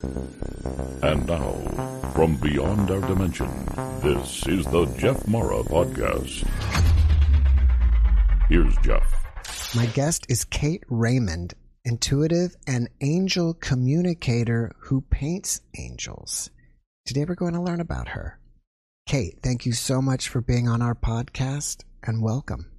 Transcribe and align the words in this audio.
And 0.00 1.26
now, 1.26 1.54
from 2.14 2.36
beyond 2.36 2.88
our 2.88 3.00
dimension, 3.00 3.48
this 4.00 4.46
is 4.46 4.64
the 4.66 4.86
Jeff 4.96 5.26
Mara 5.26 5.64
Podcast. 5.64 6.46
Here's 8.48 8.76
Jeff. 8.84 9.74
My 9.74 9.86
guest 9.86 10.24
is 10.28 10.44
Kate 10.44 10.84
Raymond, 10.88 11.54
intuitive 11.84 12.54
and 12.68 12.88
angel 13.00 13.54
communicator 13.54 14.70
who 14.82 15.00
paints 15.00 15.62
angels. 15.76 16.50
Today 17.04 17.24
we're 17.24 17.34
going 17.34 17.54
to 17.54 17.60
learn 17.60 17.80
about 17.80 18.10
her. 18.10 18.38
Kate, 19.08 19.40
thank 19.42 19.66
you 19.66 19.72
so 19.72 20.00
much 20.00 20.28
for 20.28 20.40
being 20.40 20.68
on 20.68 20.80
our 20.80 20.94
podcast 20.94 21.82
and 22.04 22.22
welcome. 22.22 22.70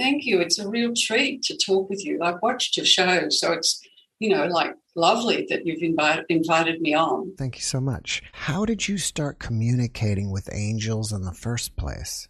Thank 0.00 0.24
you. 0.24 0.40
It's 0.40 0.58
a 0.58 0.66
real 0.66 0.94
treat 0.96 1.42
to 1.42 1.58
talk 1.58 1.90
with 1.90 2.02
you. 2.02 2.22
I've 2.22 2.40
watched 2.40 2.78
your 2.78 2.86
show, 2.86 3.28
so 3.28 3.52
it's, 3.52 3.78
you 4.20 4.30
know, 4.30 4.46
like 4.46 4.74
lovely 4.94 5.46
that 5.48 5.66
you've 5.66 5.82
invited, 5.82 6.24
invited 6.28 6.80
me 6.80 6.94
on. 6.94 7.34
Thank 7.36 7.56
you 7.56 7.62
so 7.62 7.80
much. 7.80 8.22
How 8.32 8.64
did 8.64 8.88
you 8.88 8.98
start 8.98 9.38
communicating 9.38 10.30
with 10.30 10.48
angels 10.52 11.12
in 11.12 11.22
the 11.22 11.32
first 11.32 11.76
place? 11.76 12.28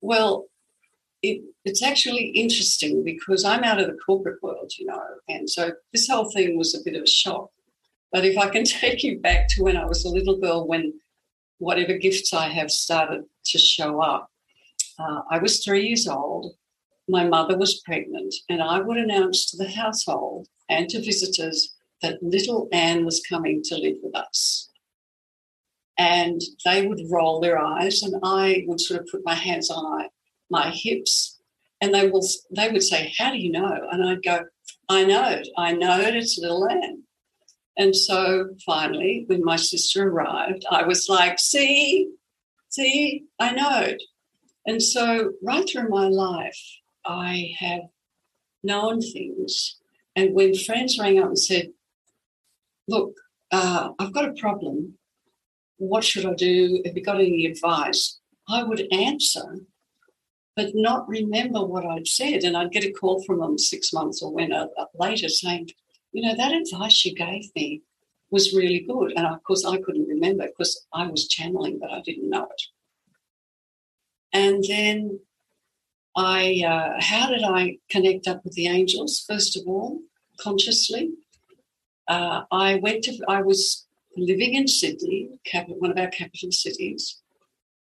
Well, 0.00 0.46
it, 1.22 1.42
it's 1.64 1.82
actually 1.82 2.26
interesting 2.28 3.02
because 3.04 3.44
I'm 3.44 3.64
out 3.64 3.80
of 3.80 3.86
the 3.86 3.98
corporate 4.04 4.42
world, 4.42 4.72
you 4.78 4.86
know, 4.86 5.02
and 5.28 5.48
so 5.50 5.72
this 5.92 6.08
whole 6.08 6.30
thing 6.30 6.56
was 6.56 6.74
a 6.74 6.84
bit 6.84 6.96
of 6.96 7.02
a 7.02 7.08
shock. 7.08 7.50
But 8.12 8.24
if 8.24 8.38
I 8.38 8.48
can 8.48 8.64
take 8.64 9.02
you 9.02 9.18
back 9.18 9.48
to 9.50 9.62
when 9.62 9.76
I 9.76 9.84
was 9.84 10.04
a 10.04 10.10
little 10.10 10.38
girl, 10.38 10.66
when 10.66 10.94
whatever 11.58 11.98
gifts 11.98 12.32
I 12.32 12.48
have 12.48 12.70
started 12.70 13.24
to 13.46 13.58
show 13.58 14.00
up, 14.00 14.30
uh, 14.98 15.22
I 15.30 15.38
was 15.38 15.64
three 15.64 15.86
years 15.86 16.06
old. 16.06 16.54
My 17.08 17.24
mother 17.24 17.56
was 17.56 17.80
pregnant, 17.84 18.34
and 18.48 18.62
I 18.62 18.80
would 18.80 18.98
announce 18.98 19.50
to 19.50 19.56
the 19.56 19.70
household 19.70 20.46
and 20.68 20.88
to 20.90 21.00
visitors 21.00 21.74
that 22.02 22.22
little 22.22 22.68
Anne 22.72 23.04
was 23.04 23.22
coming 23.28 23.62
to 23.64 23.76
live 23.76 23.96
with 24.02 24.14
us. 24.14 24.70
And 25.96 26.40
they 26.64 26.86
would 26.86 27.00
roll 27.10 27.40
their 27.40 27.58
eyes, 27.58 28.02
and 28.02 28.14
I 28.22 28.64
would 28.66 28.80
sort 28.80 29.00
of 29.00 29.08
put 29.10 29.24
my 29.24 29.34
hands 29.34 29.70
on 29.70 29.82
my, 29.82 30.08
my 30.48 30.70
hips, 30.70 31.40
and 31.80 31.94
they 31.94 32.08
will 32.08 32.26
they 32.54 32.70
would 32.70 32.82
say, 32.82 33.12
"How 33.18 33.32
do 33.32 33.38
you 33.38 33.50
know?" 33.50 33.88
And 33.90 34.08
I'd 34.08 34.22
go, 34.22 34.44
"I 34.88 35.04
know 35.04 35.28
it. 35.28 35.48
I 35.56 35.72
know 35.72 36.00
it. 36.00 36.14
It's 36.14 36.38
little 36.38 36.68
Anne." 36.68 37.02
And 37.76 37.94
so 37.94 38.50
finally, 38.66 39.24
when 39.26 39.44
my 39.44 39.56
sister 39.56 40.08
arrived, 40.08 40.64
I 40.70 40.84
was 40.84 41.08
like, 41.08 41.38
"See, 41.38 42.12
see, 42.68 43.24
I 43.38 43.52
know 43.52 43.80
it." 43.80 44.02
And 44.66 44.82
so 44.82 45.32
right 45.42 45.68
through 45.68 45.88
my 45.88 46.08
life, 46.08 46.60
I 47.04 47.54
have 47.58 47.88
known 48.62 49.00
things. 49.00 49.76
And 50.18 50.34
when 50.34 50.52
friends 50.52 50.98
rang 50.98 51.20
up 51.20 51.26
and 51.26 51.38
said, 51.38 51.68
Look, 52.88 53.14
uh, 53.52 53.90
I've 54.00 54.12
got 54.12 54.28
a 54.28 54.32
problem. 54.32 54.98
What 55.76 56.02
should 56.02 56.26
I 56.26 56.34
do? 56.34 56.82
Have 56.84 56.96
you 56.96 57.04
got 57.04 57.20
any 57.20 57.46
advice? 57.46 58.18
I 58.48 58.64
would 58.64 58.92
answer, 58.92 59.60
but 60.56 60.70
not 60.74 61.08
remember 61.08 61.64
what 61.64 61.86
I'd 61.86 62.08
said. 62.08 62.42
And 62.42 62.56
I'd 62.56 62.72
get 62.72 62.84
a 62.84 62.90
call 62.90 63.22
from 63.22 63.38
them 63.38 63.58
six 63.58 63.92
months 63.92 64.20
or 64.20 64.32
when 64.32 64.52
uh, 64.52 64.66
later 64.98 65.28
saying, 65.28 65.68
You 66.10 66.22
know, 66.22 66.34
that 66.34 66.52
advice 66.52 67.04
you 67.04 67.14
gave 67.14 67.54
me 67.54 67.82
was 68.32 68.52
really 68.52 68.80
good. 68.80 69.12
And 69.16 69.24
of 69.24 69.40
course, 69.44 69.64
I 69.64 69.80
couldn't 69.80 70.08
remember 70.08 70.48
because 70.48 70.84
I 70.92 71.06
was 71.06 71.28
channeling, 71.28 71.78
but 71.80 71.92
I 71.92 72.00
didn't 72.00 72.28
know 72.28 72.48
it. 72.56 72.62
And 74.32 74.64
then 74.66 75.20
I, 76.16 76.64
uh, 76.66 77.00
how 77.00 77.30
did 77.30 77.44
I 77.44 77.78
connect 77.88 78.26
up 78.26 78.44
with 78.44 78.54
the 78.54 78.66
angels? 78.66 79.24
First 79.28 79.56
of 79.56 79.62
all, 79.68 80.00
consciously. 80.40 81.10
Uh, 82.06 82.42
I 82.50 82.76
went 82.76 83.04
to, 83.04 83.18
I 83.28 83.42
was 83.42 83.86
living 84.16 84.54
in 84.54 84.66
Sydney, 84.66 85.40
capital, 85.44 85.78
one 85.78 85.90
of 85.90 85.98
our 85.98 86.08
capital 86.08 86.50
cities, 86.52 87.20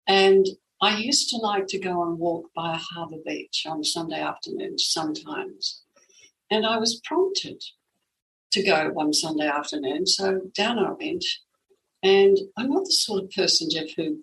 and 0.06 0.46
I 0.82 0.96
used 0.96 1.28
to 1.30 1.36
like 1.36 1.66
to 1.68 1.78
go 1.78 2.02
and 2.02 2.18
walk 2.18 2.46
by 2.54 2.74
a 2.74 2.78
harbour 2.78 3.18
beach 3.24 3.64
on 3.66 3.84
Sunday 3.84 4.20
afternoons 4.20 4.86
sometimes. 4.86 5.82
And 6.50 6.66
I 6.66 6.78
was 6.78 7.00
prompted 7.04 7.62
to 8.52 8.62
go 8.62 8.90
one 8.90 9.12
Sunday 9.12 9.46
afternoon. 9.46 10.06
So 10.06 10.40
down 10.54 10.78
I 10.78 10.92
went. 10.92 11.24
And 12.02 12.38
I'm 12.56 12.70
not 12.70 12.84
the 12.84 12.92
sort 12.92 13.24
of 13.24 13.30
person, 13.30 13.68
Jeff, 13.70 13.90
who 13.96 14.20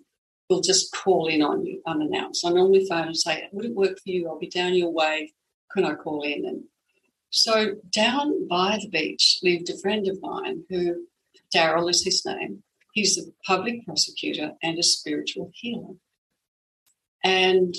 will 0.50 0.60
just 0.60 0.92
call 0.92 1.28
in 1.28 1.42
on 1.42 1.64
you 1.64 1.80
unannounced. 1.86 2.44
I 2.44 2.50
normally 2.50 2.86
phone 2.86 3.06
and 3.06 3.16
say, 3.16 3.48
Would 3.52 3.66
it 3.66 3.74
work 3.74 3.98
for 3.98 4.10
you? 4.10 4.28
I'll 4.28 4.38
be 4.38 4.48
down 4.48 4.74
your 4.74 4.92
way. 4.92 5.32
Can 5.72 5.84
I 5.84 5.94
call 5.94 6.22
in? 6.22 6.44
And 6.44 6.64
so 7.30 7.76
down 7.90 8.48
by 8.48 8.78
the 8.80 8.88
beach 8.88 9.38
lived 9.42 9.70
a 9.70 9.78
friend 9.78 10.08
of 10.08 10.20
mine 10.22 10.64
who, 10.68 11.06
Daryl 11.54 11.90
is 11.90 12.04
his 12.04 12.24
name. 12.26 12.62
He's 12.92 13.18
a 13.18 13.30
public 13.46 13.84
prosecutor 13.84 14.52
and 14.62 14.78
a 14.78 14.82
spiritual 14.82 15.50
healer. 15.54 15.94
And 17.24 17.74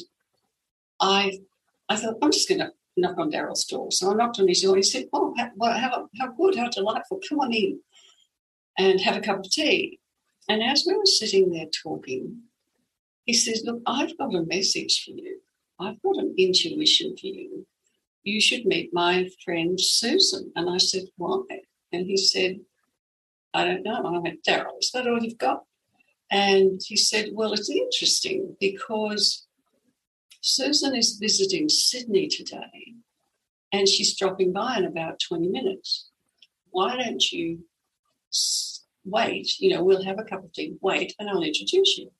I, 0.99 1.39
I 1.87 1.95
thought, 1.95 2.17
I'm 2.21 2.31
just 2.31 2.49
going 2.49 2.59
to 2.59 2.71
knock 2.97 3.17
on 3.17 3.31
Daryl's 3.31 3.65
door. 3.65 3.91
So 3.91 4.11
I 4.11 4.15
knocked 4.15 4.39
on 4.39 4.47
his 4.47 4.61
door. 4.61 4.75
He 4.75 4.83
said, 4.83 5.05
Oh, 5.13 5.33
how, 5.37 5.49
how, 5.61 6.09
how 6.19 6.31
good, 6.31 6.55
how 6.55 6.69
delightful. 6.69 7.19
Come 7.27 7.39
on 7.39 7.53
in 7.53 7.79
and 8.77 9.01
have 9.01 9.17
a 9.17 9.21
cup 9.21 9.39
of 9.39 9.51
tea. 9.51 9.99
And 10.47 10.63
as 10.63 10.85
we 10.87 10.95
were 10.95 11.05
sitting 11.05 11.51
there 11.51 11.67
talking, 11.83 12.41
he 13.25 13.33
says, 13.33 13.63
Look, 13.65 13.81
I've 13.85 14.17
got 14.17 14.33
a 14.33 14.43
message 14.43 15.03
for 15.05 15.11
you. 15.11 15.41
I've 15.79 16.01
got 16.01 16.17
an 16.17 16.35
intuition 16.37 17.15
for 17.17 17.27
you. 17.27 17.65
You 18.23 18.41
should 18.41 18.65
meet 18.65 18.93
my 18.93 19.29
friend 19.43 19.79
Susan. 19.79 20.51
And 20.55 20.69
I 20.69 20.77
said, 20.77 21.03
Why? 21.17 21.41
And 21.91 22.05
he 22.05 22.17
said, 22.17 22.59
I 23.53 23.65
don't 23.65 23.83
know. 23.83 23.97
And 23.97 24.15
I 24.15 24.19
went, 24.19 24.43
Daryl, 24.43 24.79
is 24.79 24.91
that 24.91 25.07
all 25.07 25.21
you've 25.21 25.37
got? 25.37 25.63
And 26.31 26.79
he 26.85 26.95
said, 26.95 27.29
Well, 27.33 27.53
it's 27.53 27.69
interesting 27.69 28.55
because 28.59 29.47
Susan 30.41 30.95
is 30.95 31.17
visiting 31.19 31.69
Sydney 31.69 32.27
today 32.27 32.95
and 33.71 33.87
she's 33.87 34.17
dropping 34.17 34.53
by 34.53 34.77
in 34.77 34.85
about 34.85 35.19
20 35.27 35.47
minutes. 35.47 36.09
Why 36.71 36.97
don't 36.97 37.31
you 37.31 37.59
wait? 39.03 39.59
You 39.59 39.75
know, 39.75 39.83
we'll 39.83 40.03
have 40.03 40.19
a 40.19 40.23
cup 40.23 40.43
of 40.43 40.53
tea, 40.53 40.75
wait, 40.81 41.13
and 41.19 41.29
I'll 41.29 41.43
introduce 41.43 41.97
you. 41.97 42.11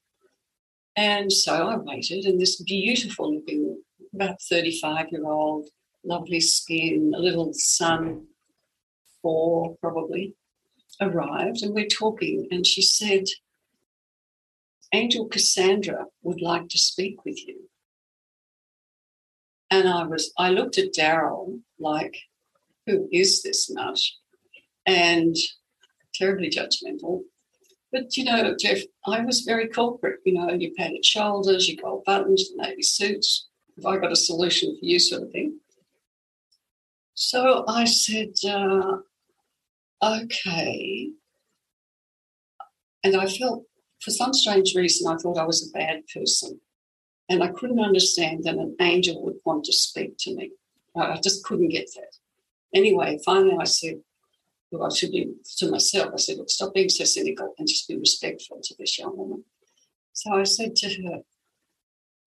And 0.95 1.31
so 1.31 1.67
I 1.67 1.77
waited, 1.77 2.25
and 2.25 2.39
this 2.39 2.61
beautiful 2.61 3.33
looking, 3.33 3.81
about 4.13 4.41
35 4.41 5.07
year 5.11 5.25
old, 5.25 5.69
lovely 6.03 6.39
skin, 6.39 7.13
a 7.15 7.19
little 7.19 7.51
son, 7.53 8.27
four 9.21 9.75
probably, 9.81 10.35
arrived, 11.01 11.61
and 11.61 11.73
we're 11.73 11.87
talking. 11.87 12.47
And 12.51 12.65
she 12.65 12.81
said, 12.81 13.25
Angel 14.93 15.27
Cassandra 15.27 16.05
would 16.23 16.41
like 16.41 16.67
to 16.69 16.77
speak 16.77 17.23
with 17.25 17.37
you. 17.47 17.69
And 19.71 19.87
I 19.87 20.03
was, 20.03 20.33
I 20.37 20.49
looked 20.49 20.77
at 20.77 20.93
Daryl 20.93 21.59
like, 21.79 22.17
who 22.87 23.07
is 23.11 23.43
this 23.43 23.69
nut? 23.69 23.99
And 24.85 25.35
terribly 26.15 26.49
judgmental. 26.49 27.21
But 27.91 28.17
you 28.17 28.23
know, 28.23 28.55
Jeff, 28.59 28.79
I 29.05 29.21
was 29.21 29.41
very 29.41 29.67
corporate. 29.67 30.19
You 30.25 30.33
know, 30.33 30.51
you 30.51 30.73
padded 30.75 31.05
shoulders, 31.05 31.67
you 31.67 31.77
gold 31.77 32.03
buttons, 32.05 32.49
the 32.49 32.63
navy 32.63 32.81
suits. 32.81 33.47
Have 33.77 33.85
I 33.85 33.97
got 33.97 34.11
a 34.11 34.15
solution 34.15 34.75
for 34.77 34.85
you, 34.85 34.99
sort 34.99 35.23
of 35.23 35.31
thing? 35.31 35.59
So 37.21 37.65
I 37.67 37.83
said, 37.83 38.35
uh, 38.47 38.99
okay. 40.01 41.11
And 43.03 43.17
I 43.17 43.27
felt, 43.27 43.65
for 43.99 44.11
some 44.11 44.33
strange 44.33 44.73
reason, 44.73 45.11
I 45.11 45.17
thought 45.17 45.37
I 45.37 45.43
was 45.43 45.67
a 45.67 45.77
bad 45.77 46.03
person. 46.13 46.61
And 47.27 47.43
I 47.43 47.49
couldn't 47.49 47.81
understand 47.81 48.45
that 48.45 48.55
an 48.55 48.73
angel 48.79 49.21
would 49.25 49.35
want 49.43 49.65
to 49.65 49.73
speak 49.73 50.15
to 50.19 50.33
me. 50.33 50.51
I 50.95 51.19
just 51.21 51.43
couldn't 51.43 51.67
get 51.67 51.89
that. 51.95 52.15
Anyway, 52.73 53.19
finally 53.25 53.57
I 53.59 53.65
said, 53.65 53.99
well, 54.71 54.89
I 54.89 54.95
should 54.95 55.11
be 55.11 55.33
to 55.57 55.69
myself. 55.69 56.13
I 56.13 56.17
said, 56.17 56.37
look, 56.37 56.49
stop 56.49 56.73
being 56.73 56.87
so 56.87 57.03
cynical 57.03 57.53
and 57.59 57.67
just 57.67 57.89
be 57.89 57.97
respectful 57.97 58.61
to 58.63 58.75
this 58.79 58.97
young 58.97 59.17
woman. 59.17 59.43
So 60.13 60.31
I 60.31 60.43
said 60.43 60.73
to 60.77 60.87
her, 61.03 61.23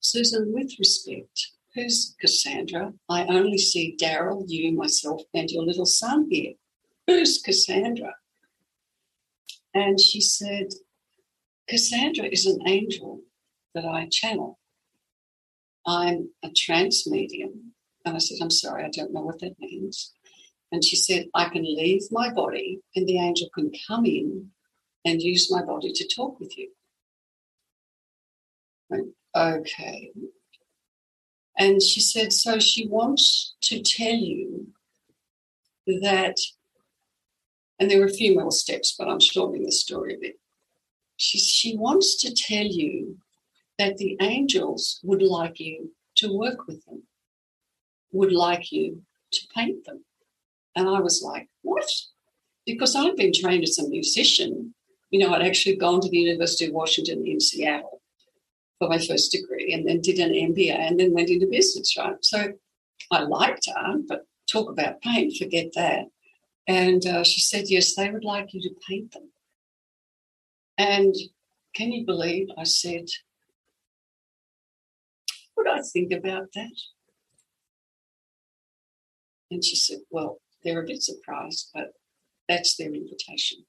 Susan, 0.01 0.53
with 0.53 0.73
respect, 0.79 1.52
who's 1.75 2.15
Cassandra? 2.21 2.93
I 3.09 3.25
only 3.25 3.59
see 3.59 3.97
Daryl, 4.01 4.45
you, 4.47 4.73
myself, 4.73 5.23
and 5.35 5.51
your 5.51 5.65
little 5.65 5.87
son 5.87 6.29
here. 6.31 6.55
Who's 7.07 7.41
Cassandra? 7.43 8.15
And 9.75 10.01
she 10.01 10.21
said, 10.21 10.69
Cassandra 11.69 12.27
is 12.27 12.47
an 12.47 12.67
angel 12.67 13.21
that 13.75 13.85
I 13.85 14.09
channel. 14.11 14.59
I'm 15.87 16.31
a 16.45 16.51
trance 16.55 17.09
medium. 17.09 17.73
And 18.05 18.17
I 18.17 18.19
said, 18.19 18.39
I'm 18.43 18.51
sorry, 18.51 18.85
I 18.85 18.91
don't 18.91 19.13
know 19.13 19.23
what 19.23 19.41
that 19.41 19.59
means. 19.59 20.13
And 20.71 20.85
she 20.85 20.97
said, 20.97 21.27
I 21.35 21.49
can 21.49 21.63
leave 21.65 22.03
my 22.11 22.33
body 22.33 22.81
and 22.97 23.07
the 23.07 23.19
angel 23.19 23.49
can 23.55 23.71
come 23.87 24.07
in 24.07 24.51
and 25.05 25.23
use 25.23 25.51
my 25.51 25.63
body 25.63 25.93
to 25.93 26.09
talk 26.15 26.39
with 26.41 26.57
you. 26.57 26.71
Okay. 29.35 30.13
And 31.59 31.83
she 31.83 32.01
said, 32.01 32.33
so 32.33 32.59
she 32.59 32.87
wants 32.87 33.55
to 33.63 33.83
tell 33.83 34.15
you 34.15 34.69
that, 35.87 36.37
and 37.79 37.91
there 37.91 37.99
were 37.99 38.07
a 38.07 38.13
few 38.13 38.35
more 38.35 38.53
steps, 38.53 38.95
but 38.99 39.09
I'm 39.09 39.21
shortening 39.21 39.65
the 39.65 39.73
story 39.73 40.15
a 40.15 40.19
bit. 40.19 40.39
She, 41.17 41.39
she 41.39 41.77
wants 41.77 42.17
to 42.23 42.35
tell 42.35 42.65
you 42.65 43.19
that 43.79 43.99
the 43.99 44.17
angels 44.21 45.01
would 45.03 45.23
like 45.23 45.61
you 45.61 45.93
to 46.17 46.37
work 46.37 46.67
with 46.67 46.85
them, 46.87 47.03
would 48.13 48.33
like 48.33 48.73
you 48.73 49.03
to 49.33 49.47
paint 49.55 49.85
them. 49.85 50.05
And 50.75 50.89
I 50.89 51.01
was 51.01 51.23
like, 51.23 51.49
what? 51.63 51.89
Because 52.67 52.97
I'd 52.97 53.17
been 53.17 53.33
trained 53.33 53.65
as 53.65 53.79
a 53.79 53.89
musician. 53.89 54.75
You 55.11 55.21
know, 55.21 55.35
I'd 55.35 55.47
actually 55.47 55.77
gone 55.77 56.01
to 56.01 56.09
the 56.09 56.19
University 56.19 56.67
of 56.67 56.73
Washington 56.73 57.27
in 57.27 57.41
Seattle 57.41 58.02
for 58.83 58.89
my 58.89 58.99
first 58.99 59.31
degree 59.31 59.73
and 59.73 59.87
then 59.87 60.01
did 60.01 60.19
an 60.19 60.33
MBA 60.33 60.77
and 60.77 60.99
then 60.99 61.15
went 61.15 61.31
into 61.31 61.47
business, 61.47 61.97
right? 61.97 62.17
So 62.21 62.53
I 63.13 63.23
liked 63.23 63.69
art, 63.77 64.01
but 64.09 64.27
talk 64.51 64.69
about 64.69 65.01
paint, 65.03 65.37
forget 65.37 65.73
that. 65.77 66.07
And 66.67 67.07
uh, 67.07 67.23
she 67.23 67.41
said, 67.41 67.67
yes, 67.69 67.95
they 67.95 68.11
would 68.11 68.25
like 68.25 68.53
you 68.53 68.61
to 68.63 68.75
paint 68.89 69.13
them. 69.13 69.31
And 70.79 71.15
can 71.77 71.93
you 71.93 72.05
believe 72.05 72.49
I 72.59 72.65
said, 72.65 73.07
what 75.55 75.69
I 75.69 75.81
think 75.93 76.13
about 76.13 76.49
that? 76.57 76.77
And 79.53 79.65
she 79.65 79.77
said, 79.77 79.99
well, 80.11 80.41
they're 80.65 80.83
a 80.83 80.87
bit 80.87 81.05
surprised, 81.05 81.71
but 81.73 81.93
that's 82.49 82.77
their 82.77 82.93
invitation. 82.93 83.65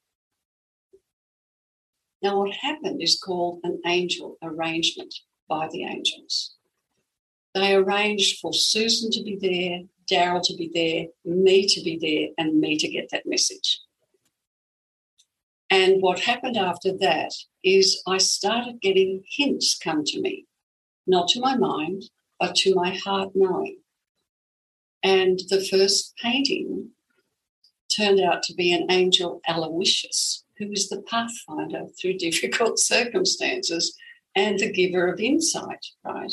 Now, 2.24 2.38
what 2.38 2.54
happened 2.54 3.02
is 3.02 3.20
called 3.22 3.60
an 3.64 3.82
angel 3.84 4.38
arrangement 4.42 5.14
by 5.46 5.68
the 5.70 5.84
angels. 5.84 6.54
They 7.52 7.74
arranged 7.74 8.38
for 8.40 8.54
Susan 8.54 9.10
to 9.10 9.22
be 9.22 9.36
there, 9.36 9.82
Daryl 10.10 10.40
to 10.44 10.56
be 10.56 10.70
there, 10.72 11.08
me 11.30 11.68
to 11.68 11.82
be 11.82 11.98
there, 11.98 12.28
and 12.38 12.58
me 12.58 12.78
to 12.78 12.88
get 12.88 13.10
that 13.10 13.26
message. 13.26 13.78
And 15.68 16.00
what 16.00 16.20
happened 16.20 16.56
after 16.56 16.96
that 16.96 17.32
is 17.62 18.02
I 18.06 18.16
started 18.16 18.80
getting 18.80 19.22
hints 19.36 19.76
come 19.76 20.02
to 20.04 20.20
me, 20.22 20.46
not 21.06 21.28
to 21.28 21.40
my 21.40 21.58
mind, 21.58 22.04
but 22.40 22.54
to 22.56 22.74
my 22.74 22.96
heart 22.96 23.32
knowing. 23.34 23.80
And 25.02 25.40
the 25.50 25.62
first 25.62 26.14
painting 26.22 26.92
turned 27.94 28.20
out 28.20 28.42
to 28.44 28.54
be 28.54 28.72
an 28.72 28.90
angel 28.90 29.42
Aloysius, 29.46 30.43
who 30.58 30.70
is 30.70 30.88
the 30.88 31.02
pathfinder 31.02 31.86
through 32.00 32.18
difficult 32.18 32.78
circumstances 32.78 33.96
and 34.34 34.58
the 34.58 34.72
giver 34.72 35.08
of 35.12 35.20
insight, 35.20 35.84
right? 36.04 36.32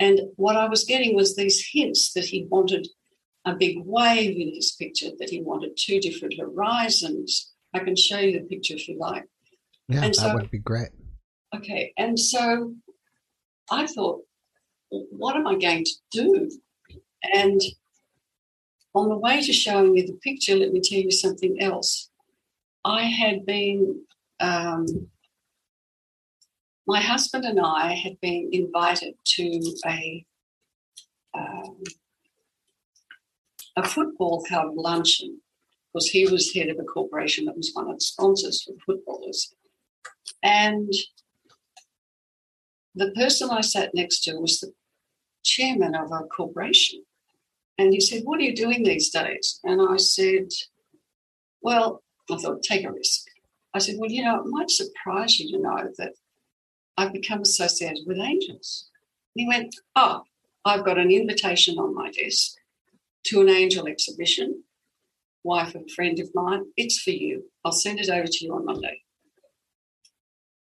And 0.00 0.20
what 0.36 0.56
I 0.56 0.68
was 0.68 0.84
getting 0.84 1.16
was 1.16 1.34
these 1.34 1.66
hints 1.72 2.12
that 2.12 2.26
he 2.26 2.46
wanted 2.48 2.86
a 3.44 3.54
big 3.54 3.78
wave 3.84 4.36
in 4.38 4.54
his 4.54 4.72
picture, 4.72 5.10
that 5.18 5.30
he 5.30 5.40
wanted 5.40 5.76
two 5.76 6.00
different 6.00 6.34
horizons. 6.38 7.52
I 7.74 7.80
can 7.80 7.96
show 7.96 8.18
you 8.18 8.38
the 8.38 8.46
picture 8.46 8.74
if 8.74 8.88
you 8.88 8.98
like. 8.98 9.24
Yeah, 9.88 10.04
and 10.04 10.14
that 10.14 10.16
so, 10.16 10.34
would 10.34 10.50
be 10.50 10.58
great. 10.58 10.90
Okay. 11.54 11.92
And 11.96 12.18
so 12.18 12.74
I 13.70 13.86
thought, 13.86 14.22
what 14.90 15.36
am 15.36 15.46
I 15.46 15.56
going 15.56 15.84
to 15.84 15.92
do? 16.12 16.50
And 17.34 17.60
on 18.94 19.08
the 19.08 19.18
way 19.18 19.42
to 19.42 19.52
showing 19.52 19.96
you 19.96 20.06
the 20.06 20.18
picture, 20.22 20.56
let 20.56 20.72
me 20.72 20.80
tell 20.80 20.98
you 20.98 21.10
something 21.10 21.60
else. 21.60 22.07
I 22.84 23.02
had 23.02 23.44
been, 23.44 24.02
um, 24.40 25.08
my 26.86 27.00
husband 27.00 27.44
and 27.44 27.60
I 27.60 27.94
had 27.94 28.20
been 28.20 28.50
invited 28.52 29.14
to 29.36 29.76
a 29.86 30.24
um, 31.34 31.82
a 33.76 33.88
football 33.88 34.42
club 34.44 34.72
luncheon 34.74 35.40
because 35.92 36.08
he 36.08 36.26
was 36.26 36.52
head 36.52 36.68
of 36.68 36.78
a 36.78 36.84
corporation 36.84 37.44
that 37.44 37.56
was 37.56 37.70
one 37.72 37.88
of 37.88 37.96
the 37.96 38.00
sponsors 38.00 38.62
for 38.62 38.74
footballers. 38.84 39.54
And 40.42 40.92
the 42.94 43.12
person 43.12 43.50
I 43.50 43.60
sat 43.60 43.94
next 43.94 44.24
to 44.24 44.34
was 44.34 44.60
the 44.60 44.72
chairman 45.44 45.94
of 45.94 46.10
a 46.12 46.24
corporation. 46.24 47.04
And 47.78 47.92
he 47.92 48.00
said, 48.00 48.22
What 48.24 48.40
are 48.40 48.44
you 48.44 48.54
doing 48.54 48.82
these 48.82 49.10
days? 49.10 49.60
And 49.64 49.80
I 49.80 49.96
said, 49.96 50.48
Well, 51.62 52.02
I 52.30 52.36
thought, 52.36 52.62
take 52.62 52.84
a 52.84 52.92
risk. 52.92 53.26
I 53.74 53.78
said, 53.78 53.96
Well, 53.98 54.10
you 54.10 54.24
know, 54.24 54.40
it 54.40 54.46
might 54.46 54.70
surprise 54.70 55.38
you 55.38 55.50
to 55.52 55.62
know 55.62 55.88
that 55.98 56.12
I've 56.96 57.12
become 57.12 57.42
associated 57.42 58.04
with 58.06 58.18
angels. 58.18 58.88
And 59.34 59.42
he 59.42 59.48
went, 59.48 59.74
Oh, 59.96 60.22
I've 60.64 60.84
got 60.84 60.98
an 60.98 61.10
invitation 61.10 61.78
on 61.78 61.94
my 61.94 62.10
desk 62.10 62.52
to 63.26 63.40
an 63.40 63.48
angel 63.48 63.86
exhibition. 63.86 64.64
Wife 65.44 65.74
of 65.74 65.82
a 65.82 65.94
friend 65.94 66.18
of 66.18 66.28
mine, 66.34 66.64
it's 66.76 67.00
for 67.00 67.10
you. 67.10 67.44
I'll 67.64 67.72
send 67.72 68.00
it 68.00 68.10
over 68.10 68.26
to 68.26 68.44
you 68.44 68.54
on 68.54 68.64
Monday. 68.64 69.02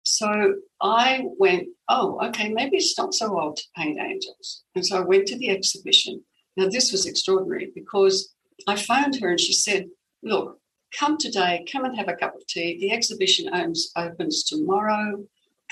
So 0.03 0.55
I 0.81 1.23
went, 1.37 1.67
oh, 1.87 2.19
okay, 2.27 2.49
maybe 2.49 2.77
it's 2.77 2.97
not 2.97 3.13
so 3.13 3.39
old 3.39 3.57
to 3.57 3.63
paint 3.75 3.99
angels. 3.99 4.63
And 4.75 4.85
so 4.85 4.97
I 4.97 5.01
went 5.01 5.27
to 5.27 5.37
the 5.37 5.49
exhibition 5.49 6.23
now, 6.59 6.67
this 6.67 6.91
was 6.91 7.05
extraordinary 7.05 7.71
because 7.73 8.33
I 8.67 8.75
phoned 8.75 9.17
her 9.21 9.29
and 9.29 9.39
she 9.39 9.53
said, 9.53 9.85
Look, 10.21 10.58
come 10.97 11.17
today, 11.17 11.65
come 11.71 11.85
and 11.85 11.97
have 11.97 12.07
a 12.07 12.15
cup 12.15 12.35
of 12.35 12.45
tea. 12.47 12.77
The 12.79 12.91
exhibition 12.91 13.49
owns, 13.53 13.91
opens 13.95 14.43
tomorrow. 14.43 15.23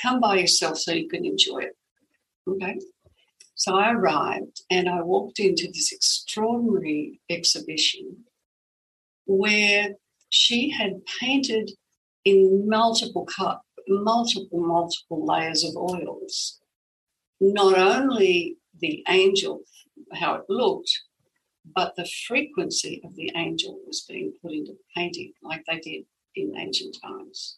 Come 0.02 0.20
by 0.20 0.38
yourself 0.38 0.78
so 0.78 0.92
you 0.94 1.08
can 1.08 1.26
enjoy 1.26 1.60
it. 1.60 1.78
Okay. 2.48 2.80
So 3.56 3.76
I 3.76 3.92
arrived 3.92 4.62
and 4.70 4.88
I 4.88 5.02
walked 5.02 5.40
into 5.40 5.68
this 5.68 5.92
extraordinary 5.92 7.20
exhibition 7.30 8.26
where 9.26 9.96
she 10.30 10.70
had 10.70 11.02
painted 11.20 11.72
in 12.24 12.68
multiple 12.70 13.28
multiple, 13.88 14.60
multiple 14.60 15.26
layers 15.26 15.64
of 15.64 15.76
oils, 15.76 16.60
not 17.40 17.78
only 17.78 18.58
the 18.80 19.04
angel 19.08 19.62
how 20.14 20.36
it 20.36 20.44
looked, 20.50 20.92
but 21.76 21.96
the 21.96 22.10
frequency 22.28 23.02
of 23.04 23.16
the 23.16 23.32
angel 23.36 23.80
was 23.86 24.06
being 24.08 24.34
put 24.42 24.54
into 24.54 24.74
the 24.74 24.80
painting 24.96 25.34
like 25.42 25.64
they 25.68 25.80
did 25.80 26.06
in 26.36 26.56
ancient 26.58 26.98
times. 27.04 27.58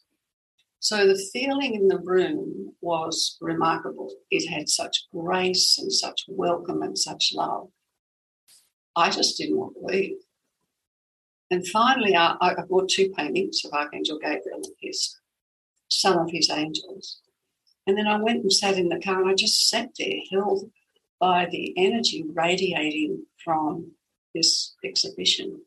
So 0.79 1.07
the 1.07 1.29
feeling 1.33 1.75
in 1.75 1.87
the 1.89 1.99
room 1.99 2.73
was 2.81 3.37
remarkable. 3.41 4.15
It 4.31 4.47
had 4.49 4.69
such 4.69 5.07
grace 5.13 5.77
and 5.77 5.91
such 5.91 6.23
welcome 6.29 6.81
and 6.81 6.97
such 6.97 7.31
love. 7.33 7.67
I 8.95 9.09
just 9.09 9.37
didn't 9.37 9.57
want 9.57 9.75
to 9.75 9.85
leave. 9.85 10.17
And 11.51 11.67
finally, 11.67 12.15
I, 12.15 12.35
I 12.39 12.55
bought 12.69 12.89
two 12.89 13.09
paintings 13.09 13.61
of 13.65 13.73
Archangel 13.73 14.19
Gabriel 14.19 14.61
and 14.63 14.73
his, 14.81 15.19
some 15.89 16.17
of 16.17 16.29
his 16.31 16.49
angels. 16.49 17.19
And 17.87 17.97
then 17.97 18.07
I 18.07 18.21
went 18.21 18.43
and 18.43 18.53
sat 18.53 18.77
in 18.77 18.87
the 18.87 19.01
car 19.01 19.21
and 19.21 19.29
I 19.29 19.33
just 19.33 19.67
sat 19.67 19.89
there, 19.97 20.19
held 20.31 20.69
by 21.19 21.47
the 21.51 21.73
energy 21.75 22.23
radiating 22.33 23.25
from 23.43 23.91
this 24.33 24.75
exhibition. 24.83 25.61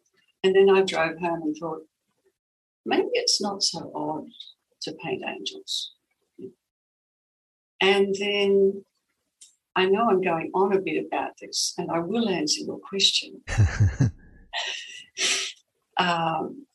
And 0.44 0.54
then 0.54 0.70
I 0.70 0.82
drove 0.82 1.18
home 1.18 1.42
and 1.42 1.56
thought, 1.56 1.82
maybe 2.84 3.08
it's 3.12 3.40
not 3.40 3.62
so 3.62 3.92
odd 3.94 4.28
to 4.82 4.92
paint 5.02 5.22
angels. 5.26 5.92
And 7.80 8.14
then 8.18 8.84
I 9.74 9.86
know 9.86 10.08
I'm 10.08 10.20
going 10.20 10.50
on 10.54 10.72
a 10.72 10.80
bit 10.80 11.04
about 11.04 11.32
this, 11.40 11.74
and 11.78 11.90
I 11.90 11.98
will 12.00 12.28
answer 12.28 12.60
your 12.60 12.78
question. 12.78 13.42
um, 15.96 16.66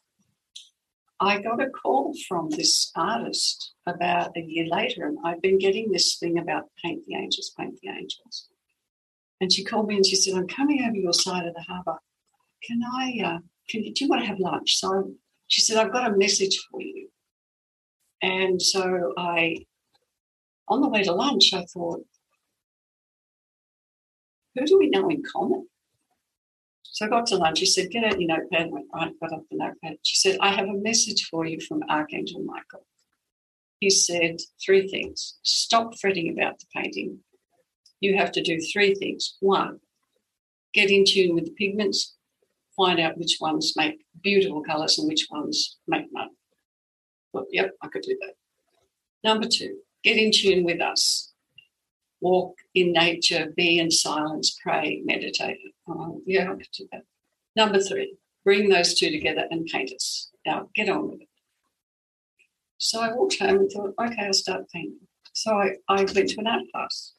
I 1.20 1.41
got 1.41 1.62
a 1.62 1.70
call 1.70 2.13
from 2.27 2.50
this 2.50 2.91
artist 2.96 3.74
about 3.86 4.36
a 4.36 4.41
year 4.41 4.67
later, 4.67 5.06
and 5.06 5.17
I've 5.24 5.41
been 5.41 5.60
getting 5.60 5.91
this 5.91 6.17
thing 6.17 6.38
about 6.39 6.70
paint 6.84 7.03
the 7.08 7.15
angels, 7.15 7.51
paint 7.58 7.79
the 7.82 7.89
angels. 7.89 8.48
And 9.39 9.51
she 9.51 9.63
called 9.63 9.88
me 9.88 9.96
and 9.96 10.06
she 10.06 10.15
said, 10.15 10.34
I'm 10.34 10.48
coming 10.48 10.84
over 10.84 10.96
your 10.96 11.13
side 11.13 11.46
of 11.46 11.53
the 11.53 11.62
harbour. 11.62 11.98
Can 12.63 12.82
I, 12.84 13.22
uh, 13.24 13.39
can 13.70 13.82
do 13.82 13.94
you 14.00 14.08
want 14.08 14.22
to 14.22 14.27
have 14.27 14.39
lunch? 14.39 14.77
So 14.77 15.12
she 15.48 15.62
said, 15.62 15.77
I've 15.77 15.94
got 15.94 16.12
a 16.12 16.17
message 16.17 16.58
for 16.72 16.82
you. 16.82 17.10
And 18.22 18.62
so 18.62 19.13
I, 19.17 19.65
on 20.67 20.82
the 20.82 20.89
way 20.89 21.03
to 21.03 21.13
lunch, 21.13 21.53
I 21.53 21.65
thought, 21.65 22.03
who 24.56 24.65
do 24.65 24.79
we 24.79 24.89
know 24.89 25.08
in 25.10 25.22
common? 25.24 25.67
So 26.84 27.06
I 27.06 27.10
got 27.10 27.27
to 27.27 27.38
lunch. 27.38 27.60
She 27.60 27.67
said, 27.67 27.91
get 27.91 28.03
out 28.03 28.20
your 28.20 28.27
notepad. 28.27 28.67
I 28.67 28.70
went, 28.72 28.88
right, 28.94 29.13
got 29.22 29.34
up 29.34 29.44
the 29.51 29.58
notepad. 29.58 29.98
She 30.01 30.15
said, 30.15 30.39
I 30.41 30.50
have 30.50 30.67
a 30.67 30.74
message 30.74 31.27
for 31.29 31.46
you 31.46 31.60
from 31.62 31.84
Archangel 31.89 32.41
Michael. 32.44 32.86
he 33.79 33.91
said 33.91 34.38
three 34.65 34.88
things 34.88 35.38
stop 35.44 35.96
fretting 36.00 36.32
about 36.32 36.58
the 36.60 36.65
painting. 36.75 37.20
You 37.99 38.17
have 38.17 38.31
to 38.33 38.43
do 38.43 38.59
three 38.59 38.93
things. 38.95 39.37
One, 39.39 39.79
get 40.73 40.91
in 40.91 41.03
tune 41.05 41.35
with 41.35 41.45
the 41.45 41.51
pigments, 41.51 42.15
find 42.75 42.99
out 42.99 43.17
which 43.17 43.37
ones 43.41 43.73
make 43.75 44.05
beautiful 44.21 44.61
colours 44.63 44.99
and 44.99 45.07
which 45.07 45.27
ones 45.31 45.77
make 45.87 46.05
mud. 46.11 46.29
Well, 47.33 47.45
yep, 47.51 47.71
I 47.81 47.87
could 47.87 48.03
do 48.03 48.17
that. 48.21 48.33
Number 49.23 49.47
two, 49.47 49.79
get 50.03 50.17
in 50.17 50.31
tune 50.31 50.63
with 50.63 50.81
us. 50.81 51.33
Walk 52.21 52.55
in 52.73 52.93
nature, 52.93 53.53
be 53.55 53.79
in 53.79 53.91
silence, 53.91 54.57
pray, 54.63 55.01
meditate. 55.05 55.57
Oh, 55.87 56.21
yeah, 56.25 56.51
I 56.51 56.55
could 56.55 56.67
do 56.75 56.87
that. 56.91 57.03
Number 57.55 57.79
three, 57.79 58.15
bring 58.43 58.69
those 58.69 58.93
two 58.93 59.11
together 59.11 59.45
and 59.51 59.65
paint 59.65 59.91
us. 59.93 60.29
Now, 60.45 60.69
get 60.73 60.89
on 60.89 61.09
with 61.09 61.21
it. 61.21 61.27
So 62.77 63.01
I 63.01 63.13
walked 63.13 63.39
home 63.39 63.57
and 63.57 63.71
thought, 63.71 63.93
okay, 63.99 64.25
I'll 64.25 64.33
start 64.33 64.69
painting. 64.71 65.07
So 65.33 65.55
I, 65.55 65.75
I 65.89 66.03
went 66.03 66.29
to 66.29 66.39
an 66.39 66.47
art 66.47 66.63
class. 66.73 67.13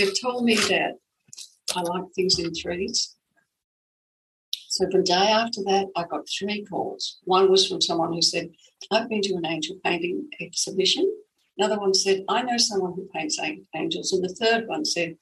They've 0.00 0.18
told 0.18 0.46
me 0.46 0.54
that 0.54 0.94
I 1.76 1.82
like 1.82 2.04
things 2.16 2.38
in 2.38 2.54
threes. 2.54 3.16
So 4.68 4.86
the 4.90 5.02
day 5.02 5.12
after 5.12 5.62
that, 5.64 5.88
I 5.94 6.04
got 6.04 6.26
three 6.26 6.64
calls. 6.64 7.18
One 7.24 7.50
was 7.50 7.68
from 7.68 7.82
someone 7.82 8.14
who 8.14 8.22
said, 8.22 8.48
I've 8.90 9.10
been 9.10 9.20
to 9.20 9.34
an 9.34 9.44
angel 9.44 9.76
painting 9.84 10.30
exhibition. 10.40 11.14
Another 11.58 11.78
one 11.78 11.92
said, 11.92 12.24
I 12.30 12.40
know 12.40 12.56
someone 12.56 12.94
who 12.94 13.10
paints 13.14 13.38
angels. 13.74 14.12
And 14.14 14.24
the 14.24 14.34
third 14.34 14.68
one 14.68 14.86
said, 14.86 15.18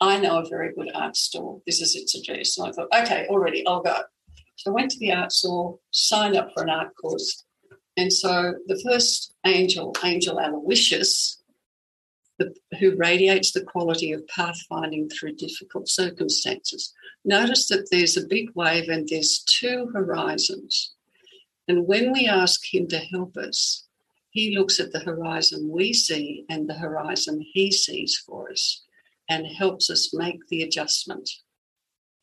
I 0.00 0.20
know 0.20 0.38
a 0.38 0.48
very 0.48 0.72
good 0.74 0.92
art 0.94 1.16
store. 1.16 1.60
This 1.66 1.80
is 1.80 1.96
its 1.96 2.14
address. 2.14 2.56
And 2.56 2.68
I 2.68 2.70
thought, 2.70 3.02
okay, 3.02 3.26
already, 3.26 3.66
I'll 3.66 3.82
go. 3.82 3.96
So 4.54 4.70
I 4.70 4.74
went 4.74 4.92
to 4.92 4.98
the 5.00 5.12
art 5.12 5.32
store, 5.32 5.80
signed 5.90 6.36
up 6.36 6.52
for 6.54 6.62
an 6.62 6.70
art 6.70 6.94
course, 6.94 7.44
and 7.96 8.12
so 8.12 8.54
the 8.66 8.80
first 8.88 9.34
angel, 9.44 9.94
Angel 10.04 10.38
Aloysius, 10.38 11.39
who 12.78 12.96
radiates 12.96 13.52
the 13.52 13.64
quality 13.64 14.12
of 14.12 14.26
pathfinding 14.26 15.10
through 15.12 15.34
difficult 15.34 15.88
circumstances. 15.88 16.92
Notice 17.24 17.68
that 17.68 17.88
there's 17.90 18.16
a 18.16 18.26
big 18.26 18.50
wave 18.54 18.88
and 18.88 19.08
there's 19.08 19.40
two 19.40 19.90
horizons. 19.92 20.94
And 21.68 21.86
when 21.86 22.12
we 22.12 22.26
ask 22.26 22.60
him 22.72 22.88
to 22.88 22.98
help 22.98 23.36
us, 23.36 23.86
he 24.30 24.56
looks 24.56 24.80
at 24.80 24.92
the 24.92 25.00
horizon 25.00 25.70
we 25.70 25.92
see 25.92 26.44
and 26.48 26.68
the 26.68 26.74
horizon 26.74 27.44
he 27.52 27.70
sees 27.70 28.16
for 28.26 28.50
us 28.50 28.82
and 29.28 29.46
helps 29.46 29.90
us 29.90 30.14
make 30.14 30.46
the 30.48 30.62
adjustment, 30.62 31.28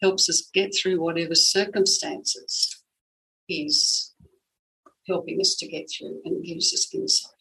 helps 0.01 0.29
us 0.29 0.50
get 0.53 0.75
through 0.75 1.00
whatever 1.00 1.36
circumstances 1.36 2.81
he's 3.45 4.13
helping 5.07 5.39
us 5.39 5.55
to 5.55 5.67
get 5.67 5.89
through 5.89 6.21
and 6.25 6.43
gives 6.43 6.74
us 6.74 6.93
insight. 6.93 7.31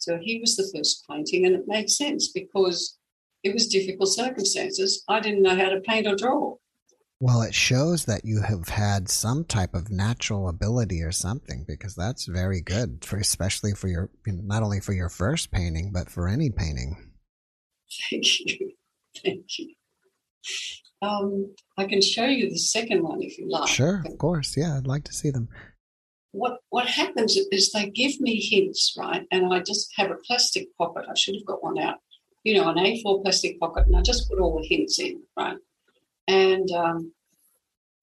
So 0.00 0.18
he 0.20 0.40
was 0.40 0.56
the 0.56 0.70
first 0.74 1.04
painting, 1.08 1.46
and 1.46 1.54
it 1.54 1.64
made 1.66 1.90
sense 1.90 2.32
because 2.32 2.98
it 3.44 3.52
was 3.54 3.68
difficult 3.68 4.08
circumstances. 4.08 5.04
I 5.08 5.20
didn't 5.20 5.42
know 5.42 5.54
how 5.54 5.68
to 5.68 5.80
paint 5.80 6.06
or 6.06 6.16
draw. 6.16 6.56
Well, 7.22 7.42
it 7.42 7.54
shows 7.54 8.06
that 8.06 8.24
you 8.24 8.40
have 8.40 8.70
had 8.70 9.10
some 9.10 9.44
type 9.44 9.74
of 9.74 9.90
natural 9.90 10.48
ability 10.48 11.02
or 11.02 11.12
something 11.12 11.66
because 11.68 11.94
that's 11.94 12.24
very 12.24 12.62
good 12.62 13.04
for 13.04 13.18
especially 13.18 13.74
for 13.74 13.88
your 13.88 14.10
not 14.26 14.62
only 14.62 14.80
for 14.80 14.94
your 14.94 15.10
first 15.10 15.50
painting 15.50 15.92
but 15.92 16.08
for 16.08 16.28
any 16.28 16.48
painting. 16.48 17.12
Thank 18.10 18.40
you, 18.40 18.72
thank 19.22 19.58
you. 19.58 19.74
Um, 21.02 21.54
I 21.76 21.84
can 21.84 22.00
show 22.00 22.24
you 22.24 22.48
the 22.48 22.58
second 22.58 23.02
one 23.02 23.22
if 23.22 23.36
you 23.38 23.50
like. 23.50 23.68
Sure, 23.68 24.02
of 24.06 24.16
course. 24.16 24.56
Yeah, 24.56 24.78
I'd 24.78 24.86
like 24.86 25.04
to 25.04 25.12
see 25.12 25.30
them 25.30 25.48
what 26.32 26.58
what 26.70 26.86
happens 26.86 27.36
is 27.50 27.72
they 27.72 27.90
give 27.90 28.20
me 28.20 28.40
hints, 28.40 28.94
right? 28.98 29.26
And 29.30 29.52
I 29.52 29.60
just 29.60 29.92
have 29.96 30.10
a 30.10 30.16
plastic 30.26 30.68
pocket. 30.76 31.06
I 31.08 31.14
should 31.14 31.34
have 31.34 31.46
got 31.46 31.62
one 31.62 31.78
out, 31.78 31.98
you 32.44 32.54
know, 32.54 32.68
an 32.68 32.76
A4 32.76 33.22
plastic 33.22 33.58
pocket, 33.58 33.86
and 33.86 33.96
I 33.96 34.02
just 34.02 34.28
put 34.28 34.38
all 34.38 34.60
the 34.60 34.66
hints 34.66 34.98
in, 34.98 35.22
right? 35.36 35.56
And 36.28 36.70
um, 36.70 37.12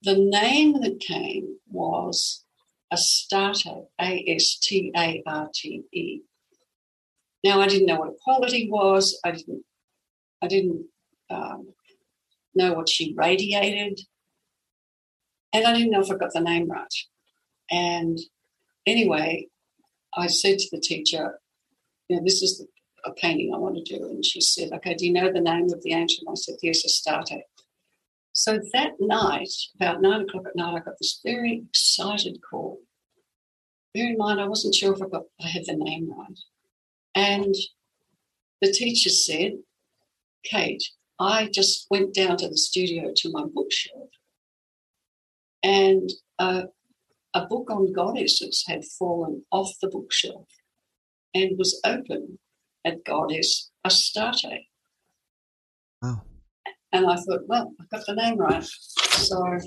the 0.01 0.15
name 0.15 0.81
that 0.81 0.99
came 0.99 1.57
was 1.69 2.43
a 2.91 2.95
Astarte, 2.95 3.87
A 3.99 4.25
S 4.27 4.57
T 4.61 4.91
A 4.95 5.23
R 5.25 5.49
T 5.53 5.83
E. 5.93 6.21
Now 7.43 7.61
I 7.61 7.67
didn't 7.67 7.87
know 7.87 7.99
what 7.99 8.13
equality 8.13 8.69
was. 8.69 9.19
I 9.23 9.31
didn't. 9.31 9.63
I 10.41 10.47
didn't 10.47 10.85
um, 11.29 11.73
know 12.53 12.73
what 12.73 12.89
she 12.89 13.13
radiated, 13.15 14.01
and 15.53 15.65
I 15.65 15.73
didn't 15.73 15.91
know 15.91 16.01
if 16.01 16.11
I 16.11 16.15
got 16.15 16.33
the 16.33 16.41
name 16.41 16.69
right. 16.69 16.93
And 17.69 18.19
anyway, 18.85 19.47
I 20.15 20.27
said 20.27 20.59
to 20.59 20.67
the 20.71 20.79
teacher, 20.79 21.39
you 22.07 22.17
know, 22.17 22.23
this 22.23 22.41
is 22.41 22.65
a 23.05 23.11
painting 23.13 23.53
I 23.53 23.57
want 23.57 23.75
to 23.77 23.97
do. 23.97 24.03
And 24.05 24.23
she 24.23 24.41
said, 24.41 24.71
okay, 24.73 24.93
do 24.93 25.05
you 25.05 25.13
know 25.13 25.31
the 25.31 25.41
name 25.41 25.65
of 25.73 25.83
the 25.83 25.93
angel? 25.93 26.23
And 26.25 26.33
I 26.33 26.35
said, 26.35 26.55
yes, 26.61 26.85
Astarte. 26.85 27.43
So 28.33 28.59
that 28.73 28.91
night, 28.99 29.51
about 29.75 30.01
nine 30.01 30.21
o'clock 30.21 30.45
at 30.47 30.55
night, 30.55 30.75
I 30.75 30.79
got 30.79 30.99
this 30.99 31.19
very 31.25 31.63
excited 31.67 32.39
call. 32.47 32.79
Bear 33.93 34.11
in 34.11 34.17
mind, 34.17 34.39
I 34.39 34.47
wasn't 34.47 34.75
sure 34.75 34.93
if 34.93 35.01
I 35.01 35.07
got 35.07 35.23
I 35.41 35.47
had 35.47 35.65
the 35.65 35.75
name 35.75 36.09
right. 36.15 36.39
And 37.15 37.55
the 38.61 38.71
teacher 38.71 39.09
said, 39.09 39.53
Kate, 40.43 40.83
I 41.19 41.49
just 41.51 41.87
went 41.89 42.13
down 42.13 42.37
to 42.37 42.47
the 42.47 42.57
studio 42.57 43.11
to 43.15 43.31
my 43.31 43.43
bookshelf 43.51 44.09
and 45.63 46.09
uh, 46.37 46.63
a 47.33 47.45
book 47.45 47.69
on 47.69 47.91
goddesses 47.93 48.63
had 48.67 48.83
fallen 48.85 49.43
off 49.51 49.69
the 49.81 49.89
bookshelf 49.89 50.47
and 51.33 51.57
was 51.57 51.79
open 51.85 52.39
at 52.85 53.03
Goddess 53.03 53.69
Astarte. 53.85 54.63
Oh. 56.03 56.21
And 56.93 57.05
I 57.05 57.15
thought, 57.15 57.47
well, 57.47 57.73
I 57.79 57.83
got 57.95 58.05
the 58.05 58.15
name 58.15 58.37
right. 58.37 58.63
So. 58.63 59.59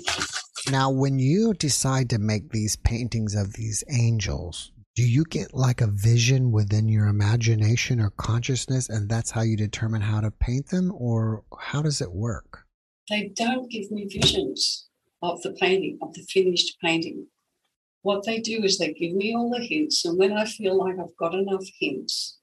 Now, 0.69 0.89
when 0.89 1.19
you 1.19 1.53
decide 1.53 2.09
to 2.09 2.19
make 2.19 2.49
these 2.49 2.75
paintings 2.77 3.35
of 3.35 3.53
these 3.53 3.83
angels, 3.91 4.71
do 4.95 5.03
you 5.03 5.23
get 5.23 5.53
like 5.53 5.81
a 5.81 5.87
vision 5.87 6.51
within 6.51 6.89
your 6.89 7.07
imagination 7.07 7.99
or 7.99 8.09
consciousness, 8.11 8.89
and 8.89 9.09
that's 9.09 9.31
how 9.31 9.41
you 9.41 9.55
determine 9.55 10.01
how 10.01 10.19
to 10.21 10.31
paint 10.31 10.69
them, 10.69 10.91
or 10.95 11.43
how 11.59 11.81
does 11.81 12.01
it 12.01 12.11
work? 12.11 12.65
They 13.09 13.31
don't 13.35 13.69
give 13.69 13.89
me 13.91 14.07
visions 14.07 14.87
of 15.21 15.41
the 15.41 15.51
painting, 15.53 15.97
of 16.01 16.13
the 16.13 16.23
finished 16.23 16.77
painting 16.81 17.27
what 18.03 18.25
they 18.25 18.39
do 18.39 18.63
is 18.63 18.77
they 18.77 18.93
give 18.93 19.13
me 19.13 19.35
all 19.35 19.49
the 19.49 19.63
hints, 19.63 20.05
and 20.05 20.17
when 20.17 20.33
I 20.33 20.45
feel 20.45 20.77
like 20.77 20.97
I've 20.99 21.15
got 21.17 21.35
enough 21.35 21.65
hints, 21.79 22.37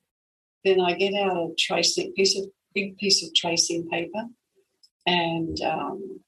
then 0.64 0.80
I 0.80 0.94
get 0.94 1.14
out 1.14 1.36
a 1.36 1.54
tracing 1.58 2.12
piece 2.12 2.38
of 2.38 2.46
big 2.74 2.96
piece 2.96 3.24
of 3.24 3.34
tracing 3.34 3.88
paper, 3.88 4.24
and 5.06 5.60
um, 5.62 6.20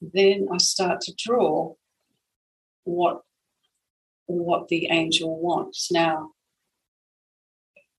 then 0.00 0.48
I 0.52 0.58
start 0.58 1.00
to 1.02 1.14
draw 1.16 1.74
what 2.84 3.22
what 4.26 4.68
the 4.68 4.88
angel 4.90 5.40
wants. 5.40 5.90
Now, 5.90 6.32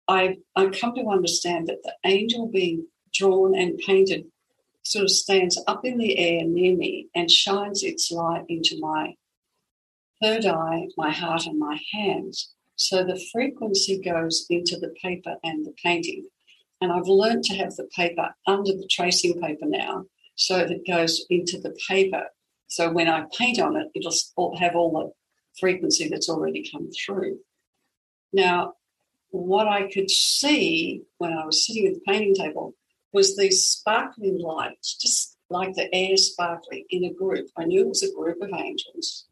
I 0.08 0.38
I 0.56 0.67
come 0.67 0.94
to 0.96 1.08
understand 1.10 1.67
that 1.67 1.84
the 1.84 1.94
angel 2.06 2.48
being 2.48 2.88
drawn 3.13 3.56
and 3.56 3.79
painted 3.79 4.25
sort 4.84 5.03
of 5.03 5.12
stands 5.12 5.62
up 5.67 5.84
in 5.84 5.98
the 5.98 6.17
air 6.17 6.46
near 6.46 6.75
me 6.75 7.08
and 7.15 7.29
shines 7.29 7.84
its 7.84 8.12
light 8.12 8.46
into 8.48 8.77
my 8.79 9.15
third 10.21 10.45
eye, 10.45 10.88
my 10.97 11.12
heart, 11.12 11.45
and 11.45 11.59
my 11.59 11.79
hands. 11.93 12.53
So 12.75 13.03
the 13.03 13.21
frequency 13.31 14.00
goes 14.00 14.45
into 14.50 14.77
the 14.77 14.93
paper 15.01 15.36
and 15.43 15.65
the 15.65 15.74
painting. 15.83 16.27
And 16.79 16.91
I've 16.91 17.07
learned 17.07 17.43
to 17.45 17.55
have 17.55 17.75
the 17.75 17.89
paper 17.95 18.29
under 18.45 18.71
the 18.71 18.88
tracing 18.89 19.41
paper 19.41 19.65
now, 19.65 20.05
so 20.36 20.57
that 20.59 20.71
it 20.71 20.88
goes 20.88 21.25
into 21.29 21.59
the 21.59 21.75
paper. 21.88 22.25
So 22.67 22.91
when 22.91 23.07
I 23.07 23.25
paint 23.38 23.59
on 23.59 23.75
it, 23.77 23.88
it'll 23.95 24.57
have 24.57 24.75
all 24.75 24.91
the 24.91 25.12
frequency 25.59 26.07
that's 26.07 26.29
already 26.29 26.69
come 26.71 26.89
through. 26.91 27.39
Now, 28.31 28.74
what 29.29 29.67
I 29.67 29.89
could 29.91 30.09
see 30.09 31.01
when 31.17 31.33
I 31.33 31.45
was 31.45 31.65
sitting 31.65 31.88
at 31.88 31.95
the 31.95 32.01
painting 32.01 32.36
table 32.36 32.75
was 33.13 33.36
these 33.36 33.63
sparkling 33.63 34.39
lights, 34.39 34.97
just 34.97 35.38
like 35.50 35.74
the 35.74 35.93
air 35.95 36.17
sparkling 36.17 36.86
in 36.89 37.05
a 37.05 37.13
group. 37.13 37.47
I 37.57 37.63
knew 37.63 37.81
it 37.81 37.88
was 37.88 38.03
a 38.03 38.13
group 38.13 38.38
of 38.41 38.51
angels. 38.53 39.25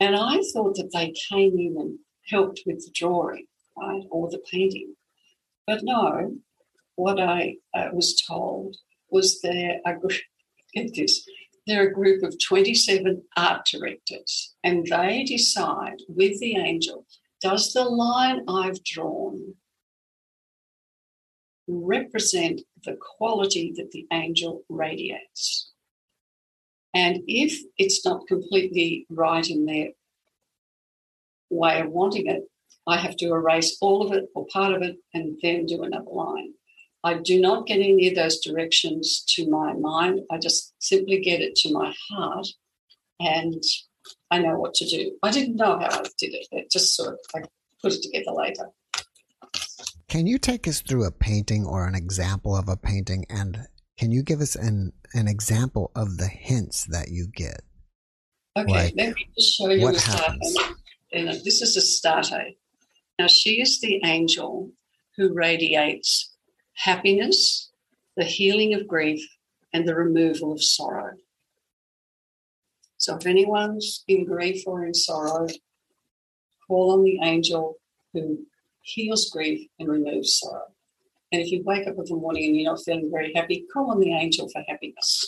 And 0.00 0.16
I 0.16 0.40
thought 0.52 0.76
that 0.76 0.92
they 0.92 1.12
came 1.28 1.58
in 1.58 1.76
and 1.78 1.98
helped 2.28 2.62
with 2.66 2.84
the 2.84 2.92
drawing, 2.94 3.46
right, 3.76 4.04
or 4.10 4.30
the 4.30 4.42
painting. 4.50 4.94
But 5.66 5.80
no, 5.82 6.36
what 6.96 7.20
I 7.20 7.56
uh, 7.74 7.88
was 7.92 8.20
told 8.20 8.76
was 9.10 9.40
they're 9.40 9.80
a 9.86 9.94
group, 9.94 10.12
get 10.74 10.94
this, 10.94 11.26
they're 11.66 11.88
a 11.88 11.92
group 11.92 12.22
of 12.22 12.36
27 12.42 13.22
art 13.36 13.66
directors, 13.70 14.54
and 14.64 14.86
they 14.86 15.24
decide 15.24 15.98
with 16.08 16.38
the 16.40 16.56
angel 16.56 17.04
does 17.40 17.72
the 17.72 17.84
line 17.84 18.44
I've 18.48 18.82
drawn 18.82 19.54
represent 21.68 22.62
the 22.84 22.96
quality 23.00 23.72
that 23.76 23.90
the 23.92 24.06
angel 24.12 24.64
radiates? 24.68 25.72
And 26.94 27.22
if 27.26 27.60
it's 27.76 28.04
not 28.04 28.26
completely 28.26 29.06
right 29.10 29.48
in 29.48 29.66
their 29.66 29.88
way 31.50 31.80
of 31.80 31.90
wanting 31.90 32.26
it, 32.26 32.42
I 32.86 32.96
have 32.96 33.16
to 33.16 33.26
erase 33.26 33.76
all 33.80 34.06
of 34.06 34.12
it 34.12 34.24
or 34.34 34.46
part 34.52 34.72
of 34.72 34.82
it 34.82 34.96
and 35.12 35.38
then 35.42 35.66
do 35.66 35.82
another 35.82 36.10
line. 36.10 36.52
I 37.04 37.14
do 37.14 37.40
not 37.40 37.66
get 37.66 37.76
any 37.78 38.08
of 38.08 38.16
those 38.16 38.40
directions 38.40 39.24
to 39.34 39.48
my 39.48 39.72
mind. 39.74 40.20
I 40.30 40.38
just 40.38 40.74
simply 40.78 41.20
get 41.20 41.40
it 41.40 41.54
to 41.56 41.72
my 41.72 41.94
heart 42.10 42.48
and 43.20 43.62
I 44.30 44.38
know 44.38 44.58
what 44.58 44.74
to 44.74 44.86
do. 44.86 45.16
I 45.22 45.30
didn't 45.30 45.56
know 45.56 45.78
how 45.78 46.00
I 46.00 46.02
did 46.18 46.34
it. 46.34 46.48
It 46.50 46.70
just 46.70 46.96
sort 46.96 47.12
of, 47.12 47.18
I 47.36 47.40
put 47.82 47.92
it 47.92 48.02
together 48.02 48.32
later. 48.32 48.70
Can 50.08 50.26
you 50.26 50.38
take 50.38 50.66
us 50.66 50.80
through 50.80 51.04
a 51.04 51.12
painting 51.12 51.66
or 51.66 51.86
an 51.86 51.94
example 51.94 52.56
of 52.56 52.68
a 52.68 52.76
painting 52.76 53.26
and 53.28 53.68
can 53.98 54.12
you 54.12 54.22
give 54.22 54.40
us 54.40 54.54
an, 54.54 54.92
an 55.12 55.26
example 55.26 55.90
of 55.94 56.16
the 56.16 56.28
hints 56.28 56.84
that 56.86 57.08
you 57.08 57.26
get? 57.26 57.62
Okay, 58.56 58.72
like, 58.72 58.94
let 58.96 59.14
me 59.14 59.28
just 59.36 59.58
show 59.58 59.68
you 59.68 59.82
what 59.82 59.96
a 59.96 60.00
happens? 60.00 60.56
And 61.12 61.28
this 61.28 61.60
is 61.62 61.76
a 61.76 61.80
Astarte. 61.80 62.56
Now, 63.18 63.26
she 63.26 63.60
is 63.60 63.80
the 63.80 64.00
angel 64.04 64.70
who 65.16 65.34
radiates 65.34 66.32
happiness, 66.74 67.70
the 68.16 68.24
healing 68.24 68.74
of 68.74 68.86
grief, 68.86 69.20
and 69.72 69.86
the 69.86 69.94
removal 69.94 70.52
of 70.52 70.62
sorrow. 70.62 71.14
So, 72.98 73.16
if 73.16 73.26
anyone's 73.26 74.04
in 74.06 74.24
grief 74.24 74.62
or 74.66 74.84
in 74.84 74.94
sorrow, 74.94 75.48
call 76.66 76.92
on 76.92 77.02
the 77.02 77.18
angel 77.22 77.76
who 78.12 78.46
heals 78.82 79.28
grief 79.30 79.68
and 79.78 79.88
removes 79.88 80.38
sorrow. 80.38 80.66
And 81.30 81.42
if 81.42 81.50
you 81.50 81.62
wake 81.64 81.86
up 81.86 81.94
in 81.98 82.04
the 82.04 82.16
morning 82.16 82.46
and 82.46 82.56
you're 82.56 82.72
not 82.72 82.82
feeling 82.82 83.10
very 83.12 83.32
happy, 83.34 83.66
call 83.72 83.90
on 83.90 84.00
the 84.00 84.14
angel 84.14 84.48
for 84.48 84.62
happiness. 84.66 85.26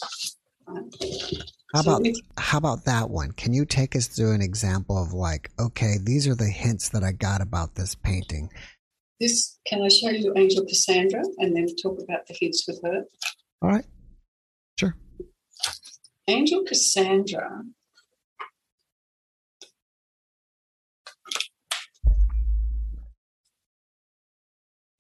How 1.74 1.80
about 1.80 2.06
how 2.36 2.58
about 2.58 2.84
that 2.84 3.10
one? 3.10 3.32
Can 3.32 3.52
you 3.52 3.64
take 3.64 3.94
us 3.94 4.06
through 4.06 4.32
an 4.32 4.42
example 4.42 5.00
of 5.00 5.12
like, 5.12 5.50
okay, 5.58 5.96
these 6.02 6.26
are 6.26 6.34
the 6.34 6.46
hints 6.46 6.88
that 6.90 7.04
I 7.04 7.12
got 7.12 7.40
about 7.40 7.74
this 7.74 7.94
painting. 7.94 8.50
This 9.20 9.58
can 9.66 9.82
I 9.82 9.88
show 9.88 10.10
you 10.10 10.32
Angel 10.36 10.64
Cassandra 10.64 11.22
and 11.38 11.54
then 11.54 11.66
talk 11.82 12.00
about 12.00 12.26
the 12.26 12.34
hints 12.40 12.64
with 12.66 12.80
her? 12.84 13.04
All 13.62 13.68
right. 13.68 13.84
Sure. 14.78 14.96
Angel 16.28 16.64
Cassandra 16.64 17.62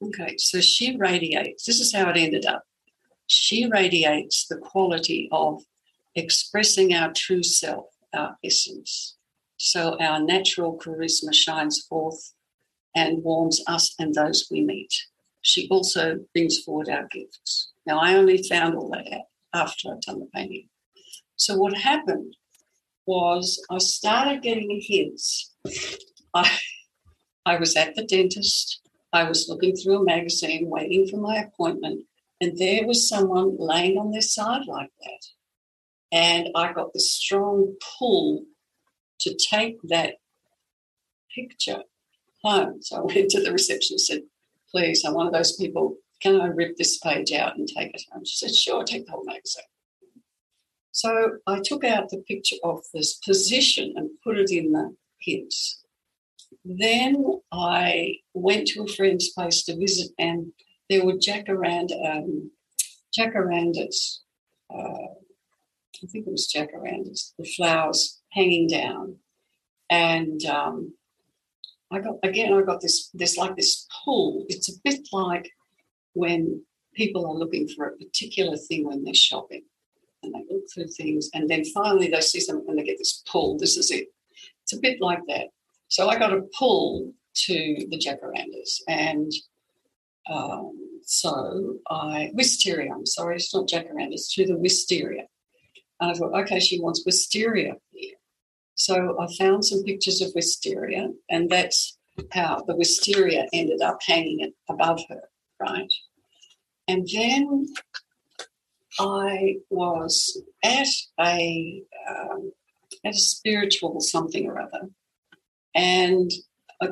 Okay, 0.02 0.36
so 0.38 0.60
she 0.60 0.96
radiates. 0.96 1.64
This 1.66 1.80
is 1.80 1.94
how 1.94 2.08
it 2.08 2.16
ended 2.16 2.46
up. 2.46 2.64
She 3.26 3.66
radiates 3.66 4.46
the 4.46 4.56
quality 4.56 5.28
of 5.30 5.62
expressing 6.14 6.94
our 6.94 7.12
true 7.12 7.42
self, 7.42 7.86
our 8.14 8.36
essence. 8.42 9.16
So 9.56 9.98
our 10.00 10.20
natural 10.20 10.78
charisma 10.78 11.34
shines 11.34 11.80
forth 11.82 12.32
and 12.94 13.22
warms 13.22 13.62
us 13.66 13.94
and 13.98 14.14
those 14.14 14.48
we 14.50 14.62
meet. 14.62 14.92
She 15.42 15.68
also 15.70 16.20
brings 16.32 16.58
forward 16.60 16.88
our 16.88 17.06
gifts. 17.08 17.72
Now, 17.86 18.00
I 18.00 18.14
only 18.14 18.42
found 18.42 18.74
all 18.74 18.90
that 18.90 19.26
after 19.54 19.92
I'd 19.92 20.00
done 20.00 20.20
the 20.20 20.28
painting. 20.34 20.68
So, 21.36 21.56
what 21.56 21.74
happened 21.74 22.36
was 23.06 23.64
I 23.70 23.78
started 23.78 24.42
getting 24.42 24.80
hints. 24.82 25.54
I, 26.34 26.58
I 27.46 27.56
was 27.56 27.74
at 27.76 27.94
the 27.94 28.04
dentist 28.04 28.80
I 29.12 29.24
was 29.24 29.48
looking 29.48 29.74
through 29.74 30.00
a 30.00 30.04
magazine, 30.04 30.68
waiting 30.68 31.08
for 31.08 31.16
my 31.16 31.36
appointment, 31.36 32.06
and 32.40 32.56
there 32.56 32.86
was 32.86 33.08
someone 33.08 33.56
laying 33.58 33.98
on 33.98 34.10
their 34.10 34.20
side 34.20 34.66
like 34.66 34.90
that. 35.00 35.26
And 36.12 36.48
I 36.54 36.72
got 36.72 36.92
this 36.92 37.12
strong 37.12 37.74
pull 37.98 38.44
to 39.20 39.36
take 39.36 39.76
that 39.84 40.14
picture 41.34 41.82
home. 42.42 42.82
So 42.82 42.96
I 42.96 43.00
went 43.00 43.30
to 43.30 43.42
the 43.42 43.52
reception 43.52 43.94
and 43.94 44.00
said, 44.00 44.22
Please, 44.70 45.04
I'm 45.04 45.14
one 45.14 45.26
of 45.26 45.32
those 45.32 45.56
people. 45.56 45.96
Can 46.20 46.40
I 46.40 46.46
rip 46.46 46.76
this 46.76 46.98
page 46.98 47.32
out 47.32 47.56
and 47.56 47.66
take 47.66 47.94
it 47.94 48.02
home? 48.12 48.24
She 48.24 48.36
said, 48.36 48.54
Sure, 48.54 48.84
take 48.84 49.06
the 49.06 49.12
whole 49.12 49.24
magazine. 49.24 49.64
So 50.92 51.38
I 51.46 51.60
took 51.64 51.84
out 51.84 52.10
the 52.10 52.18
picture 52.18 52.56
of 52.64 52.80
this 52.92 53.14
position 53.14 53.94
and 53.96 54.10
put 54.24 54.38
it 54.38 54.50
in 54.50 54.72
the 54.72 54.94
hints. 55.18 55.79
Then 56.64 57.24
I 57.50 58.16
went 58.34 58.68
to 58.68 58.84
a 58.84 58.86
friend's 58.86 59.30
place 59.30 59.64
to 59.64 59.76
visit, 59.76 60.10
and 60.18 60.52
there 60.88 61.04
were 61.04 61.14
jacaranda, 61.14 61.94
um, 62.04 62.50
jacarandas. 63.18 64.18
Uh, 64.72 65.14
I 66.02 66.06
think 66.06 66.26
it 66.26 66.30
was 66.30 66.52
jacarandas, 66.54 67.32
the 67.38 67.44
flowers 67.44 68.20
hanging 68.32 68.68
down, 68.68 69.16
and 69.88 70.44
um, 70.46 70.94
I 71.90 72.00
got 72.00 72.16
again. 72.22 72.52
I 72.52 72.62
got 72.62 72.80
this. 72.80 73.10
There's 73.14 73.36
like 73.36 73.56
this 73.56 73.86
pull. 74.04 74.44
It's 74.48 74.68
a 74.68 74.78
bit 74.84 75.00
like 75.12 75.50
when 76.12 76.62
people 76.94 77.26
are 77.26 77.34
looking 77.34 77.68
for 77.68 77.86
a 77.86 77.96
particular 77.96 78.56
thing 78.56 78.86
when 78.86 79.02
they're 79.04 79.14
shopping, 79.14 79.62
and 80.22 80.34
they 80.34 80.44
look 80.50 80.64
through 80.72 80.88
things, 80.88 81.30
and 81.34 81.48
then 81.48 81.64
finally 81.64 82.08
they 82.08 82.20
see 82.20 82.40
something 82.40 82.68
and 82.68 82.78
they 82.78 82.84
get 82.84 82.98
this 82.98 83.22
pull. 83.30 83.58
This 83.58 83.76
is 83.76 83.90
it. 83.90 84.08
It's 84.62 84.74
a 84.74 84.80
bit 84.80 85.00
like 85.00 85.20
that. 85.28 85.48
So 85.90 86.08
I 86.08 86.18
got 86.18 86.32
a 86.32 86.42
pull 86.56 87.12
to 87.34 87.86
the 87.90 87.98
jacarandas. 87.98 88.80
And 88.88 89.30
um, 90.30 91.00
so 91.02 91.78
I, 91.90 92.30
wisteria, 92.32 92.92
I'm 92.94 93.06
sorry, 93.06 93.36
it's 93.36 93.52
not 93.52 93.68
jacarandas, 93.68 94.32
to 94.34 94.46
the 94.46 94.56
wisteria. 94.56 95.26
And 96.00 96.12
I 96.12 96.14
thought, 96.14 96.40
okay, 96.42 96.60
she 96.60 96.80
wants 96.80 97.04
wisteria 97.04 97.74
here. 97.92 98.14
So 98.76 99.20
I 99.20 99.26
found 99.36 99.64
some 99.64 99.82
pictures 99.82 100.22
of 100.22 100.32
wisteria, 100.34 101.08
and 101.28 101.50
that's 101.50 101.98
how 102.32 102.62
the 102.66 102.76
wisteria 102.76 103.46
ended 103.52 103.82
up 103.82 103.98
hanging 104.06 104.40
it 104.40 104.54
above 104.70 105.00
her, 105.08 105.28
right? 105.60 105.92
And 106.88 107.06
then 107.12 107.66
I 108.98 109.56
was 109.68 110.40
at 110.62 110.86
a 111.20 111.82
um, 112.08 112.52
at 113.04 113.14
a 113.14 113.18
spiritual 113.18 114.00
something 114.00 114.46
or 114.46 114.60
other, 114.60 114.88
and 115.74 116.30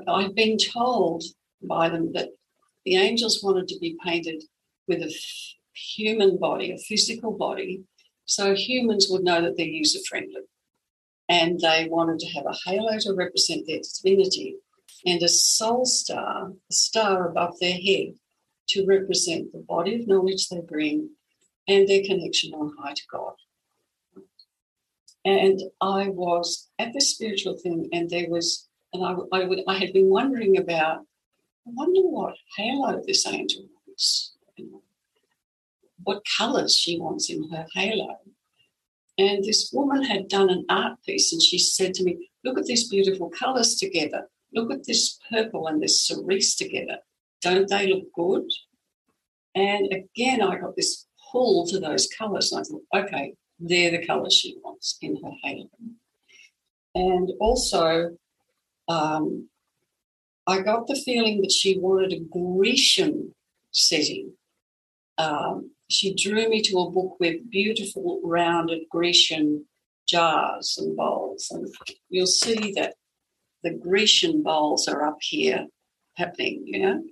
I've 0.07 0.35
been 0.35 0.59
told 0.59 1.25
by 1.63 1.89
them 1.89 2.13
that 2.13 2.31
the 2.85 2.97
angels 2.97 3.43
wanted 3.43 3.69
to 3.69 3.79
be 3.79 3.97
painted 4.05 4.43
with 4.87 5.03
a 5.03 5.15
human 5.73 6.39
body, 6.39 6.73
a 6.73 6.79
physical 6.79 7.33
body, 7.33 7.83
so 8.27 8.55
humans 8.55 9.09
would 9.11 9.25
know 9.25 9.41
that 9.41 9.57
they're 9.57 9.67
user 9.67 10.01
friendly. 10.09 10.43
And 11.29 11.61
they 11.61 11.89
wanted 11.91 12.19
to 12.21 12.33
have 12.33 12.47
a 12.47 12.57
halo 12.67 12.99
to 13.01 13.15
represent 13.15 13.67
their 13.67 13.81
divinity 14.03 14.57
and 15.07 15.23
a 15.23 15.29
soul 15.29 15.85
star, 15.85 16.51
a 16.51 16.73
star 16.73 17.29
above 17.29 17.59
their 17.61 17.79
head, 17.79 18.15
to 18.71 18.87
represent 18.87 19.53
the 19.53 19.59
body 19.59 19.95
of 19.95 20.07
knowledge 20.07 20.49
they 20.49 20.61
bring 20.61 21.11
and 21.67 21.89
their 21.89 22.03
connection 22.03 22.55
on 22.55 22.75
high 22.79 22.95
to 22.95 23.03
God. 23.11 23.35
And 25.25 25.61
I 25.81 26.09
was 26.09 26.69
at 26.79 26.93
this 26.93 27.11
spiritual 27.11 27.57
thing, 27.59 27.89
and 27.93 28.09
there 28.09 28.31
was 28.31 28.68
and 28.93 29.05
I, 29.05 29.15
I, 29.37 29.65
I 29.67 29.79
had 29.79 29.93
been 29.93 30.09
wondering 30.09 30.59
about, 30.59 31.01
I 31.67 31.71
wonder 31.71 32.01
what 32.01 32.35
halo 32.57 33.03
this 33.07 33.27
angel 33.27 33.65
wants, 33.87 34.35
what 36.03 36.23
colours 36.37 36.75
she 36.77 36.99
wants 36.99 37.31
in 37.31 37.51
her 37.51 37.67
halo. 37.75 38.17
And 39.19 39.45
this 39.45 39.71
woman 39.73 40.05
had 40.05 40.29
done 40.29 40.49
an 40.49 40.65
art 40.69 41.03
piece 41.05 41.33
and 41.33 41.43
she 41.43 41.59
said 41.59 41.93
to 41.95 42.05
me, 42.05 42.31
Look 42.45 42.57
at 42.57 42.67
these 42.67 42.89
beautiful 42.89 43.31
colours 43.31 43.75
together. 43.75 44.29
Look 44.55 44.73
at 44.73 44.87
this 44.87 45.19
purple 45.31 45.67
and 45.67 45.83
this 45.83 46.07
cerise 46.07 46.55
together. 46.55 46.99
Don't 47.43 47.69
they 47.69 47.89
look 47.89 48.13
good? 48.15 48.49
And 49.55 49.93
again, 49.93 50.41
I 50.41 50.57
got 50.57 50.77
this 50.77 51.07
pull 51.31 51.67
to 51.67 51.81
those 51.81 52.09
colours. 52.17 52.53
And 52.53 52.61
I 52.61 52.65
thought, 52.65 53.05
okay, 53.07 53.35
they're 53.59 53.91
the 53.91 54.07
colours 54.07 54.35
she 54.35 54.57
wants 54.63 54.99
in 55.03 55.17
her 55.17 55.33
halo. 55.43 55.69
And 56.95 57.33
also, 57.41 58.17
um, 58.89 59.49
I 60.47 60.61
got 60.63 60.87
the 60.87 60.97
feeling 60.97 61.43
that 61.43 61.53
she 61.53 61.79
wanted 61.79 62.13
a 62.13 62.21
Grecian 62.21 63.35
setting. 63.71 64.33
Um, 65.19 65.73
she 65.91 66.15
drew 66.15 66.49
me 66.49 66.63
to 66.63 66.79
a 66.79 66.91
book 66.91 67.17
with 67.21 67.51
beautiful 67.51 68.21
rounded 68.25 68.83
Grecian 68.91 69.67
jars 70.07 70.79
and 70.79 70.97
bowls, 70.97 71.49
and 71.51 71.69
you'll 72.09 72.27
see 72.27 72.73
that 72.73 72.95
the 73.63 73.75
Grecian 73.75 74.43
bowls 74.43 74.89
are 74.89 75.07
up 75.07 75.19
here 75.21 75.67
happening, 76.17 76.63
you 76.65 76.79
know. 76.81 77.03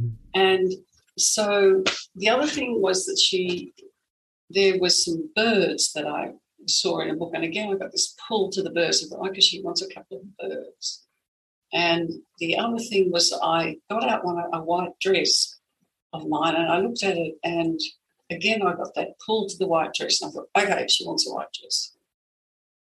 Hmm. 0.00 0.08
And 0.34 0.72
so 1.18 1.82
the 2.14 2.28
other 2.28 2.46
thing 2.46 2.80
was 2.80 3.06
that 3.06 3.18
she, 3.18 3.72
there 4.50 4.78
was 4.78 5.04
some 5.04 5.30
birds 5.34 5.92
that 5.94 6.06
I 6.06 6.32
saw 6.66 7.00
in 7.00 7.10
a 7.10 7.16
book, 7.16 7.32
and 7.34 7.44
again 7.44 7.72
I 7.72 7.76
got 7.76 7.92
this 7.92 8.14
pull 8.28 8.50
to 8.50 8.62
the 8.62 8.70
birds. 8.70 9.04
I 9.04 9.08
thought, 9.08 9.28
okay, 9.30 9.40
she 9.40 9.62
wants 9.62 9.82
a 9.82 9.92
couple 9.92 10.18
of 10.18 10.36
birds. 10.36 11.03
And 11.72 12.10
the 12.38 12.56
other 12.56 12.78
thing 12.78 13.10
was, 13.10 13.36
I 13.42 13.78
got 13.90 14.08
out 14.08 14.24
one 14.24 14.42
a 14.52 14.62
white 14.62 14.98
dress 15.00 15.56
of 16.12 16.28
mine, 16.28 16.54
and 16.54 16.70
I 16.70 16.78
looked 16.78 17.02
at 17.02 17.16
it, 17.16 17.34
and 17.42 17.80
again, 18.30 18.62
I 18.62 18.74
got 18.74 18.94
that 18.94 19.18
pull 19.24 19.48
to 19.48 19.56
the 19.58 19.66
white 19.66 19.94
dress, 19.94 20.22
and 20.22 20.30
I 20.30 20.32
thought, 20.32 20.48
okay, 20.56 20.86
she 20.88 21.04
wants 21.04 21.28
a 21.28 21.32
white 21.32 21.52
dress. 21.58 21.92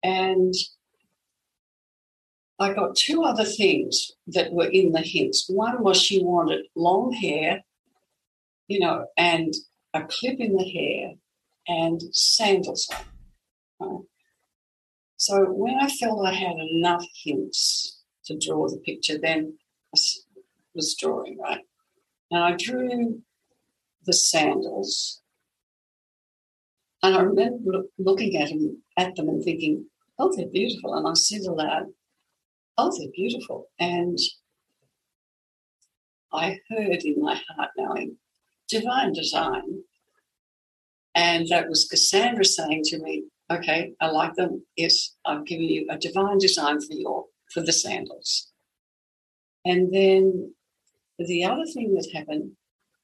And 0.03 0.53
I 2.59 2.73
got 2.73 2.95
two 2.95 3.23
other 3.23 3.45
things 3.45 4.11
that 4.27 4.51
were 4.51 4.67
in 4.67 4.91
the 4.91 5.01
hints. 5.01 5.49
One 5.49 5.81
was 5.81 5.99
she 5.99 6.23
wanted 6.23 6.65
long 6.75 7.11
hair, 7.11 7.63
you 8.67 8.79
know, 8.79 9.07
and 9.17 9.53
a 9.93 10.03
clip 10.03 10.39
in 10.39 10.55
the 10.55 10.69
hair 10.69 11.13
and 11.67 12.01
sandals 12.11 12.89
on. 13.79 14.05
So 15.17 15.45
when 15.45 15.75
I 15.79 15.87
felt 15.87 16.25
I 16.25 16.33
had 16.33 16.57
enough 16.57 17.05
hints 17.23 18.00
to 18.39 18.47
draw 18.47 18.67
the 18.67 18.77
picture, 18.77 19.17
then 19.17 19.57
I 19.95 19.99
was 20.73 20.95
drawing, 20.99 21.37
right? 21.37 21.61
And 22.29 22.43
I 22.43 22.55
drew 22.55 23.21
the 24.05 24.13
sandals. 24.13 25.21
And 27.03 27.15
I 27.15 27.21
remember 27.21 27.71
look, 27.71 27.85
looking 27.97 28.37
at 28.37 28.49
them, 28.49 28.81
at 28.97 29.15
them 29.15 29.29
and 29.29 29.43
thinking, 29.43 29.85
oh, 30.19 30.31
they're 30.35 30.47
beautiful. 30.47 30.93
And 30.93 31.07
I 31.07 31.13
said 31.13 31.41
aloud, 31.41 31.87
oh, 32.77 32.91
they're 32.97 33.11
beautiful. 33.13 33.67
And 33.79 34.17
I 36.31 36.59
heard 36.69 37.03
in 37.03 37.21
my 37.21 37.39
heart 37.49 37.71
knowing, 37.77 38.17
divine 38.69 39.13
design. 39.13 39.83
And 41.13 41.47
that 41.49 41.67
was 41.67 41.87
Cassandra 41.87 42.45
saying 42.45 42.83
to 42.85 42.99
me, 42.99 43.25
okay, 43.51 43.93
I 43.99 44.07
like 44.07 44.35
them. 44.35 44.65
Yes, 44.77 45.15
I've 45.25 45.45
given 45.45 45.65
you 45.65 45.87
a 45.89 45.97
divine 45.97 46.37
design 46.37 46.79
for 46.79 46.93
your 46.93 47.25
for 47.53 47.61
the 47.61 47.73
sandals. 47.73 48.51
And 49.65 49.93
then 49.93 50.53
the 51.19 51.43
other 51.45 51.65
thing 51.65 51.93
that 51.93 52.09
happened, 52.13 52.51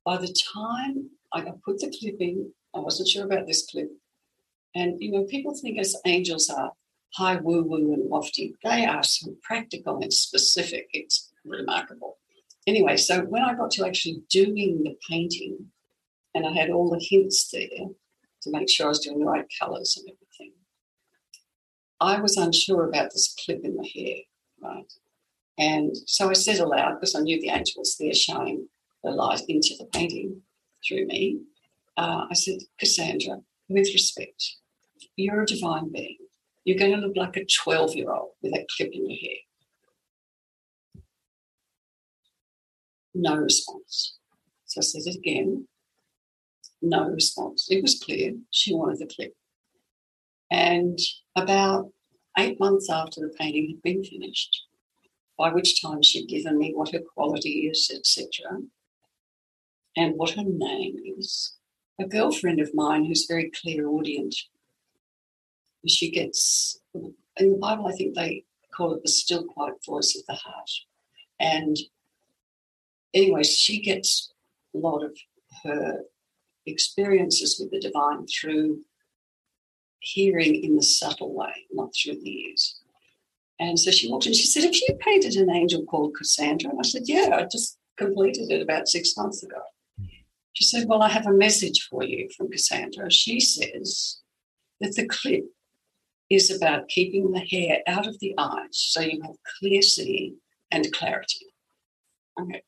by 0.06 0.18
the 0.18 0.36
time 0.54 1.10
I 1.34 1.42
put 1.64 1.80
the 1.80 1.96
clip 2.00 2.16
in, 2.20 2.52
I 2.76 2.80
wasn't 2.80 3.10
sure 3.10 3.26
about 3.26 3.48
this 3.48 3.66
clip. 3.66 3.90
And 4.76 5.02
you 5.02 5.12
know, 5.12 5.24
people 5.24 5.56
think 5.56 5.80
as 5.80 5.96
angels 6.06 6.50
are 6.50 6.72
high 7.14 7.38
woo 7.38 7.64
woo 7.64 7.94
and 7.94 8.10
lofty. 8.10 8.56
They 8.64 8.86
are 8.86 9.04
so 9.04 9.36
practical 9.44 10.00
and 10.02 10.14
specific. 10.14 10.88
It's 10.94 11.32
remarkable. 11.46 12.18
Anyway, 12.66 12.98
so 12.98 13.22
when 13.22 13.44
I 13.44 13.54
got 13.54 13.72
to 13.72 13.86
actually 13.86 14.24
doing 14.30 14.84
the 14.84 14.96
painting, 15.10 15.72
and 16.36 16.46
I 16.46 16.52
had 16.52 16.70
all 16.70 16.90
the 16.90 17.04
hints 17.04 17.50
there 17.50 17.88
to 18.42 18.52
make 18.52 18.70
sure 18.70 18.88
I 18.88 18.90
was 18.90 19.00
doing 19.00 19.20
the 19.20 19.26
right 19.26 19.46
colours 19.60 19.98
and 19.98 20.08
everything, 20.08 20.54
I 22.00 22.22
was 22.22 22.38
unsure 22.38 22.88
about 22.88 23.12
this 23.12 23.36
clip 23.44 23.62
in 23.64 23.76
the 23.76 23.88
hair, 23.88 24.18
right? 24.62 24.92
And 25.58 25.96
so 26.06 26.30
I 26.30 26.34
said 26.34 26.60
aloud, 26.60 26.96
because 26.96 27.16
I 27.16 27.22
knew 27.22 27.40
the 27.42 27.50
angel 27.50 27.80
was 27.80 27.96
there 28.00 28.14
showing 28.14 28.68
the 29.04 29.12
light 29.12 29.42
into 29.48 29.76
the 29.78 29.86
painting 29.86 30.42
through 30.88 31.08
me. 31.08 31.42
Uh, 31.98 32.26
I 32.30 32.34
said, 32.34 32.60
Cassandra, 32.80 33.40
with 33.70 33.88
respect, 33.94 34.58
you're 35.16 35.42
a 35.42 35.46
divine 35.46 35.92
being 35.92 36.18
you're 36.68 36.78
going 36.78 36.92
to 36.92 36.98
look 36.98 37.16
like 37.16 37.38
a 37.38 37.46
12 37.64 37.96
year 37.96 38.12
old 38.12 38.32
with 38.44 38.54
a 38.54 38.66
clip 38.76 38.92
in 38.92 39.10
your 39.10 39.18
hair. 39.18 39.40
No 43.16 43.38
response. 43.38 44.18
So 44.66 44.80
I 44.80 44.84
said 44.84 45.04
it 45.06 45.16
again. 45.16 45.66
No 46.82 47.08
response. 47.08 47.68
It 47.70 47.82
was 47.82 48.04
clear 48.04 48.34
she 48.52 48.76
wanted 48.76 49.00
the 49.00 49.08
clip. 49.08 49.34
And 50.52 51.00
about 51.38 51.94
eight 52.38 52.60
months 52.60 52.90
after 52.90 53.22
the 53.22 53.34
painting 53.38 53.70
had 53.70 53.82
been 53.82 54.04
finished, 54.04 54.66
by 55.38 55.52
which 55.52 55.82
time 55.82 56.02
she'd 56.02 56.30
given 56.30 56.58
me 56.58 56.74
what 56.74 56.92
her 56.92 57.02
quality 57.14 57.68
is, 57.68 57.92
etc., 57.94 58.60
and 59.96 60.16
what 60.16 60.32
her 60.32 60.44
name 60.46 60.96
is, 61.18 61.56
a 62.00 62.06
girlfriend 62.06 62.60
of 62.60 62.74
mine 62.74 63.06
who's 63.06 63.26
very 63.28 63.50
clairaudient 63.50 64.36
she 65.90 66.12
gets, 66.12 66.80
in 66.94 67.52
the 67.52 67.58
Bible, 67.58 67.88
I 67.88 67.94
think 67.94 68.16
they 68.16 68.44
call 68.76 68.94
it 68.94 69.04
the 69.04 69.10
still 69.10 69.44
quiet 69.44 69.76
voice 69.86 70.16
of 70.18 70.26
the 70.28 70.36
heart. 70.36 70.70
And 71.40 71.78
anyway, 73.14 73.44
she 73.44 73.82
gets 73.82 74.32
a 74.76 74.78
lot 74.78 75.04
of 75.04 75.18
her 75.64 76.02
experiences 76.66 77.58
with 77.60 77.72
the 77.72 77.80
divine 77.80 78.26
through 78.28 78.82
hearing 80.00 80.56
in 80.64 80.76
the 80.76 80.84
subtle 80.84 81.34
way, 81.34 81.66
not 81.72 81.94
through 81.94 82.16
the 82.16 82.42
ears. 82.44 82.80
And 83.60 83.80
so 83.80 83.92
she 83.92 84.10
walked 84.10 84.28
in, 84.28 84.34
she 84.34 84.46
said, 84.46 84.64
Have 84.64 84.76
you 84.76 84.98
painted 85.00 85.36
an 85.36 85.50
angel 85.50 85.84
called 85.86 86.16
Cassandra? 86.16 86.70
And 86.70 86.80
I 86.80 86.84
said, 86.84 87.04
Yeah, 87.06 87.30
I 87.34 87.48
just 87.52 87.78
completed 87.98 88.52
it 88.52 88.62
about 88.62 88.88
six 88.88 89.18
months 89.18 89.44
ago. 89.44 89.62
She 90.54 90.64
said, 90.64 90.88
Well, 90.88 91.02
I 91.02 91.10
have 91.10 91.28
a 91.28 91.34
message 91.34 91.88
for 91.90 92.04
you 92.04 92.30
from 92.36 92.52
Cassandra. 92.52 93.12
She 93.12 93.40
says 93.40 94.22
that 94.80 94.96
the 94.96 95.08
clip 95.08 95.46
is 96.30 96.52
about 96.52 96.88
keeping 96.90 97.32
the 97.32 97.40
hair 97.40 97.80
out 97.88 98.08
of 98.08 98.20
the 98.20 98.34
eyes 98.38 98.70
so 98.72 99.02
you 99.02 99.22
have 99.24 99.36
clear 99.60 99.82
seeing 99.82 100.38
and 100.72 100.92
clarity. 100.92 101.48
Okay. 102.40 102.62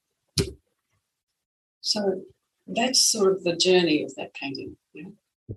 So 1.82 2.22
that's 2.68 3.02
sort 3.02 3.34
of 3.34 3.44
the 3.44 3.56
journey 3.56 4.04
of 4.04 4.14
that 4.16 4.34
painting. 4.34 4.78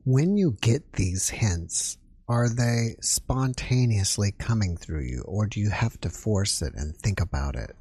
When 0.04 0.36
you 0.36 0.56
get 0.60 0.94
these 0.94 1.28
hints, 1.28 1.98
are 2.28 2.48
they 2.48 2.96
spontaneously 3.00 4.32
coming 4.32 4.76
through 4.76 5.02
you, 5.02 5.22
or 5.26 5.46
do 5.46 5.60
you 5.60 5.70
have 5.70 6.00
to 6.00 6.08
force 6.08 6.62
it 6.62 6.72
and 6.74 6.96
think 6.96 7.20
about 7.20 7.56
it? 7.56 7.76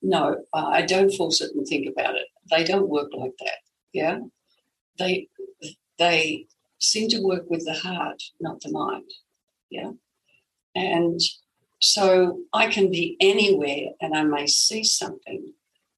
No, 0.00 0.44
uh, 0.52 0.66
I 0.66 0.82
don't 0.82 1.12
force 1.12 1.40
it 1.40 1.52
and 1.54 1.66
think 1.66 1.88
about 1.88 2.16
it. 2.16 2.26
They 2.50 2.64
don't 2.64 2.88
work 2.88 3.10
like 3.12 3.34
that. 3.40 3.58
Yeah, 3.92 4.18
they 4.98 5.28
they 5.98 6.46
seem 6.78 7.08
to 7.10 7.20
work 7.20 7.48
with 7.48 7.64
the 7.64 7.74
heart, 7.74 8.22
not 8.40 8.60
the 8.60 8.72
mind. 8.72 9.10
Yeah. 9.70 9.92
And 10.74 11.20
so 11.80 12.40
I 12.52 12.68
can 12.68 12.90
be 12.90 13.16
anywhere 13.20 13.90
and 14.00 14.16
I 14.16 14.24
may 14.24 14.46
see 14.46 14.84
something, 14.84 15.52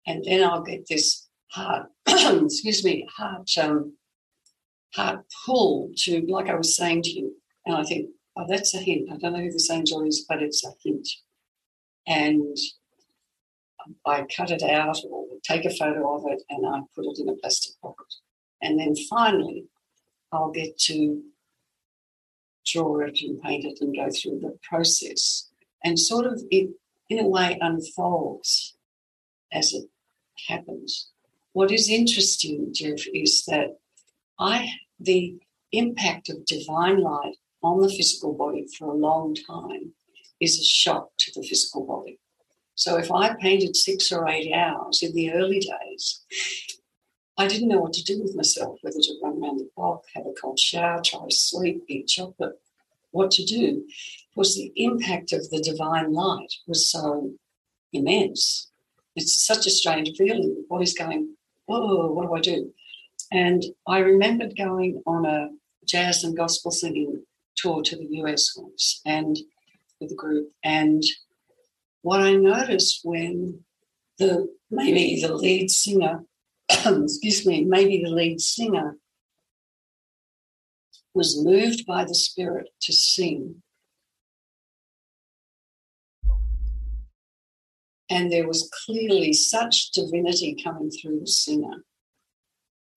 and 0.06 0.24
then 0.24 0.42
I'll 0.42 0.62
get 0.62 0.88
this 0.88 1.28
heart, 1.50 1.86
excuse 2.08 2.84
me, 2.84 3.06
heart, 3.16 3.48
um, 3.58 3.94
pull 5.44 5.90
to, 5.98 6.24
like 6.28 6.48
I 6.48 6.54
was 6.54 6.76
saying 6.76 7.02
to 7.02 7.10
you. 7.10 7.36
And 7.66 7.76
I 7.76 7.84
think, 7.84 8.10
oh, 8.36 8.44
that's 8.48 8.74
a 8.74 8.78
hint. 8.78 9.10
I 9.12 9.16
don't 9.16 9.32
know 9.32 9.40
who 9.40 9.50
this 9.50 9.70
angel 9.70 10.02
is, 10.04 10.24
but 10.28 10.42
it's 10.42 10.64
a 10.64 10.72
hint. 10.82 11.08
And 12.06 12.56
I 14.06 14.26
cut 14.34 14.50
it 14.50 14.62
out 14.62 14.98
or 15.10 15.26
take 15.42 15.64
a 15.64 15.74
photo 15.74 16.16
of 16.16 16.24
it 16.30 16.42
and 16.48 16.66
I 16.66 16.80
put 16.94 17.06
it 17.06 17.18
in 17.18 17.28
a 17.28 17.34
plastic 17.34 17.74
pocket. 17.80 18.06
And 18.62 18.78
then 18.78 18.94
finally, 19.10 19.66
I'll 20.32 20.50
get 20.50 20.78
to 20.80 21.22
draw 22.66 23.00
it 23.00 23.20
and 23.22 23.40
paint 23.42 23.64
it 23.64 23.78
and 23.80 23.94
go 23.94 24.08
through 24.10 24.40
the 24.40 24.58
process. 24.62 25.48
And 25.82 25.98
sort 25.98 26.26
of 26.26 26.42
it, 26.50 26.70
in 27.10 27.18
a 27.18 27.28
way, 27.28 27.58
unfolds 27.60 28.74
as 29.52 29.72
it 29.72 29.88
happens. 30.48 31.10
What 31.52 31.70
is 31.70 31.90
interesting, 31.90 32.72
Jeff, 32.72 33.06
is 33.12 33.44
that 33.46 33.78
I 34.38 34.68
the 35.04 35.36
impact 35.72 36.30
of 36.30 36.44
divine 36.44 37.00
light 37.00 37.36
on 37.62 37.80
the 37.80 37.88
physical 37.88 38.32
body 38.32 38.66
for 38.78 38.88
a 38.88 38.96
long 38.96 39.34
time 39.34 39.92
is 40.40 40.58
a 40.58 40.64
shock 40.64 41.10
to 41.18 41.32
the 41.34 41.46
physical 41.46 41.86
body. 41.86 42.18
So 42.74 42.96
if 42.98 43.10
I 43.10 43.34
painted 43.34 43.76
six 43.76 44.10
or 44.10 44.28
eight 44.28 44.52
hours 44.52 45.02
in 45.02 45.14
the 45.14 45.32
early 45.32 45.60
days, 45.60 46.24
I 47.36 47.46
didn't 47.46 47.68
know 47.68 47.78
what 47.78 47.92
to 47.94 48.04
do 48.04 48.20
with 48.22 48.36
myself, 48.36 48.78
whether 48.82 48.98
to 49.00 49.14
run 49.22 49.42
around 49.42 49.58
the 49.58 49.68
block, 49.76 50.02
have 50.14 50.26
a 50.26 50.32
cold 50.40 50.58
shower, 50.58 51.00
try 51.02 51.20
to 51.28 51.34
sleep, 51.34 51.84
eat 51.88 52.08
chocolate, 52.08 52.60
what 53.10 53.30
to 53.32 53.44
do. 53.44 53.84
Because 54.30 54.54
the 54.54 54.72
impact 54.76 55.32
of 55.32 55.48
the 55.50 55.60
divine 55.60 56.12
light 56.12 56.52
was 56.66 56.90
so 56.90 57.32
immense. 57.92 58.70
It's 59.16 59.44
such 59.46 59.66
a 59.66 59.70
strange 59.70 60.16
feeling. 60.16 60.54
The 60.54 60.66
body's 60.68 60.98
going, 60.98 61.36
whoa, 61.66 62.10
what 62.12 62.26
do 62.26 62.34
I 62.34 62.40
do? 62.40 62.72
And 63.32 63.62
I 63.86 63.98
remembered 63.98 64.56
going 64.56 65.02
on 65.06 65.26
a 65.26 65.48
jazz 65.86 66.24
and 66.24 66.36
gospel 66.36 66.70
singing 66.70 67.24
tour 67.56 67.82
to 67.82 67.96
the 67.96 68.08
US 68.22 68.56
once 68.56 69.00
and 69.04 69.36
with 70.00 70.12
a 70.12 70.14
group. 70.14 70.50
And 70.62 71.02
what 72.02 72.20
I 72.20 72.34
noticed 72.34 73.00
when 73.04 73.60
the 74.18 74.48
maybe 74.70 75.20
the 75.20 75.34
lead 75.34 75.70
singer 75.70 76.24
excuse 76.70 77.46
me, 77.46 77.64
maybe 77.64 78.02
the 78.02 78.10
lead 78.10 78.40
singer 78.40 78.96
was 81.12 81.42
moved 81.42 81.86
by 81.86 82.04
the 82.04 82.14
Spirit 82.14 82.70
to 82.82 82.92
sing. 82.92 83.62
And 88.10 88.30
there 88.30 88.46
was 88.46 88.70
clearly 88.84 89.32
such 89.32 89.90
divinity 89.92 90.56
coming 90.62 90.90
through 90.90 91.20
the 91.20 91.26
singer 91.26 91.84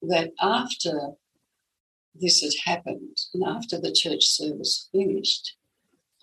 that 0.02 0.32
after 0.42 1.12
this 2.16 2.42
had 2.42 2.52
happened 2.66 3.18
and 3.34 3.44
after 3.44 3.80
the 3.80 3.92
church 3.92 4.26
service 4.26 4.90
finished, 4.92 5.56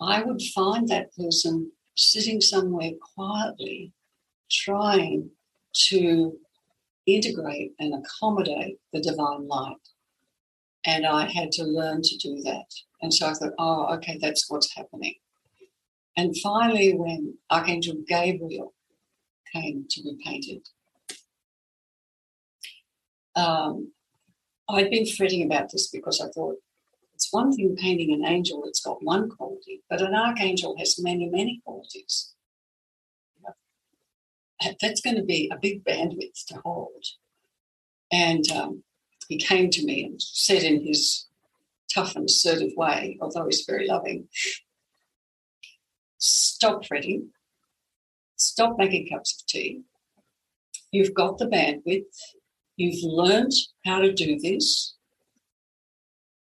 I 0.01 0.23
would 0.23 0.41
find 0.41 0.87
that 0.87 1.15
person 1.15 1.71
sitting 1.95 2.41
somewhere 2.41 2.91
quietly 3.15 3.93
trying 4.51 5.29
to 5.89 6.37
integrate 7.05 7.73
and 7.79 7.93
accommodate 7.93 8.77
the 8.91 9.01
divine 9.01 9.47
light. 9.47 9.75
And 10.85 11.05
I 11.05 11.31
had 11.31 11.51
to 11.53 11.63
learn 11.63 12.01
to 12.03 12.17
do 12.17 12.41
that. 12.43 12.65
And 13.01 13.13
so 13.13 13.27
I 13.27 13.33
thought, 13.33 13.53
oh, 13.57 13.93
okay, 13.95 14.17
that's 14.21 14.49
what's 14.49 14.75
happening. 14.75 15.15
And 16.17 16.35
finally, 16.37 16.93
when 16.93 17.37
Archangel 17.51 17.97
Gabriel 18.07 18.73
came 19.51 19.85
to 19.89 20.03
be 20.03 20.17
painted, 20.23 20.67
um, 23.35 23.91
I'd 24.67 24.89
been 24.89 25.05
fretting 25.05 25.43
about 25.43 25.71
this 25.71 25.87
because 25.87 26.21
I 26.21 26.27
thought 26.29 26.57
it's 27.13 27.31
one 27.31 27.51
thing 27.51 27.75
painting 27.75 28.13
an 28.13 28.25
angel 28.25 28.61
that's 28.63 28.81
got 28.81 29.03
one 29.03 29.29
quality, 29.29 29.81
but 29.89 30.01
an 30.01 30.13
archangel 30.13 30.75
has 30.77 30.99
many, 30.99 31.29
many 31.29 31.61
qualities. 31.63 32.33
That's 34.81 35.01
going 35.01 35.17
to 35.17 35.23
be 35.23 35.51
a 35.51 35.59
big 35.59 35.83
bandwidth 35.83 36.45
to 36.47 36.59
hold. 36.63 37.05
And 38.11 38.49
um, 38.51 38.83
he 39.27 39.37
came 39.37 39.69
to 39.71 39.85
me 39.85 40.03
and 40.05 40.21
said 40.21 40.63
in 40.63 40.85
his 40.85 41.27
tough 41.93 42.15
and 42.15 42.25
assertive 42.25 42.71
way, 42.75 43.17
although 43.21 43.45
he's 43.45 43.65
very 43.65 43.87
loving, 43.87 44.27
stop 46.17 46.85
fretting, 46.85 47.29
stop 48.35 48.77
making 48.77 49.09
cups 49.09 49.39
of 49.39 49.47
tea. 49.47 49.81
You've 50.91 51.13
got 51.13 51.37
the 51.37 51.47
bandwidth, 51.47 52.15
you've 52.77 53.03
learned 53.03 53.51
how 53.85 53.99
to 53.99 54.13
do 54.13 54.39
this. 54.39 54.95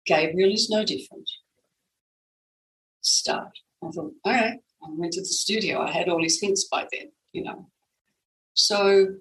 Gabriel 0.07 0.53
is 0.53 0.71
no 0.71 0.85
different. 0.85 1.29
Start. 3.01 3.51
I 3.83 3.89
thought, 3.91 4.13
all 4.25 4.33
right, 4.33 4.59
I 4.83 4.87
went 4.91 5.13
to 5.15 5.21
the 5.21 5.27
studio. 5.27 5.81
I 5.81 5.91
had 5.91 6.09
all 6.09 6.23
his 6.23 6.41
hints 6.41 6.65
by 6.65 6.87
then, 6.93 7.11
you 7.33 7.45
know. 7.45 7.69
So 8.55 9.15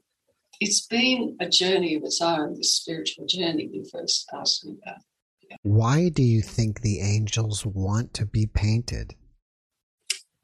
it's 0.59 0.85
been 0.87 1.37
a 1.39 1.47
journey 1.47 1.95
of 1.95 2.03
its 2.03 2.21
own, 2.21 2.55
this 2.55 2.73
spiritual 2.73 3.25
journey 3.25 3.69
you 3.71 3.85
first 3.91 4.29
asked 4.33 4.65
me 4.65 4.77
about. 4.83 5.01
Yeah. 5.49 5.57
Why 5.63 6.09
do 6.09 6.23
you 6.23 6.41
think 6.41 6.81
the 6.81 6.99
angels 6.99 7.65
want 7.65 8.13
to 8.15 8.25
be 8.25 8.45
painted? 8.47 9.15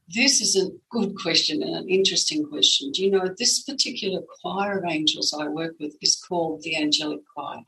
This 0.07 0.39
is 0.39 0.55
a 0.55 0.69
good 0.91 1.15
question 1.15 1.63
and 1.63 1.75
an 1.75 1.89
interesting 1.89 2.45
question. 2.47 2.91
Do 2.91 3.03
you 3.03 3.09
know 3.09 3.27
this 3.37 3.63
particular 3.63 4.21
choir 4.39 4.77
of 4.77 4.85
angels 4.85 5.33
I 5.33 5.47
work 5.47 5.75
with 5.79 5.95
is 5.99 6.15
called 6.15 6.61
the 6.61 6.77
Angelic 6.77 7.21
Choir? 7.33 7.61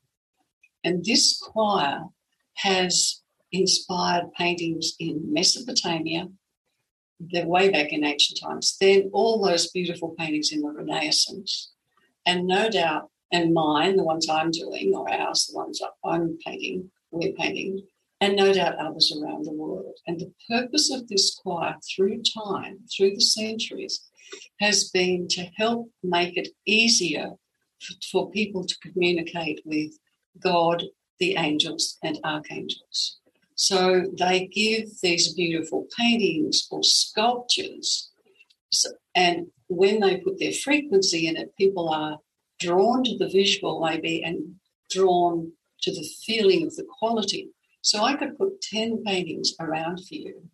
And 0.83 1.03
this 1.03 1.39
choir 1.39 2.05
has 2.57 3.21
inspired 3.51 4.33
paintings 4.37 4.93
in 4.99 5.33
Mesopotamia, 5.33 6.27
they're 7.19 7.47
way 7.47 7.69
back 7.69 7.91
in 7.91 8.03
ancient 8.03 8.39
times, 8.39 8.77
then 8.79 9.09
all 9.13 9.43
those 9.43 9.71
beautiful 9.71 10.13
paintings 10.17 10.51
in 10.51 10.61
the 10.61 10.69
Renaissance, 10.69 11.71
and 12.25 12.45
no 12.45 12.69
doubt, 12.69 13.09
and 13.31 13.53
mine, 13.53 13.95
the 13.95 14.03
ones 14.03 14.29
I'm 14.29 14.51
doing, 14.51 14.93
or 14.93 15.11
ours, 15.11 15.47
the 15.47 15.55
ones 15.55 15.81
I'm 16.05 16.37
painting, 16.45 16.91
we're 17.09 17.33
painting, 17.33 17.81
and 18.19 18.35
no 18.35 18.53
doubt 18.53 18.77
others 18.77 19.15
around 19.15 19.45
the 19.45 19.53
world. 19.53 19.95
And 20.07 20.19
the 20.19 20.33
purpose 20.49 20.91
of 20.91 21.07
this 21.07 21.35
choir 21.35 21.75
through 21.95 22.23
time, 22.23 22.79
through 22.95 23.15
the 23.15 23.21
centuries, 23.21 24.03
has 24.59 24.89
been 24.89 25.27
to 25.29 25.45
help 25.55 25.89
make 26.03 26.35
it 26.37 26.49
easier 26.65 27.31
for 28.11 28.31
people 28.31 28.65
to 28.65 28.75
communicate 28.79 29.61
with 29.65 29.91
God, 30.39 30.83
the 31.19 31.35
angels, 31.37 31.97
and 32.03 32.19
archangels. 32.23 33.19
So 33.55 34.05
they 34.17 34.47
give 34.47 34.89
these 35.01 35.33
beautiful 35.33 35.87
paintings 35.97 36.67
or 36.69 36.83
sculptures. 36.83 38.11
And 39.15 39.47
when 39.67 39.99
they 39.99 40.17
put 40.17 40.39
their 40.39 40.51
frequency 40.51 41.27
in 41.27 41.37
it, 41.37 41.55
people 41.57 41.89
are 41.89 42.19
drawn 42.59 43.03
to 43.03 43.17
the 43.17 43.29
visual, 43.29 43.79
maybe, 43.79 44.23
and 44.23 44.55
drawn 44.89 45.51
to 45.81 45.91
the 45.91 46.07
feeling 46.25 46.65
of 46.65 46.75
the 46.75 46.85
quality. 46.99 47.49
So 47.87 48.03
I 48.03 48.17
could 48.17 48.37
put 48.37 48.59
10 48.59 49.05
paintings 49.05 49.53
around 49.61 49.99
for 50.05 50.15
you. 50.15 50.49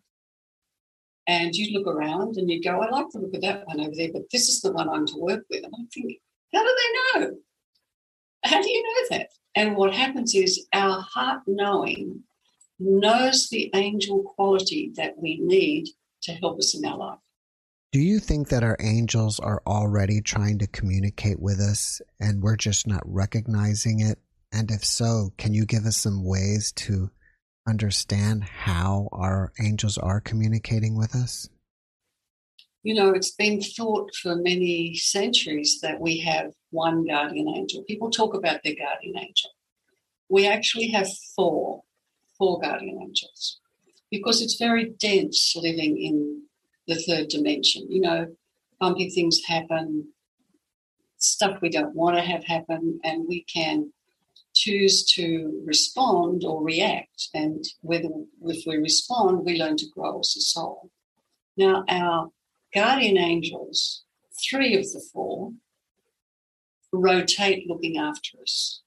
And 1.26 1.52
you'd 1.52 1.72
look 1.72 1.92
around 1.92 2.36
and 2.36 2.48
you'd 2.48 2.62
go, 2.62 2.80
I 2.80 2.88
like 2.88 3.06
the 3.10 3.18
look 3.18 3.34
of 3.34 3.40
that 3.40 3.66
one 3.66 3.80
over 3.80 3.90
there, 3.92 4.10
but 4.12 4.30
this 4.30 4.48
is 4.48 4.60
the 4.60 4.70
one 4.70 4.88
I'm 4.88 5.04
to 5.04 5.18
work 5.18 5.44
with. 5.50 5.64
And 5.64 5.74
I 5.74 5.82
think, 5.92 6.20
how 6.52 6.62
do 6.62 6.76
they 6.78 7.20
know? 7.20 7.36
How 8.44 8.62
do 8.62 8.70
you 8.70 8.82
know 8.84 9.16
that? 9.16 9.30
And 9.56 9.74
what 9.74 9.92
happens 9.92 10.32
is 10.32 10.64
our 10.72 11.00
heart 11.00 11.40
knowing 11.48 12.22
knows 12.78 13.48
the 13.48 13.68
angel 13.74 14.22
quality 14.36 14.92
that 14.94 15.14
we 15.18 15.40
need 15.42 15.88
to 16.22 16.34
help 16.34 16.60
us 16.60 16.76
in 16.76 16.84
our 16.84 16.96
life. 16.96 17.18
Do 17.90 17.98
you 17.98 18.20
think 18.20 18.48
that 18.50 18.62
our 18.62 18.76
angels 18.78 19.40
are 19.40 19.60
already 19.66 20.20
trying 20.20 20.60
to 20.60 20.68
communicate 20.68 21.40
with 21.40 21.58
us 21.58 22.00
and 22.20 22.44
we're 22.44 22.54
just 22.54 22.86
not 22.86 23.02
recognizing 23.04 23.98
it? 23.98 24.20
And 24.52 24.70
if 24.70 24.84
so, 24.84 25.32
can 25.36 25.52
you 25.52 25.66
give 25.66 25.84
us 25.84 25.96
some 25.96 26.22
ways 26.24 26.70
to 26.76 27.10
understand 27.66 28.44
how 28.44 29.08
our 29.12 29.52
angels 29.60 29.98
are 29.98 30.20
communicating 30.20 30.96
with 30.96 31.14
us? 31.14 31.48
You 32.82 32.94
know, 32.94 33.10
it's 33.10 33.30
been 33.30 33.62
thought 33.62 34.14
for 34.14 34.36
many 34.36 34.94
centuries 34.94 35.78
that 35.80 36.00
we 36.00 36.18
have 36.18 36.52
one 36.70 37.06
guardian 37.06 37.48
angel. 37.48 37.82
People 37.84 38.10
talk 38.10 38.34
about 38.34 38.60
their 38.62 38.74
guardian 38.74 39.16
angel. 39.16 39.50
We 40.28 40.46
actually 40.46 40.88
have 40.88 41.08
four, 41.34 41.82
four 42.36 42.60
guardian 42.60 42.98
angels 43.00 43.60
because 44.10 44.42
it's 44.42 44.56
very 44.56 44.90
dense 45.00 45.54
living 45.56 45.96
in 45.98 46.42
the 46.86 46.96
third 46.96 47.28
dimension. 47.28 47.90
You 47.90 48.02
know, 48.02 48.36
bumpy 48.78 49.08
things 49.08 49.40
happen, 49.46 50.08
stuff 51.16 51.58
we 51.62 51.70
don't 51.70 51.94
want 51.94 52.16
to 52.16 52.22
have 52.22 52.44
happen, 52.44 53.00
and 53.02 53.26
we 53.26 53.44
can 53.44 53.92
choose 54.54 55.04
to 55.14 55.62
respond 55.66 56.44
or 56.44 56.62
react. 56.62 57.28
And 57.34 57.64
whether 57.80 58.08
if 58.46 58.64
we 58.66 58.76
respond, 58.76 59.44
we 59.44 59.58
learn 59.58 59.76
to 59.78 59.90
grow 59.94 60.20
as 60.20 60.34
a 60.36 60.40
soul. 60.40 60.90
Now, 61.56 61.84
our 61.88 62.30
guardian 62.74 63.18
angels, 63.18 64.04
three 64.48 64.76
of 64.76 64.84
the 64.84 65.02
four, 65.12 65.52
rotate 66.92 67.68
looking 67.68 67.98
after 67.98 68.38
us. 68.40 68.82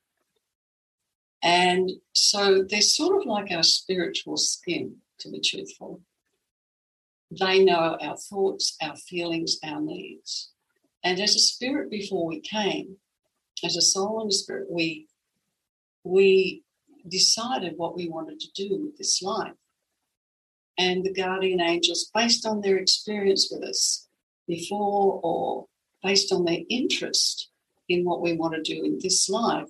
And 1.43 1.91
so 2.13 2.63
they're 2.67 2.81
sort 2.81 3.21
of 3.21 3.27
like 3.27 3.51
our 3.51 3.63
spiritual 3.63 4.37
skin, 4.37 4.97
to 5.19 5.29
be 5.29 5.39
truthful. 5.39 6.01
They 7.29 7.63
know 7.63 7.97
our 8.01 8.17
thoughts, 8.17 8.75
our 8.81 8.95
feelings, 8.95 9.57
our 9.63 9.81
needs. 9.81 10.51
And 11.03 11.19
as 11.19 11.35
a 11.35 11.39
spirit 11.39 11.89
before 11.91 12.25
we 12.25 12.39
came, 12.39 12.97
as 13.63 13.75
a 13.75 13.81
soul 13.81 14.21
and 14.21 14.29
a 14.29 14.33
spirit, 14.33 14.67
we 14.69 15.06
we 16.03 16.63
decided 17.07 17.73
what 17.77 17.95
we 17.95 18.09
wanted 18.09 18.39
to 18.39 18.51
do 18.55 18.83
with 18.83 18.97
this 18.97 19.21
life. 19.21 19.53
And 20.77 21.03
the 21.03 21.13
guardian 21.13 21.61
angels, 21.61 22.11
based 22.13 22.45
on 22.45 22.61
their 22.61 22.77
experience 22.77 23.49
with 23.51 23.67
us 23.67 24.07
before 24.47 25.19
or 25.23 25.65
based 26.03 26.31
on 26.31 26.45
their 26.45 26.59
interest 26.69 27.49
in 27.89 28.05
what 28.05 28.21
we 28.21 28.33
want 28.33 28.53
to 28.53 28.61
do 28.61 28.83
in 28.83 28.99
this 29.01 29.27
life, 29.29 29.69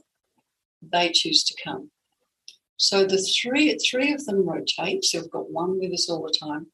they 0.82 1.12
choose 1.13 1.44
to 1.46 1.56
come. 1.63 1.92
So 2.78 3.06
the 3.06 3.18
three 3.18 3.76
three 3.78 4.13
of 4.13 4.26
them 4.26 4.48
rotate. 4.48 5.04
So 5.04 5.22
we've 5.22 5.32
got 5.32 5.50
one 5.52 5.80
with 5.80 5.94
us 5.94 6.10
all 6.10 6.24
the 6.24 6.38
time. 6.40 6.68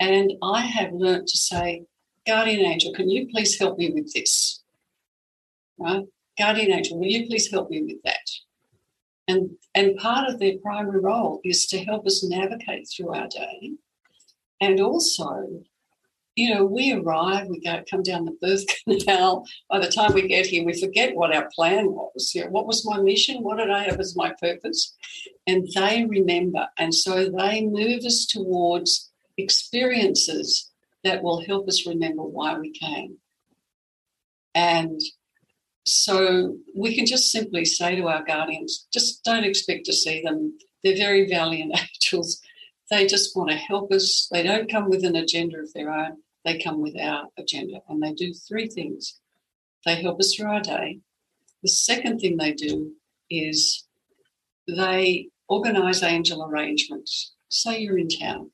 And 0.00 0.32
I 0.42 0.60
have 0.62 0.92
learnt 0.92 1.28
to 1.28 1.38
say, 1.38 1.84
Guardian 2.26 2.60
Angel, 2.60 2.92
can 2.92 3.08
you 3.08 3.28
please 3.28 3.58
help 3.58 3.78
me 3.78 3.92
with 3.92 4.12
this? 4.12 4.62
Right? 5.78 6.04
Guardian 6.38 6.72
Angel, 6.72 6.98
will 6.98 7.06
you 7.06 7.26
please 7.26 7.50
help 7.50 7.70
me 7.70 7.82
with 7.82 8.02
that? 8.04 8.15
And, 9.28 9.50
and 9.74 9.96
part 9.96 10.28
of 10.28 10.38
their 10.38 10.58
primary 10.58 11.00
role 11.00 11.40
is 11.44 11.66
to 11.66 11.84
help 11.84 12.06
us 12.06 12.24
navigate 12.24 12.88
through 12.88 13.12
our 13.12 13.28
day. 13.28 13.72
And 14.60 14.80
also, 14.80 15.64
you 16.36 16.54
know, 16.54 16.64
we 16.64 16.92
arrive, 16.92 17.48
we 17.48 17.60
go 17.60 17.82
come 17.90 18.02
down 18.02 18.26
the 18.26 18.36
birth 18.40 18.64
canal. 19.00 19.46
By 19.68 19.80
the 19.80 19.90
time 19.90 20.12
we 20.12 20.28
get 20.28 20.46
here, 20.46 20.64
we 20.64 20.78
forget 20.78 21.16
what 21.16 21.34
our 21.34 21.48
plan 21.54 21.86
was. 21.86 22.32
You 22.34 22.44
know, 22.44 22.50
what 22.50 22.66
was 22.66 22.86
my 22.86 23.00
mission? 23.00 23.42
What 23.42 23.58
did 23.58 23.70
I 23.70 23.84
have 23.84 23.98
as 23.98 24.14
my 24.14 24.32
purpose? 24.40 24.94
And 25.46 25.66
they 25.74 26.04
remember. 26.04 26.68
And 26.78 26.94
so 26.94 27.30
they 27.30 27.64
move 27.64 28.04
us 28.04 28.26
towards 28.26 29.10
experiences 29.38 30.70
that 31.04 31.22
will 31.22 31.44
help 31.44 31.68
us 31.68 31.86
remember 31.86 32.22
why 32.22 32.58
we 32.58 32.70
came. 32.70 33.18
And 34.54 35.00
so 35.86 36.56
we 36.76 36.94
can 36.94 37.06
just 37.06 37.30
simply 37.30 37.64
say 37.64 37.96
to 37.96 38.08
our 38.08 38.24
guardians, 38.24 38.86
just 38.92 39.24
don't 39.24 39.44
expect 39.44 39.86
to 39.86 39.92
see 39.92 40.22
them. 40.22 40.56
They're 40.82 40.96
very 40.96 41.28
valiant 41.28 41.78
angels. 41.94 42.40
They 42.90 43.06
just 43.06 43.36
want 43.36 43.50
to 43.50 43.56
help 43.56 43.92
us. 43.92 44.28
They 44.30 44.42
don't 44.42 44.70
come 44.70 44.88
with 44.88 45.04
an 45.04 45.16
agenda 45.16 45.58
of 45.58 45.72
their 45.72 45.90
own, 45.90 46.18
they 46.44 46.58
come 46.58 46.80
with 46.80 46.98
our 47.00 47.24
agenda. 47.38 47.80
And 47.88 48.02
they 48.02 48.12
do 48.12 48.32
three 48.32 48.68
things 48.68 49.20
they 49.84 50.02
help 50.02 50.18
us 50.18 50.34
through 50.34 50.50
our 50.50 50.60
day. 50.60 50.98
The 51.62 51.68
second 51.68 52.18
thing 52.18 52.36
they 52.36 52.52
do 52.52 52.92
is 53.30 53.86
they 54.66 55.28
organize 55.48 56.02
angel 56.02 56.44
arrangements. 56.44 57.34
Say 57.48 57.78
you're 57.78 57.98
in 57.98 58.08
town 58.08 58.50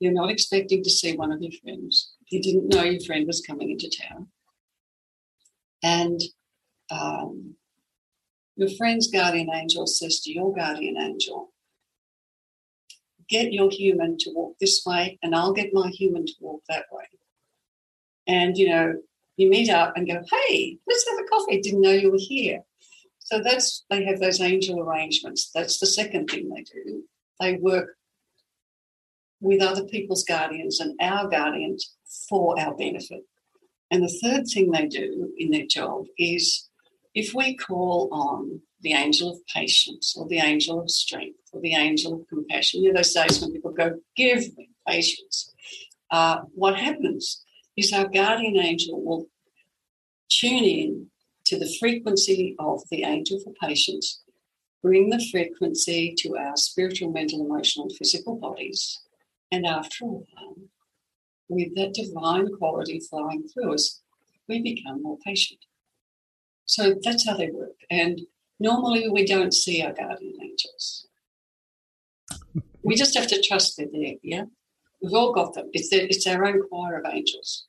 you're 0.00 0.12
not 0.12 0.30
expecting 0.30 0.82
to 0.84 0.90
see 0.90 1.16
one 1.16 1.32
of 1.32 1.42
your 1.42 1.52
friends. 1.62 2.12
You 2.28 2.40
didn't 2.40 2.68
know 2.68 2.84
your 2.84 3.00
friend 3.00 3.26
was 3.26 3.40
coming 3.40 3.70
into 3.70 3.90
town. 3.90 4.28
And 5.82 6.20
um, 6.90 7.54
your 8.56 8.68
friend's 8.70 9.08
guardian 9.08 9.50
angel 9.54 9.86
says 9.86 10.20
to 10.20 10.32
your 10.32 10.54
guardian 10.54 10.96
angel, 10.96 11.52
get 13.28 13.52
your 13.52 13.70
human 13.70 14.16
to 14.18 14.30
walk 14.34 14.56
this 14.58 14.82
way, 14.84 15.18
and 15.22 15.34
I'll 15.34 15.52
get 15.52 15.72
my 15.72 15.88
human 15.88 16.26
to 16.26 16.32
walk 16.40 16.62
that 16.68 16.86
way. 16.90 17.04
And, 18.26 18.56
you 18.56 18.68
know, 18.68 18.94
you 19.36 19.48
meet 19.48 19.70
up 19.70 19.92
and 19.96 20.06
go, 20.06 20.20
hey, 20.30 20.78
let's 20.86 21.08
have 21.08 21.18
a 21.18 21.28
coffee. 21.28 21.60
Didn't 21.60 21.82
know 21.82 21.92
you 21.92 22.10
were 22.10 22.18
here. 22.18 22.62
So 23.20 23.40
that's, 23.42 23.84
they 23.90 24.04
have 24.04 24.20
those 24.20 24.40
angel 24.40 24.80
arrangements. 24.80 25.50
That's 25.54 25.78
the 25.78 25.86
second 25.86 26.28
thing 26.28 26.48
they 26.48 26.62
do. 26.62 27.04
They 27.40 27.54
work 27.54 27.96
with 29.40 29.62
other 29.62 29.84
people's 29.84 30.24
guardians 30.24 30.80
and 30.80 30.98
our 31.00 31.28
guardians 31.28 31.94
for 32.28 32.58
our 32.58 32.74
benefit. 32.74 33.22
And 33.90 34.02
the 34.02 34.18
third 34.22 34.46
thing 34.46 34.70
they 34.70 34.86
do 34.86 35.32
in 35.38 35.50
their 35.50 35.66
job 35.66 36.06
is 36.18 36.67
if 37.18 37.34
we 37.34 37.56
call 37.56 38.08
on 38.12 38.60
the 38.80 38.92
angel 38.92 39.32
of 39.32 39.44
patience 39.52 40.16
or 40.16 40.28
the 40.28 40.38
angel 40.38 40.80
of 40.80 40.88
strength 40.88 41.40
or 41.52 41.60
the 41.60 41.74
angel 41.74 42.14
of 42.14 42.28
compassion, 42.28 42.80
you 42.80 42.92
know, 42.92 42.98
those 42.98 43.12
days 43.12 43.40
when 43.40 43.52
people 43.52 43.72
go, 43.72 43.98
give 44.14 44.56
me 44.56 44.70
patience, 44.86 45.52
uh, 46.12 46.38
what 46.54 46.78
happens 46.78 47.44
is 47.76 47.92
our 47.92 48.06
guardian 48.06 48.56
angel 48.56 49.02
will 49.04 49.26
tune 50.30 50.62
in 50.62 51.06
to 51.44 51.58
the 51.58 51.74
frequency 51.80 52.54
of 52.60 52.82
the 52.88 53.02
angel 53.02 53.40
for 53.40 53.52
patience, 53.68 54.20
bring 54.80 55.10
the 55.10 55.24
frequency 55.32 56.14
to 56.18 56.36
our 56.36 56.56
spiritual, 56.56 57.10
mental, 57.10 57.44
emotional, 57.44 57.86
and 57.86 57.96
physical 57.96 58.36
bodies. 58.36 59.00
And 59.50 59.66
after 59.66 60.04
a 60.04 60.08
while, 60.08 60.56
with 61.48 61.74
that 61.74 61.94
divine 61.94 62.46
quality 62.58 63.00
flowing 63.00 63.42
through 63.48 63.74
us, 63.74 64.02
we 64.48 64.62
become 64.62 65.02
more 65.02 65.18
patient. 65.24 65.58
So 66.68 66.94
that's 67.02 67.26
how 67.26 67.36
they 67.36 67.50
work. 67.50 67.76
And 67.90 68.20
normally 68.60 69.08
we 69.08 69.24
don't 69.26 69.54
see 69.54 69.82
our 69.82 69.92
guardian 69.92 70.34
angels. 70.40 71.06
We 72.82 72.94
just 72.94 73.16
have 73.16 73.26
to 73.28 73.42
trust 73.42 73.76
that 73.78 73.88
they're 73.90 74.02
there, 74.02 74.14
yeah? 74.22 74.44
We've 75.02 75.14
all 75.14 75.32
got 75.32 75.54
them. 75.54 75.70
It's, 75.72 75.88
their, 75.88 76.02
it's 76.02 76.26
our 76.26 76.44
own 76.44 76.62
choir 76.68 76.98
of 76.98 77.06
angels. 77.10 77.66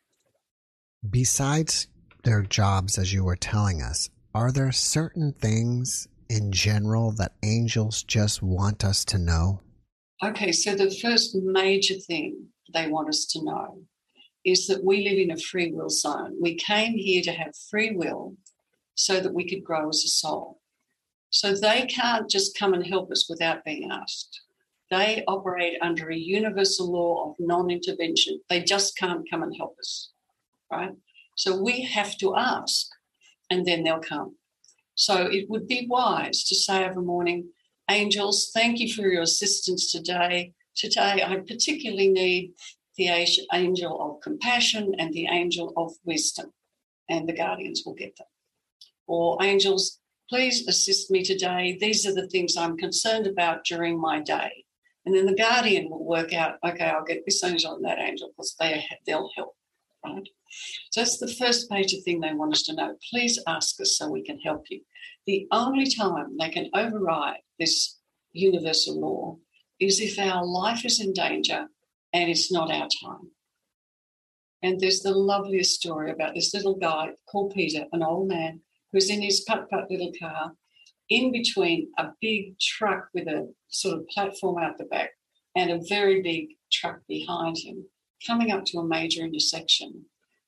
Besides 1.10 1.88
their 2.24 2.42
jobs, 2.42 2.98
as 2.98 3.14
you 3.14 3.24
were 3.24 3.38
telling 3.38 3.82
us, 3.82 4.10
are 4.36 4.52
there 4.52 4.72
certain 4.74 5.32
things 5.32 6.08
in 6.30 6.52
general 6.52 7.12
that 7.14 7.36
angels 7.42 8.04
just 8.04 8.44
want 8.44 8.84
us 8.84 9.06
to 9.06 9.18
know? 9.18 9.62
Okay, 10.22 10.52
so 10.52 10.76
the 10.76 10.92
first 10.92 11.36
major 11.36 11.96
thing 11.96 12.48
they 12.74 12.88
want 12.88 13.08
us 13.08 13.26
to 13.28 13.44
know 13.44 13.82
is 14.46 14.68
that 14.68 14.84
we 14.84 15.08
live 15.08 15.18
in 15.18 15.32
a 15.32 15.38
free 15.38 15.72
will 15.72 15.90
zone. 15.90 16.36
We 16.42 16.56
came 16.56 16.94
here 16.94 17.22
to 17.24 17.32
have 17.32 17.54
free 17.70 17.92
will 17.96 18.36
so 19.00 19.22
that 19.22 19.34
we 19.34 19.48
could 19.48 19.64
grow 19.64 19.88
as 19.88 20.04
a 20.04 20.10
soul. 20.10 20.60
So 21.30 21.54
they 21.54 21.86
can't 21.86 22.30
just 22.30 22.58
come 22.58 22.74
and 22.74 22.86
help 22.86 23.10
us 23.12 23.30
without 23.30 23.64
being 23.64 23.90
asked. 23.90 24.42
They 24.92 25.24
operate 25.26 25.78
under 25.82 26.12
a 26.12 26.18
universal 26.18 26.92
law 26.92 27.30
of 27.30 27.36
non 27.40 27.72
intervention. 27.72 28.42
They 28.50 28.62
just 28.62 28.98
can't 28.98 29.30
come 29.30 29.42
and 29.42 29.56
help 29.56 29.78
us, 29.80 30.12
right? 30.70 30.92
So 31.38 31.62
we 31.62 31.84
have 31.84 32.18
to 32.18 32.36
ask, 32.36 32.88
and 33.50 33.66
then 33.66 33.84
they'll 33.84 34.00
come. 34.02 34.36
So 34.96 35.28
it 35.32 35.50
would 35.50 35.68
be 35.68 35.88
wise 35.90 36.44
to 36.46 36.56
say 36.56 36.84
every 36.84 37.04
morning, 37.04 37.52
Angels, 37.90 38.52
thank 38.54 38.80
you 38.80 38.94
for 38.94 39.04
your 39.04 39.22
assistance 39.22 39.94
today. 39.94 40.54
Today, 40.76 41.24
I 41.26 41.38
particularly 41.48 42.10
need 42.10 42.52
the 42.98 43.08
angel 43.54 43.98
of 44.02 44.22
compassion 44.22 44.94
and 45.00 45.14
the 45.14 45.28
angel 45.28 45.72
of 45.78 45.94
wisdom, 46.04 46.52
and 47.10 47.30
the 47.30 47.34
guardians 47.34 47.84
will 47.86 47.96
get 47.96 48.18
them. 48.18 48.28
Or, 49.10 49.42
angels, 49.42 50.00
please 50.30 50.68
assist 50.68 51.10
me 51.10 51.24
today. 51.24 51.76
These 51.82 52.06
are 52.06 52.14
the 52.14 52.28
things 52.28 52.56
I'm 52.56 52.78
concerned 52.78 53.26
about 53.26 53.66
during 53.66 54.00
my 54.00 54.22
day. 54.22 54.66
And 55.04 55.16
then 55.16 55.26
the 55.26 55.34
guardian 55.34 55.90
will 55.90 56.06
work 56.06 56.32
out, 56.32 56.58
okay, 56.64 56.86
I'll 56.86 57.04
get 57.04 57.24
this 57.26 57.44
angel 57.44 57.74
and 57.74 57.86
that 57.86 57.98
angel 57.98 58.30
because 58.30 58.56
they, 58.60 58.86
they'll 59.08 59.32
help, 59.36 59.56
right? 60.06 60.30
So 60.92 61.02
that's 61.02 61.18
the 61.18 61.28
first 61.28 61.72
major 61.72 61.98
thing 61.98 62.20
they 62.20 62.34
want 62.36 62.54
us 62.54 62.62
to 62.64 62.76
know. 62.76 62.96
Please 63.10 63.42
ask 63.48 63.82
us 63.82 63.98
so 63.98 64.08
we 64.08 64.24
can 64.24 64.40
help 64.40 64.66
you. 64.70 64.82
The 65.26 65.48
only 65.52 65.90
time 65.90 66.38
they 66.40 66.50
can 66.50 66.70
override 66.76 67.40
this 67.58 67.98
universal 68.32 69.02
law 69.02 69.38
is 69.80 70.00
if 70.00 70.20
our 70.20 70.46
life 70.46 70.86
is 70.86 71.00
in 71.00 71.14
danger 71.14 71.66
and 72.14 72.30
it's 72.30 72.52
not 72.52 72.72
our 72.72 72.88
time. 73.04 73.32
And 74.62 74.80
there's 74.80 75.00
the 75.00 75.12
loveliest 75.12 75.80
story 75.80 76.12
about 76.12 76.36
this 76.36 76.54
little 76.54 76.76
guy 76.76 77.14
called 77.32 77.54
Peter, 77.56 77.86
an 77.92 78.04
old 78.04 78.28
man 78.28 78.62
who's 78.92 79.10
in 79.10 79.22
his 79.22 79.42
putt 79.42 79.70
putt 79.70 79.90
little 79.90 80.12
car 80.20 80.54
in 81.10 81.32
between 81.32 81.90
a 81.98 82.10
big 82.22 82.60
truck 82.60 83.10
with 83.14 83.28
a 83.28 83.52
sort 83.70 83.98
of 83.98 84.08
platform 84.08 84.62
out 84.62 84.78
the 84.78 84.86
back 84.86 85.12
and 85.56 85.72
a 85.72 85.82
very 85.90 86.22
big 86.22 86.50
truck 86.72 87.00
behind 87.08 87.58
him, 87.58 87.86
coming 88.26 88.52
up 88.52 88.64
to 88.66 88.78
a 88.78 88.88
major 88.88 89.24
intersection. 89.24 90.06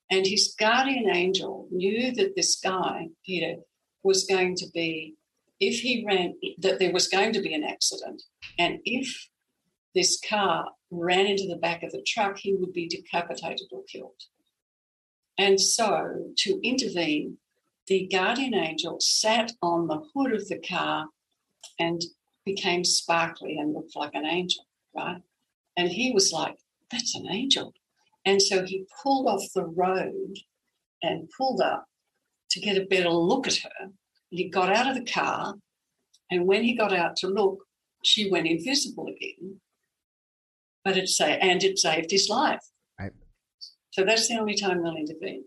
And 0.09 0.25
his 0.25 0.53
guardian 0.59 1.09
angel 1.09 1.67
knew 1.71 2.11
that 2.13 2.35
this 2.35 2.59
guy, 2.59 3.07
Peter, 3.25 3.55
was 4.03 4.25
going 4.25 4.55
to 4.57 4.65
be, 4.73 5.15
if 5.59 5.79
he 5.79 6.05
ran, 6.05 6.35
that 6.59 6.79
there 6.79 6.91
was 6.91 7.07
going 7.07 7.33
to 7.33 7.41
be 7.41 7.53
an 7.53 7.63
accident. 7.63 8.21
And 8.59 8.79
if 8.85 9.29
this 9.95 10.19
car 10.27 10.69
ran 10.91 11.25
into 11.25 11.47
the 11.47 11.57
back 11.57 11.81
of 11.83 11.91
the 11.91 12.03
truck, 12.05 12.37
he 12.37 12.53
would 12.53 12.73
be 12.73 12.87
decapitated 12.87 13.67
or 13.71 13.83
killed. 13.91 14.21
And 15.37 15.59
so, 15.59 16.33
to 16.39 16.59
intervene, 16.61 17.37
the 17.91 18.07
guardian 18.07 18.53
angel 18.53 19.01
sat 19.01 19.51
on 19.61 19.87
the 19.87 20.01
hood 20.13 20.31
of 20.31 20.47
the 20.47 20.59
car 20.59 21.07
and 21.77 22.01
became 22.45 22.85
sparkly 22.85 23.57
and 23.57 23.73
looked 23.73 23.97
like 23.97 24.13
an 24.13 24.25
angel, 24.25 24.65
right? 24.95 25.21
And 25.75 25.89
he 25.89 26.13
was 26.13 26.31
like, 26.31 26.55
That's 26.89 27.15
an 27.15 27.27
angel. 27.29 27.73
And 28.23 28.41
so 28.41 28.65
he 28.65 28.85
pulled 29.03 29.27
off 29.27 29.43
the 29.53 29.65
road 29.65 30.37
and 31.03 31.29
pulled 31.37 31.59
up 31.59 31.83
to 32.51 32.61
get 32.61 32.77
a 32.77 32.85
better 32.85 33.09
look 33.09 33.45
at 33.45 33.57
her. 33.57 33.71
And 33.81 33.91
he 34.29 34.47
got 34.47 34.73
out 34.73 34.87
of 34.87 34.95
the 34.95 35.11
car. 35.11 35.55
And 36.29 36.47
when 36.47 36.63
he 36.63 36.77
got 36.77 36.93
out 36.93 37.17
to 37.17 37.27
look, 37.27 37.59
she 38.05 38.31
went 38.31 38.47
invisible 38.47 39.07
again 39.07 39.59
but 40.83 40.97
it 40.97 41.07
say 41.07 41.37
and 41.39 41.63
it 41.63 41.77
saved 41.77 42.09
his 42.09 42.27
life. 42.27 42.63
Right. 42.99 43.11
So 43.91 44.03
that's 44.03 44.27
the 44.27 44.39
only 44.39 44.55
time 44.55 44.81
they'll 44.81 44.95
intervene. 44.95 45.43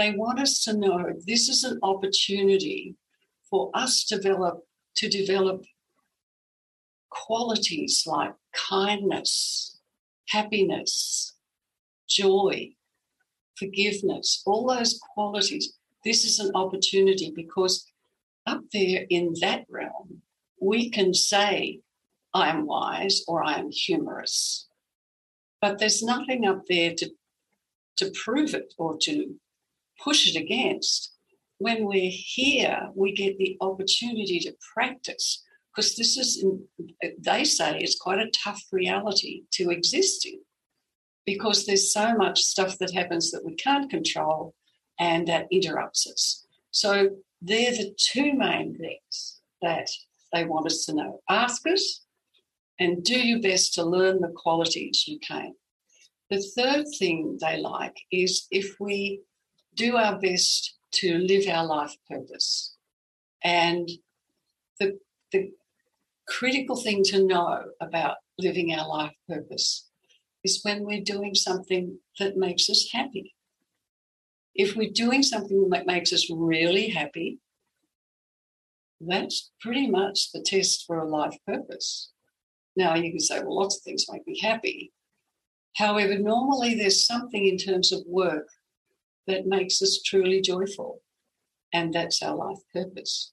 They 0.00 0.12
want 0.12 0.40
us 0.40 0.64
to 0.64 0.72
know 0.72 1.12
this 1.26 1.50
is 1.50 1.62
an 1.62 1.78
opportunity 1.82 2.96
for 3.50 3.70
us 3.74 4.04
to 4.04 4.16
develop 4.16 4.64
to 4.96 5.10
develop 5.10 5.62
qualities 7.10 8.04
like 8.06 8.32
kindness, 8.54 9.78
happiness, 10.28 11.34
joy, 12.08 12.70
forgiveness, 13.58 14.42
all 14.46 14.66
those 14.66 14.98
qualities. 15.12 15.74
This 16.02 16.24
is 16.24 16.38
an 16.38 16.52
opportunity 16.54 17.30
because 17.36 17.84
up 18.46 18.62
there 18.72 19.04
in 19.10 19.34
that 19.42 19.66
realm, 19.68 20.22
we 20.62 20.88
can 20.88 21.12
say 21.12 21.80
I 22.32 22.48
am 22.48 22.64
wise 22.64 23.22
or 23.28 23.44
I 23.44 23.58
am 23.58 23.70
humorous. 23.70 24.66
But 25.60 25.78
there's 25.78 26.02
nothing 26.02 26.46
up 26.46 26.62
there 26.70 26.94
to, 26.94 27.10
to 27.96 28.10
prove 28.24 28.54
it 28.54 28.72
or 28.78 28.96
to 29.02 29.34
push 30.02 30.28
it 30.28 30.40
against. 30.40 31.14
When 31.58 31.84
we're 31.84 32.10
here, 32.10 32.88
we 32.94 33.12
get 33.12 33.38
the 33.38 33.56
opportunity 33.60 34.40
to 34.40 34.54
practice 34.74 35.44
because 35.74 35.94
this 35.94 36.16
is, 36.16 36.44
they 37.18 37.44
say, 37.44 37.78
it's 37.78 37.98
quite 37.98 38.18
a 38.18 38.30
tough 38.30 38.62
reality 38.72 39.42
to 39.52 39.70
exist 39.70 40.26
in 40.26 40.40
because 41.26 41.64
there's 41.64 41.92
so 41.92 42.14
much 42.14 42.40
stuff 42.40 42.78
that 42.78 42.92
happens 42.92 43.30
that 43.30 43.44
we 43.44 43.54
can't 43.54 43.90
control 43.90 44.54
and 44.98 45.28
that 45.28 45.46
interrupts 45.50 46.10
us. 46.10 46.46
So 46.70 47.10
they're 47.42 47.72
the 47.72 47.94
two 47.96 48.32
main 48.34 48.76
things 48.76 49.40
that 49.62 49.88
they 50.32 50.44
want 50.44 50.66
us 50.66 50.84
to 50.86 50.94
know. 50.94 51.20
Ask 51.28 51.66
us 51.66 52.04
and 52.78 53.04
do 53.04 53.18
your 53.18 53.40
best 53.40 53.74
to 53.74 53.84
learn 53.84 54.20
the 54.20 54.32
qualities 54.34 55.04
you 55.06 55.18
can. 55.20 55.54
The 56.30 56.42
third 56.56 56.86
thing 56.98 57.38
they 57.40 57.58
like 57.58 57.96
is 58.10 58.46
if 58.50 58.76
we 58.80 59.22
do 59.80 59.96
our 59.96 60.18
best 60.18 60.74
to 60.92 61.16
live 61.18 61.48
our 61.48 61.64
life 61.64 61.96
purpose. 62.08 62.76
And 63.42 63.88
the, 64.78 64.98
the 65.32 65.52
critical 66.28 66.76
thing 66.76 67.02
to 67.04 67.24
know 67.24 67.64
about 67.80 68.16
living 68.38 68.74
our 68.74 68.86
life 68.86 69.14
purpose 69.26 69.88
is 70.44 70.60
when 70.62 70.84
we're 70.84 71.02
doing 71.02 71.34
something 71.34 71.98
that 72.18 72.36
makes 72.36 72.68
us 72.68 72.90
happy. 72.92 73.34
If 74.54 74.76
we're 74.76 74.92
doing 74.92 75.22
something 75.22 75.70
that 75.70 75.86
makes 75.86 76.12
us 76.12 76.30
really 76.30 76.88
happy, 76.88 77.38
that's 79.00 79.50
pretty 79.60 79.86
much 79.86 80.32
the 80.32 80.42
test 80.42 80.84
for 80.86 80.98
a 80.98 81.08
life 81.08 81.36
purpose. 81.46 82.10
Now, 82.76 82.94
you 82.96 83.10
can 83.10 83.20
say, 83.20 83.40
well, 83.40 83.56
lots 83.56 83.78
of 83.78 83.82
things 83.82 84.04
make 84.12 84.26
me 84.26 84.38
happy. 84.40 84.92
However, 85.76 86.18
normally 86.18 86.74
there's 86.74 87.06
something 87.06 87.46
in 87.46 87.56
terms 87.56 87.92
of 87.92 88.00
work 88.06 88.48
that 89.30 89.46
makes 89.46 89.80
us 89.82 90.02
truly 90.04 90.40
joyful, 90.40 91.00
and 91.72 91.94
that's 91.94 92.22
our 92.22 92.36
life 92.36 92.62
purpose. 92.74 93.32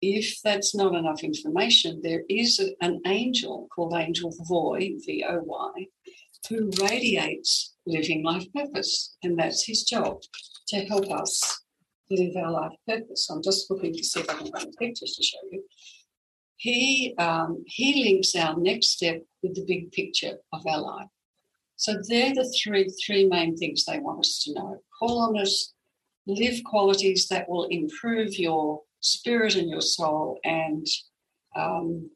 if 0.00 0.40
that's 0.42 0.74
not 0.74 0.94
enough 0.94 1.24
information, 1.24 2.00
there 2.02 2.22
is 2.28 2.60
an 2.80 3.00
angel 3.06 3.68
called 3.74 3.94
Angel 3.94 4.32
Voy, 4.46 4.90
V 5.04 5.24
O 5.28 5.40
Y, 5.44 5.86
who 6.48 6.70
radiates 6.80 7.74
living 7.86 8.22
life 8.24 8.46
purpose. 8.52 9.16
And 9.22 9.38
that's 9.38 9.66
his 9.66 9.82
job 9.82 10.20
to 10.68 10.84
help 10.84 11.10
us 11.10 11.62
live 12.10 12.36
our 12.36 12.52
life 12.52 12.76
purpose. 12.86 13.28
I'm 13.28 13.42
just 13.42 13.70
looking 13.70 13.92
to 13.92 14.04
see 14.04 14.20
if 14.20 14.30
I 14.30 14.34
can 14.34 14.52
find 14.52 14.68
the 14.72 14.76
pictures 14.78 15.14
to 15.16 15.22
show 15.22 15.38
you. 15.50 15.64
He, 16.56 17.14
um, 17.18 17.64
he 17.66 18.04
links 18.04 18.34
our 18.34 18.58
next 18.58 18.88
step 18.88 19.22
with 19.42 19.54
the 19.54 19.64
big 19.66 19.92
picture 19.92 20.38
of 20.52 20.66
our 20.66 20.80
life. 20.80 21.08
So 21.78 21.94
they're 22.08 22.34
the 22.34 22.52
three, 22.60 22.92
three 23.06 23.26
main 23.26 23.56
things 23.56 23.84
they 23.84 24.00
want 24.00 24.18
us 24.18 24.42
to 24.44 24.52
know. 24.52 24.78
Call 24.98 25.20
on 25.20 25.40
us, 25.40 25.72
live 26.26 26.60
qualities 26.64 27.28
that 27.28 27.48
will 27.48 27.66
improve 27.70 28.36
your 28.36 28.82
spirit 28.98 29.54
and 29.54 29.70
your 29.70 29.80
soul 29.80 30.40
and, 30.42 30.84
um, 31.54 32.10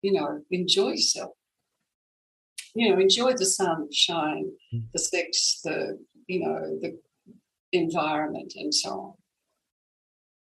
you 0.00 0.14
know, 0.14 0.40
enjoy 0.50 0.92
yourself. 0.92 1.32
You 2.74 2.88
know, 2.88 2.98
enjoy 2.98 3.34
the 3.34 3.44
sunshine, 3.44 4.50
mm. 4.74 4.84
the 4.94 4.98
sex, 4.98 5.60
the, 5.62 5.98
you 6.26 6.40
know, 6.40 6.78
the 6.80 6.98
environment 7.72 8.54
and 8.56 8.74
so 8.74 8.90
on. 8.90 9.12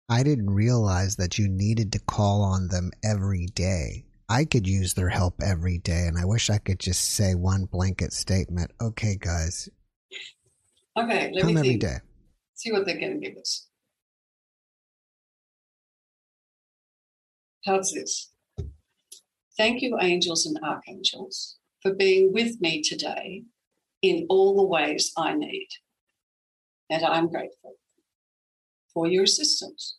I 0.07 0.23
didn't 0.23 0.49
realize 0.49 1.17
that 1.17 1.38
you 1.38 1.49
needed 1.49 1.91
to 1.91 1.99
call 1.99 2.43
on 2.43 2.69
them 2.69 2.91
every 3.03 3.47
day. 3.47 4.05
I 4.32 4.45
could 4.45 4.65
use 4.65 4.93
their 4.93 5.09
help 5.09 5.41
every 5.43 5.79
day, 5.79 6.07
and 6.07 6.17
I 6.17 6.23
wish 6.23 6.49
I 6.49 6.57
could 6.57 6.79
just 6.79 7.15
say 7.15 7.36
one 7.36 7.65
blanket 7.65 8.13
statement. 8.13 8.71
Okay, 8.79 9.17
guys. 9.19 9.67
Okay, 10.97 11.32
let 11.34 11.43
come 11.43 11.55
me 11.55 11.59
every 11.59 11.77
day. 11.77 11.97
See 12.55 12.71
what 12.71 12.86
they're 12.86 12.97
going 12.97 13.19
to 13.19 13.27
give 13.27 13.38
us. 13.38 13.67
How's 17.65 17.91
this? 17.91 18.32
Thank 19.57 19.82
you, 19.82 19.97
angels 19.99 20.45
and 20.45 20.57
archangels, 20.63 21.57
for 21.82 21.93
being 21.93 22.32
with 22.32 22.61
me 22.61 22.82
today 22.82 23.43
in 24.01 24.27
all 24.29 24.55
the 24.55 24.63
ways 24.63 25.11
I 25.17 25.34
need. 25.34 25.67
And 26.89 27.03
I'm 27.03 27.27
grateful 27.27 27.73
for 28.93 29.07
your 29.07 29.23
assistance. 29.23 29.97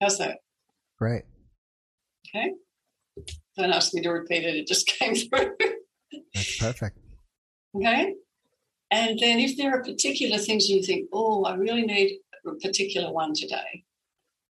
How's 0.00 0.16
that? 0.16 0.38
Great. 0.98 1.24
Okay. 2.26 2.54
Don't 3.60 3.72
ask 3.72 3.92
me 3.92 4.00
to 4.02 4.10
repeat 4.10 4.44
it, 4.44 4.56
it 4.56 4.66
just 4.66 4.86
came 4.98 5.14
through. 5.14 5.52
That's 6.34 6.56
perfect. 6.58 6.98
Okay. 7.76 8.14
And 8.90 9.18
then 9.18 9.38
if 9.38 9.56
there 9.56 9.72
are 9.72 9.84
particular 9.84 10.38
things 10.38 10.68
you 10.68 10.82
think, 10.82 11.08
oh, 11.12 11.44
I 11.44 11.54
really 11.54 11.82
need 11.82 12.18
a 12.46 12.54
particular 12.54 13.12
one 13.12 13.34
today, 13.34 13.84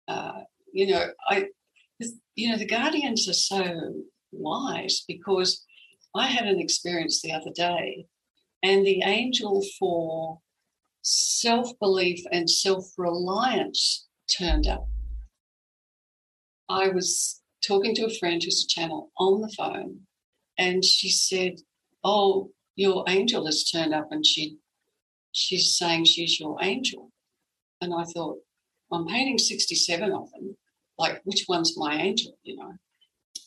uh, 0.07 0.41
you 0.71 0.87
know, 0.87 1.07
I 1.27 1.47
you 2.35 2.49
know, 2.49 2.57
the 2.57 2.65
guardians 2.65 3.27
are 3.27 3.33
so 3.33 3.93
wise 4.31 5.03
because 5.07 5.65
I 6.15 6.27
had 6.27 6.47
an 6.47 6.59
experience 6.59 7.21
the 7.21 7.33
other 7.33 7.51
day, 7.53 8.05
and 8.63 8.85
the 8.85 9.01
angel 9.03 9.63
for 9.77 10.39
self 11.01 11.77
belief 11.79 12.23
and 12.31 12.49
self 12.49 12.85
reliance 12.97 14.07
turned 14.31 14.67
up. 14.67 14.87
I 16.69 16.89
was 16.89 17.40
talking 17.65 17.95
to 17.95 18.05
a 18.05 18.15
friend 18.19 18.41
who's 18.43 18.65
a 18.65 18.67
channel 18.67 19.11
on 19.17 19.41
the 19.41 19.53
phone, 19.57 20.01
and 20.57 20.83
she 20.83 21.09
said, 21.09 21.61
Oh, 22.03 22.51
your 22.75 23.03
angel 23.07 23.45
has 23.45 23.69
turned 23.69 23.93
up, 23.93 24.11
and 24.11 24.25
she 24.25 24.57
she's 25.31 25.75
saying 25.75 26.05
she's 26.05 26.39
your 26.39 26.57
angel. 26.61 27.11
And 27.79 27.93
I 27.93 28.03
thought, 28.03 28.39
I'm 28.91 29.07
painting 29.07 29.37
67 29.37 30.11
of 30.11 30.31
them 30.31 30.55
like, 31.01 31.19
which 31.23 31.45
one's 31.49 31.77
my 31.77 31.95
angel, 31.95 32.37
you 32.43 32.55
know? 32.55 32.73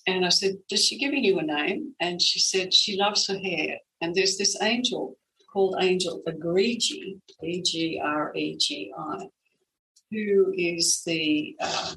And 0.07 0.27
I 0.27 0.31
said, 0.31 0.57
Does 0.69 0.85
she 0.85 0.99
giving 0.99 1.25
you 1.25 1.39
a 1.39 1.43
name? 1.43 1.95
And 2.01 2.21
she 2.21 2.41
said, 2.41 2.75
She 2.75 2.97
loves 2.97 3.29
her 3.29 3.39
hair. 3.39 3.79
And 4.01 4.15
there's 4.15 4.37
this 4.37 4.61
angel 4.61 5.17
called 5.53 5.77
Angel 5.81 6.21
Egregi, 6.29 7.21
E 7.43 7.63
G 7.63 8.01
R 8.03 8.35
E 8.35 8.57
G 8.59 8.93
I, 8.99 9.29
who 10.11 10.53
is 10.57 11.03
the 11.07 11.57
uh, 11.61 11.95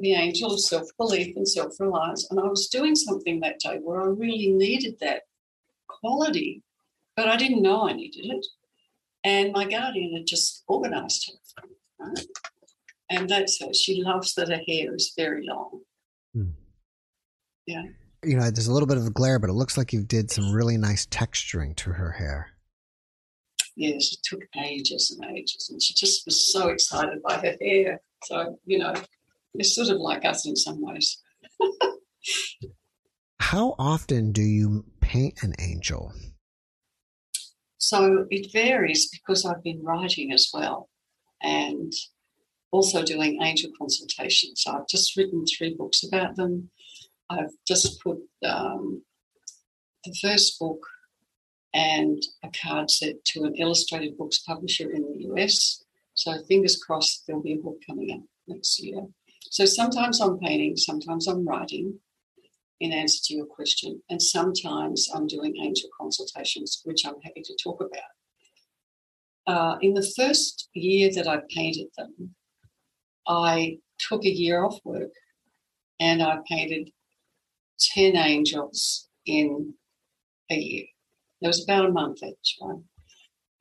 the 0.00 0.14
angel 0.14 0.52
of 0.52 0.60
self 0.60 0.88
belief 0.98 1.36
and 1.36 1.48
self 1.48 1.78
reliance. 1.78 2.26
And 2.30 2.40
I 2.40 2.44
was 2.44 2.68
doing 2.68 2.96
something 2.96 3.40
that 3.40 3.60
day 3.60 3.78
where 3.82 4.02
I 4.02 4.06
really 4.06 4.52
needed 4.52 4.96
that 5.00 5.22
quality, 5.88 6.62
but 7.16 7.28
I 7.28 7.36
didn't 7.36 7.62
know 7.62 7.88
I 7.88 7.92
needed 7.92 8.26
it. 8.26 8.46
And 9.22 9.52
my 9.52 9.64
guardian 9.64 10.16
had 10.16 10.26
just 10.26 10.64
organized 10.66 11.30
her. 11.30 12.06
Right? 12.06 12.26
and 13.10 13.28
that's 13.28 13.60
her. 13.60 13.72
She 13.72 14.02
loves 14.02 14.34
that 14.34 14.48
her 14.48 14.60
hair 14.66 14.94
is 14.94 15.12
very 15.16 15.46
long. 15.46 15.80
Hmm. 16.34 16.50
Yeah. 17.66 17.82
You 18.24 18.36
know, 18.36 18.50
there's 18.50 18.66
a 18.66 18.72
little 18.72 18.86
bit 18.86 18.96
of 18.96 19.06
a 19.06 19.10
glare, 19.10 19.38
but 19.38 19.50
it 19.50 19.54
looks 19.54 19.76
like 19.76 19.92
you 19.92 20.02
did 20.02 20.30
some 20.30 20.52
really 20.52 20.76
nice 20.76 21.06
texturing 21.06 21.76
to 21.76 21.90
her 21.90 22.12
hair. 22.12 22.50
Yes, 23.76 24.12
it 24.12 24.20
took 24.22 24.42
ages 24.56 25.10
and 25.10 25.36
ages, 25.36 25.68
and 25.70 25.82
she 25.82 25.94
just 25.94 26.24
was 26.26 26.52
so 26.52 26.68
excited 26.68 27.20
by 27.22 27.34
her 27.34 27.56
hair. 27.60 28.00
So, 28.22 28.58
you 28.64 28.78
know, 28.78 28.94
it's 29.54 29.74
sort 29.74 29.88
of 29.88 29.98
like 29.98 30.24
us 30.24 30.46
in 30.46 30.56
some 30.56 30.80
ways. 30.80 31.20
How 33.38 33.74
often 33.78 34.32
do 34.32 34.42
you 34.42 34.84
paint 35.00 35.42
an 35.42 35.54
angel? 35.60 36.12
So 37.78 38.26
it 38.30 38.52
varies 38.52 39.10
because 39.10 39.44
I've 39.44 39.62
been 39.62 39.82
writing 39.82 40.32
as 40.32 40.50
well. 40.52 40.88
And 41.42 41.92
also 42.74 43.04
doing 43.04 43.40
angel 43.40 43.70
consultations. 43.78 44.64
I've 44.66 44.88
just 44.88 45.16
written 45.16 45.44
three 45.46 45.74
books 45.78 46.02
about 46.02 46.34
them. 46.34 46.70
I've 47.30 47.52
just 47.68 48.02
put 48.02 48.18
um, 48.44 49.02
the 50.04 50.12
first 50.20 50.58
book 50.58 50.84
and 51.72 52.20
a 52.42 52.50
card 52.50 52.90
set 52.90 53.24
to 53.26 53.44
an 53.44 53.54
illustrated 53.56 54.18
books 54.18 54.40
publisher 54.40 54.90
in 54.90 55.02
the 55.02 55.28
US. 55.28 55.84
So 56.14 56.32
fingers 56.48 56.76
crossed 56.76 57.24
there'll 57.26 57.42
be 57.42 57.52
a 57.52 57.62
book 57.62 57.78
coming 57.86 58.10
up 58.12 58.22
next 58.48 58.82
year. 58.82 59.02
So 59.50 59.64
sometimes 59.64 60.20
I'm 60.20 60.38
painting, 60.38 60.76
sometimes 60.76 61.26
I'm 61.26 61.46
writing 61.46 62.00
in 62.80 62.92
answer 62.92 63.20
to 63.24 63.34
your 63.34 63.46
question, 63.46 64.02
and 64.10 64.20
sometimes 64.20 65.08
I'm 65.14 65.26
doing 65.26 65.56
angel 65.62 65.88
consultations, 65.98 66.80
which 66.84 67.06
I'm 67.06 67.20
happy 67.22 67.42
to 67.42 67.56
talk 67.62 67.80
about. 67.80 68.12
Uh, 69.46 69.76
in 69.80 69.94
the 69.94 70.12
first 70.16 70.68
year 70.74 71.10
that 71.14 71.28
I 71.28 71.40
painted 71.54 71.88
them, 71.96 72.34
I 73.26 73.78
took 73.98 74.24
a 74.24 74.30
year 74.30 74.64
off 74.64 74.78
work 74.84 75.12
and 76.00 76.22
I 76.22 76.38
painted 76.48 76.90
10 77.94 78.16
angels 78.16 79.08
in 79.26 79.74
a 80.50 80.56
year. 80.56 80.86
There 81.40 81.48
was 81.48 81.62
about 81.62 81.86
a 81.86 81.92
month 81.92 82.22
each 82.22 82.56
one. 82.58 82.84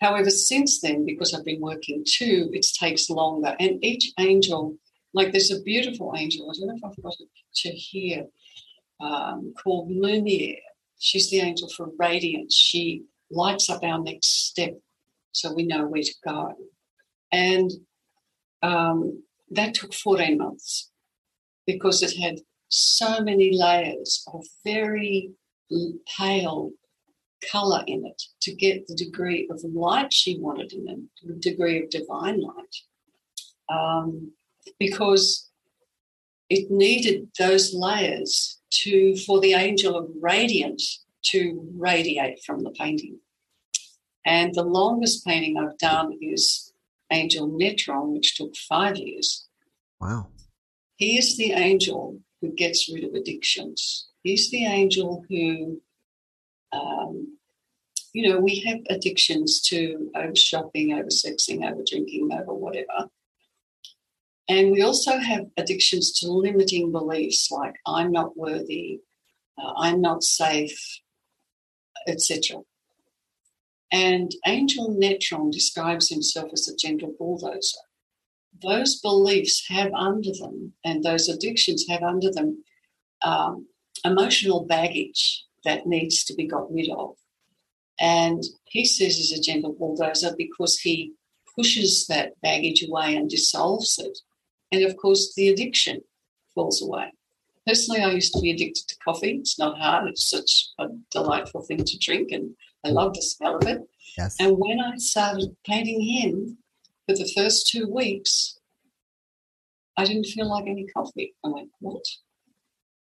However, 0.01 0.29
since 0.29 0.81
then, 0.81 1.05
because 1.05 1.33
I've 1.33 1.45
been 1.45 1.61
working 1.61 2.03
too, 2.05 2.49
it 2.53 2.65
takes 2.77 3.09
longer. 3.09 3.55
And 3.59 3.83
each 3.83 4.11
angel, 4.19 4.77
like 5.13 5.31
there's 5.31 5.51
a 5.51 5.61
beautiful 5.61 6.13
angel, 6.17 6.49
I 6.49 6.53
don't 6.57 6.67
know 6.67 6.75
if 6.75 6.83
I've 6.83 7.03
got 7.03 7.13
a 7.13 7.25
picture 7.25 7.75
here, 7.75 8.25
um, 8.99 9.53
called 9.61 9.91
Lumiere. 9.91 10.57
She's 10.99 11.29
the 11.29 11.41
angel 11.41 11.69
for 11.69 11.89
radiance. 11.99 12.55
She 12.55 13.03
lights 13.29 13.69
up 13.69 13.83
our 13.83 13.99
next 13.99 14.47
step 14.47 14.73
so 15.31 15.53
we 15.53 15.65
know 15.65 15.85
where 15.87 16.01
to 16.01 16.13
go. 16.25 16.53
And 17.31 17.71
um, 18.61 19.23
that 19.51 19.73
took 19.73 19.93
14 19.93 20.37
months 20.37 20.91
because 21.65 22.01
it 22.01 22.17
had 22.21 22.39
so 22.69 23.21
many 23.21 23.55
layers 23.55 24.23
of 24.33 24.45
very 24.63 25.31
pale 26.17 26.71
color 27.51 27.83
in 27.87 28.05
it 28.05 28.21
to 28.41 28.53
get 28.53 28.87
the 28.87 28.95
degree 28.95 29.47
of 29.51 29.61
light 29.63 30.13
she 30.13 30.39
wanted 30.39 30.71
in 30.71 30.87
it, 30.87 30.99
the 31.27 31.33
degree 31.35 31.81
of 31.81 31.89
divine 31.89 32.39
light. 32.39 32.75
Um, 33.69 34.31
because 34.79 35.49
it 36.49 36.69
needed 36.69 37.29
those 37.39 37.73
layers 37.73 38.59
to 38.71 39.15
for 39.17 39.39
the 39.39 39.53
angel 39.53 39.97
of 39.97 40.09
radiance 40.21 41.03
to 41.23 41.67
radiate 41.75 42.43
from 42.45 42.63
the 42.63 42.71
painting. 42.71 43.19
And 44.25 44.53
the 44.53 44.63
longest 44.63 45.25
painting 45.25 45.57
I've 45.57 45.77
done 45.77 46.17
is 46.21 46.73
angel 47.11 47.49
Netron, 47.49 48.13
which 48.13 48.35
took 48.35 48.55
five 48.55 48.97
years. 48.97 49.47
Wow. 49.99 50.27
He 50.95 51.17
is 51.17 51.37
the 51.37 51.51
angel 51.51 52.19
who 52.41 52.51
gets 52.51 52.91
rid 52.93 53.03
of 53.03 53.13
addictions. 53.13 54.07
He's 54.23 54.49
the 54.51 54.65
angel 54.65 55.25
who, 55.29 55.81
um, 56.71 57.37
you 58.13 58.29
know, 58.29 58.39
we 58.39 58.59
have 58.61 58.79
addictions 58.89 59.61
to 59.63 60.09
over 60.15 60.35
shopping, 60.35 60.93
over 60.93 61.09
sexing, 61.09 61.69
over 61.69 61.81
drinking, 61.85 62.29
over 62.31 62.53
whatever. 62.53 63.09
And 64.49 64.71
we 64.71 64.81
also 64.81 65.17
have 65.17 65.45
addictions 65.57 66.11
to 66.19 66.31
limiting 66.31 66.91
beliefs 66.91 67.49
like 67.49 67.75
I'm 67.87 68.11
not 68.11 68.35
worthy, 68.37 68.99
uh, 69.57 69.73
I'm 69.77 70.01
not 70.01 70.23
safe, 70.23 70.79
etc. 72.07 72.57
And 73.91 74.31
Angel 74.45 74.89
Netron 74.89 75.51
describes 75.51 76.09
himself 76.09 76.49
as 76.51 76.67
a 76.67 76.75
gentle 76.75 77.13
bulldozer 77.17 77.79
those 78.61 78.99
beliefs 78.99 79.65
have 79.69 79.91
under 79.93 80.31
them 80.39 80.73
and 80.83 81.03
those 81.03 81.29
addictions 81.29 81.85
have 81.89 82.03
under 82.03 82.31
them 82.31 82.63
um, 83.23 83.67
emotional 84.05 84.65
baggage 84.65 85.45
that 85.65 85.87
needs 85.87 86.23
to 86.25 86.35
be 86.35 86.47
got 86.47 86.71
rid 86.71 86.89
of. 86.89 87.15
And 87.99 88.43
he 88.65 88.85
says 88.85 89.17
he's 89.17 89.37
a 89.37 89.41
gentle 89.41 89.73
bulldozer 89.73 90.35
because 90.37 90.79
he 90.79 91.13
pushes 91.55 92.07
that 92.07 92.33
baggage 92.41 92.83
away 92.87 93.15
and 93.15 93.29
dissolves 93.29 93.99
it. 93.99 94.17
And 94.73 94.83
of 94.83 94.97
course, 94.97 95.33
the 95.35 95.49
addiction 95.49 96.01
falls 96.55 96.81
away. 96.81 97.13
Personally, 97.67 98.01
I 98.01 98.09
used 98.09 98.33
to 98.33 98.41
be 98.41 98.49
addicted 98.49 98.87
to 98.87 98.95
coffee. 99.05 99.37
It's 99.37 99.59
not 99.59 99.77
hard, 99.77 100.09
it's 100.09 100.27
such 100.27 100.69
a 100.79 100.87
delightful 101.11 101.61
thing 101.61 101.83
to 101.83 101.97
drink, 101.99 102.31
and 102.31 102.55
I 102.83 102.89
love 102.89 103.13
the 103.13 103.21
smell 103.21 103.57
of 103.57 103.67
it. 103.67 103.81
Yes. 104.17 104.35
And 104.39 104.57
when 104.57 104.79
I 104.79 104.97
started 104.97 105.55
painting 105.63 106.01
him 106.01 106.57
for 107.05 107.15
the 107.15 107.31
first 107.37 107.69
two 107.69 107.87
weeks, 107.87 108.57
I 109.95 110.05
didn't 110.05 110.25
feel 110.25 110.49
like 110.49 110.65
any 110.65 110.87
coffee. 110.87 111.35
I 111.45 111.49
went, 111.49 111.69
what? 111.79 112.03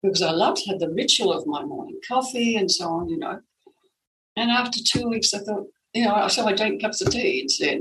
Because 0.01 0.23
I 0.23 0.31
loved 0.31 0.63
had 0.69 0.79
the 0.79 0.91
ritual 0.91 1.33
of 1.33 1.45
my 1.45 1.65
morning 1.65 1.99
coffee 2.07 2.55
and 2.55 2.71
so 2.71 2.89
on, 2.89 3.09
you 3.09 3.19
know. 3.19 3.41
And 4.37 4.51
after 4.53 4.79
two 4.81 5.09
weeks, 5.09 5.35
I 5.35 5.41
thought, 5.41 5.67
you 5.93 6.05
know, 6.05 6.29
so 6.29 6.47
I 6.47 6.53
drank 6.53 6.81
cups 6.81 7.01
of 7.01 7.11
tea 7.11 7.41
instead. 7.43 7.81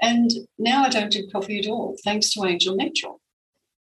And 0.00 0.30
now 0.58 0.84
I 0.84 0.88
don't 0.88 1.12
do 1.12 1.28
coffee 1.30 1.60
at 1.60 1.66
all, 1.66 1.96
thanks 2.04 2.32
to 2.32 2.44
Angel 2.44 2.76
Netron. 2.76 3.18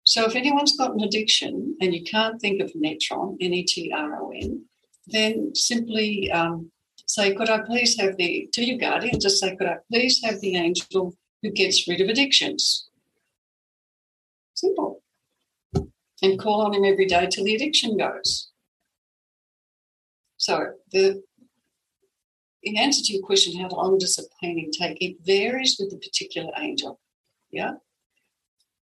So 0.05 0.27
if 0.27 0.37
anyone's 0.37 0.77
got 0.77 0.93
an 0.93 1.03
addiction 1.03 1.77
and 1.81 1.95
you 1.95 2.05
can't 2.05 2.41
think 2.41 2.61
of 2.61 2.73
Netron, 2.73 3.37
N 3.41 3.55
E 3.55 3.65
T 3.65 3.93
R 3.95 4.23
O 4.23 4.31
N, 4.31 4.65
then 5.07 5.55
simply 5.55 6.31
um, 6.31 6.71
say, 7.07 7.35
could 7.35 7.49
I 7.49 7.61
please 7.61 7.99
have 7.99 8.17
the, 8.17 8.49
to 8.53 8.65
your 8.65 8.79
guardian, 8.79 9.19
just 9.21 9.41
say, 9.41 9.57
could 9.57 9.67
I 9.67 9.77
please 9.91 10.23
have 10.25 10.41
the 10.41 10.57
angel 10.57 11.15
who 11.43 11.51
gets 11.51 11.89
rid 11.89 12.01
of 12.01 12.09
addictions? 12.09 12.89
Simple. 14.55 15.03
And 16.23 16.39
call 16.39 16.63
on 16.63 16.75
him 16.75 16.85
every 16.85 17.07
day 17.07 17.27
till 17.31 17.45
the 17.45 17.55
addiction 17.55 17.97
goes. 17.97 18.51
So 20.37 20.73
the 20.93 21.23
in 22.65 22.77
answer 22.77 23.03
to 23.05 23.13
your 23.15 23.23
question, 23.23 23.59
how 23.61 23.69
long 23.69 23.99
does 23.99 24.19
a 24.19 24.23
painting 24.43 24.71
take? 24.73 24.99
It 25.01 25.17
varies 25.25 25.77
with 25.79 25.91
the 25.91 25.99
particular 25.99 26.51
angel. 26.59 27.01
Yeah. 27.51 27.73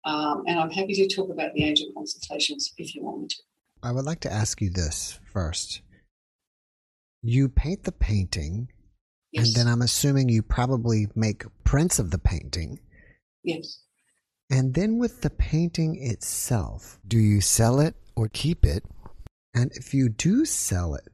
Um, 0.06 0.44
and 0.48 0.60
I'm 0.60 0.72
happy 0.72 0.94
to 0.96 1.08
talk 1.16 1.30
about 1.30 1.54
the 1.54 1.64
angel 1.64 1.88
consultations 1.96 2.74
if 2.78 2.96
you 2.96 3.04
want 3.04 3.22
me 3.22 3.28
to. 3.28 3.36
I 3.84 3.92
would 3.92 4.06
like 4.06 4.20
to 4.22 4.32
ask 4.32 4.62
you 4.62 4.70
this 4.70 5.20
first. 5.32 5.82
You 7.24 7.50
paint 7.50 7.84
the 7.84 7.92
painting, 7.92 8.70
Yes. 9.32 9.48
and 9.48 9.56
then 9.56 9.68
I'm 9.72 9.82
assuming 9.82 10.28
you 10.30 10.42
probably 10.42 11.08
make 11.16 11.44
prints 11.64 12.00
of 12.00 12.12
the 12.12 12.18
painting. 12.20 12.80
yes. 13.44 13.80
And 14.50 14.74
then 14.74 14.98
with 14.98 15.22
the 15.22 15.30
painting 15.30 15.96
itself, 16.04 17.00
do 17.08 17.18
you 17.18 17.40
sell 17.40 17.80
it 17.80 17.96
or 18.18 18.28
keep 18.28 18.66
it? 18.66 18.84
And 19.56 19.72
if 19.76 19.94
you 19.94 20.10
do 20.10 20.44
sell 20.44 20.94
it, 20.96 21.08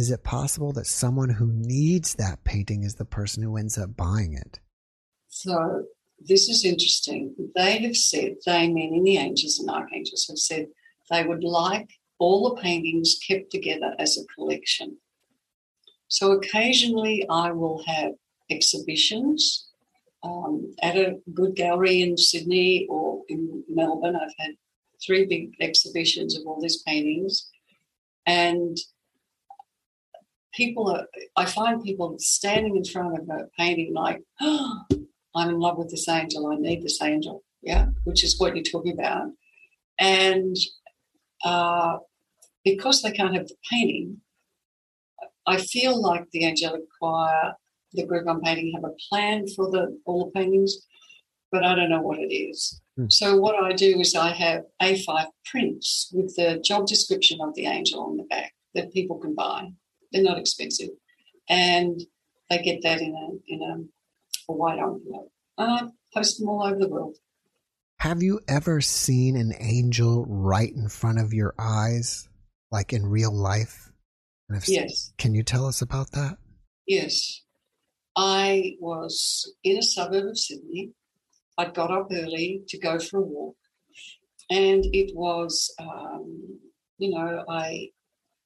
is 0.00 0.10
it 0.10 0.24
possible 0.24 0.72
that 0.72 0.86
someone 0.86 1.28
who 1.28 1.52
needs 1.52 2.14
that 2.14 2.42
painting 2.42 2.84
is 2.84 2.94
the 2.94 3.04
person 3.04 3.42
who 3.42 3.58
ends 3.58 3.76
up 3.76 3.94
buying 3.98 4.32
it? 4.32 4.58
So 5.28 5.84
this 6.18 6.48
is 6.48 6.64
interesting. 6.64 7.34
They 7.54 7.80
have 7.80 7.94
said, 7.94 8.36
they 8.46 8.66
meaning 8.66 9.04
the 9.04 9.18
angels 9.18 9.58
and 9.58 9.68
archangels, 9.68 10.26
have 10.30 10.38
said 10.38 10.68
they 11.10 11.26
would 11.26 11.44
like 11.44 11.90
all 12.18 12.48
the 12.48 12.62
paintings 12.62 13.18
kept 13.28 13.50
together 13.50 13.94
as 13.98 14.16
a 14.16 14.24
collection. 14.34 14.96
So 16.08 16.32
occasionally 16.32 17.26
I 17.28 17.52
will 17.52 17.84
have 17.86 18.12
exhibitions 18.48 19.68
um, 20.22 20.72
at 20.82 20.96
a 20.96 21.18
good 21.34 21.56
gallery 21.56 22.00
in 22.00 22.16
Sydney 22.16 22.86
or 22.88 23.20
in 23.28 23.64
Melbourne. 23.68 24.16
I've 24.16 24.32
had 24.38 24.54
three 25.04 25.26
big 25.26 25.50
exhibitions 25.60 26.38
of 26.38 26.46
all 26.46 26.58
these 26.58 26.82
paintings. 26.84 27.50
And 28.24 28.78
people 30.52 30.88
are, 30.90 31.06
I 31.36 31.44
find 31.44 31.82
people 31.82 32.16
standing 32.18 32.76
in 32.76 32.84
front 32.84 33.18
of 33.18 33.28
a 33.28 33.48
painting 33.58 33.92
like, 33.94 34.22
oh, 34.40 34.84
I'm 35.34 35.50
in 35.50 35.60
love 35.60 35.78
with 35.78 35.90
this 35.90 36.08
angel. 36.08 36.48
I 36.48 36.56
need 36.56 36.82
this 36.82 37.00
angel. 37.00 37.44
Yeah, 37.62 37.86
which 38.04 38.24
is 38.24 38.40
what 38.40 38.56
you're 38.56 38.64
talking 38.64 38.94
about. 38.94 39.28
And 39.98 40.56
uh, 41.44 41.98
because 42.64 43.02
they 43.02 43.12
can't 43.12 43.34
have 43.34 43.46
the 43.46 43.54
painting, 43.70 44.22
I 45.46 45.58
feel 45.58 46.00
like 46.00 46.24
the 46.32 46.46
angelic 46.46 46.82
choir, 46.98 47.54
the 47.92 48.06
group 48.06 48.26
I'm 48.28 48.40
painting, 48.40 48.72
have 48.74 48.84
a 48.84 48.94
plan 49.08 49.46
for 49.54 49.70
the 49.70 49.98
all 50.04 50.24
the 50.24 50.30
paintings, 50.32 50.86
but 51.52 51.64
I 51.64 51.74
don't 51.74 51.90
know 51.90 52.00
what 52.00 52.18
it 52.18 52.34
is. 52.34 52.80
Hmm. 52.96 53.06
So 53.08 53.36
what 53.36 53.62
I 53.62 53.72
do 53.72 53.98
is 54.00 54.14
I 54.14 54.32
have 54.32 54.62
A5 54.82 55.26
prints 55.44 56.10
with 56.12 56.34
the 56.36 56.60
job 56.64 56.86
description 56.86 57.40
of 57.40 57.54
the 57.54 57.66
angel 57.66 58.00
on 58.00 58.16
the 58.16 58.24
back 58.24 58.52
that 58.74 58.92
people 58.92 59.18
can 59.18 59.34
buy. 59.34 59.68
They're 60.12 60.22
not 60.22 60.38
expensive, 60.38 60.90
and 61.48 62.00
they 62.48 62.58
get 62.58 62.82
that 62.82 63.00
in 63.00 63.14
a 63.14 63.52
in 63.52 63.62
a, 63.62 64.52
a 64.52 64.54
white 64.54 64.78
envelope. 64.78 65.30
And 65.58 65.70
I 65.70 65.82
post 66.14 66.38
them 66.38 66.48
all 66.48 66.64
over 66.64 66.78
the 66.78 66.88
world. 66.88 67.16
Have 67.98 68.22
you 68.22 68.40
ever 68.48 68.80
seen 68.80 69.36
an 69.36 69.52
angel 69.60 70.24
right 70.26 70.72
in 70.72 70.88
front 70.88 71.20
of 71.20 71.34
your 71.34 71.54
eyes, 71.58 72.28
like 72.72 72.92
in 72.92 73.04
real 73.06 73.32
life? 73.32 73.90
And 74.48 74.56
if, 74.56 74.68
Yes. 74.68 75.12
Can 75.18 75.34
you 75.34 75.42
tell 75.42 75.66
us 75.66 75.82
about 75.82 76.10
that? 76.12 76.38
Yes. 76.86 77.42
I 78.16 78.76
was 78.80 79.54
in 79.62 79.78
a 79.78 79.82
suburb 79.82 80.28
of 80.28 80.38
Sydney. 80.38 80.92
I'd 81.58 81.74
got 81.74 81.90
up 81.90 82.08
early 82.10 82.62
to 82.68 82.78
go 82.78 82.98
for 82.98 83.18
a 83.18 83.22
walk. 83.22 83.56
And 84.50 84.84
it 84.92 85.12
was, 85.14 85.72
um, 85.78 86.58
you 86.98 87.10
know, 87.10 87.44
I 87.48 87.90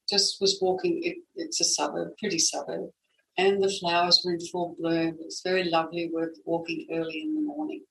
just 0.08 0.40
was 0.40 0.58
walking. 0.60 1.00
It, 1.02 1.18
it's 1.36 1.60
a 1.60 1.64
suburb, 1.64 2.12
pretty 2.18 2.38
suburb. 2.38 2.90
And 3.36 3.62
the 3.62 3.74
flowers 3.80 4.22
were 4.24 4.34
in 4.34 4.40
full 4.40 4.76
bloom. 4.78 5.16
It 5.20 5.24
was 5.24 5.42
very 5.44 5.64
lovely 5.64 6.10
work 6.12 6.34
walking 6.44 6.86
early 6.92 7.22
in 7.22 7.34
the 7.34 7.40
morning. 7.40 7.82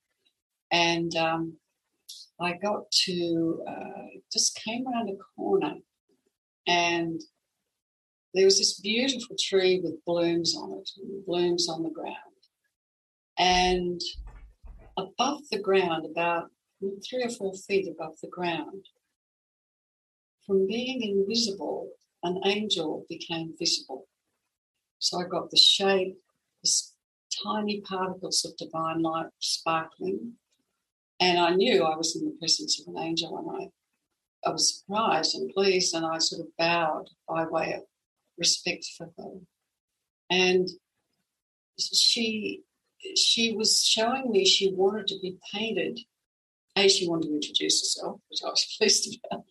And 0.71 1.15
um, 1.15 1.57
I 2.39 2.53
got 2.53 2.89
to, 3.05 3.63
uh, 3.67 4.19
just 4.31 4.55
came 4.55 4.85
around 4.87 5.09
a 5.09 5.17
corner 5.35 5.75
and 6.67 7.21
there 8.33 8.45
was 8.45 8.57
this 8.57 8.79
beautiful 8.79 9.35
tree 9.39 9.79
with 9.83 10.03
blooms 10.05 10.55
on 10.57 10.71
it, 10.73 10.89
blooms 11.27 11.69
on 11.69 11.83
the 11.83 11.89
ground. 11.89 12.17
And 13.37 14.01
above 14.97 15.41
the 15.51 15.59
ground, 15.59 16.05
about 16.05 16.49
three 17.07 17.23
or 17.23 17.29
four 17.29 17.53
feet 17.53 17.87
above 17.87 18.15
the 18.21 18.29
ground, 18.29 18.85
from 20.45 20.67
being 20.67 21.01
invisible, 21.01 21.89
an 22.23 22.39
angel 22.45 23.05
became 23.09 23.53
visible. 23.59 24.07
So 24.99 25.19
I 25.19 25.25
got 25.27 25.49
the 25.49 25.57
shape, 25.57 26.17
this 26.63 26.93
tiny 27.43 27.81
particles 27.81 28.45
of 28.45 28.55
divine 28.57 29.01
light 29.01 29.27
sparkling. 29.39 30.33
And 31.19 31.39
I 31.39 31.51
knew 31.51 31.83
I 31.83 31.95
was 31.95 32.15
in 32.15 32.25
the 32.25 32.35
presence 32.39 32.79
of 32.79 32.93
an 32.93 33.01
angel, 33.01 33.37
and 33.37 33.71
I, 34.45 34.49
I 34.49 34.51
was 34.51 34.77
surprised 34.77 35.35
and 35.35 35.53
pleased, 35.53 35.93
and 35.93 36.05
I 36.05 36.17
sort 36.17 36.41
of 36.41 36.47
bowed 36.57 37.09
by 37.27 37.45
way 37.45 37.73
of 37.73 37.81
respect 38.37 38.85
for 38.97 39.09
her. 39.17 39.39
And 40.29 40.67
she 41.77 42.63
she 43.15 43.53
was 43.53 43.83
showing 43.83 44.31
me 44.31 44.45
she 44.45 44.71
wanted 44.71 45.07
to 45.07 45.19
be 45.21 45.37
painted. 45.53 45.99
A, 46.75 46.87
she 46.87 47.07
wanted 47.07 47.27
to 47.27 47.35
introduce 47.35 47.81
herself, 47.81 48.19
which 48.29 48.39
I 48.43 48.49
was 48.49 48.65
pleased 48.77 49.19
about. 49.31 49.45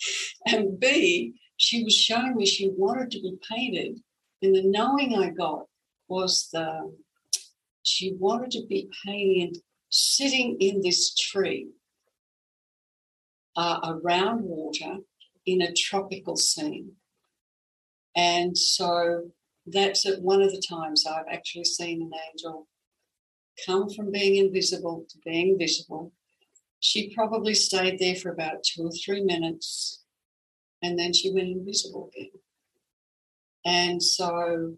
And 0.47 0.81
B, 0.81 1.35
she 1.63 1.85
was 1.85 1.95
showing 1.95 2.35
me 2.35 2.45
she 2.45 2.71
wanted 2.77 3.13
to 3.13 3.21
be 3.21 3.39
painted. 3.49 4.01
And 4.43 4.53
the 4.53 4.65
knowing 4.65 5.15
I 5.15 5.31
got 5.31 5.67
was 6.09 6.49
the 6.53 6.93
she 7.85 8.15
wanted 8.19 8.51
to 8.53 8.67
be 8.67 8.91
painted 9.07 9.59
sitting 9.89 10.57
in 10.59 10.83
this 10.83 11.15
tree 11.15 11.69
uh, 13.55 13.79
around 13.85 14.43
water 14.43 14.97
in 15.47 15.63
a 15.63 15.73
tropical 15.73 16.37
scene. 16.37 16.93
And 18.17 18.59
so 18.59 19.31
that's 19.65 20.05
at 20.05 20.21
one 20.21 20.43
of 20.43 20.51
the 20.51 20.63
times 20.69 21.07
I've 21.07 21.33
actually 21.33 21.65
seen 21.65 22.03
an 22.03 22.11
angel 22.29 22.67
come 23.65 23.89
from 23.89 24.11
being 24.11 24.45
invisible 24.45 25.07
to 25.11 25.19
being 25.25 25.57
visible. 25.57 26.13
She 26.81 27.15
probably 27.15 27.55
stayed 27.55 28.01
there 28.01 28.17
for 28.17 28.33
about 28.33 28.65
two 28.65 28.83
or 28.83 28.91
three 28.91 29.23
minutes 29.23 30.02
and 30.83 30.99
then 30.99 31.13
she 31.13 31.33
went 31.33 31.49
invisible 31.49 32.11
again. 32.15 32.31
And 33.65 34.03
so, 34.03 34.77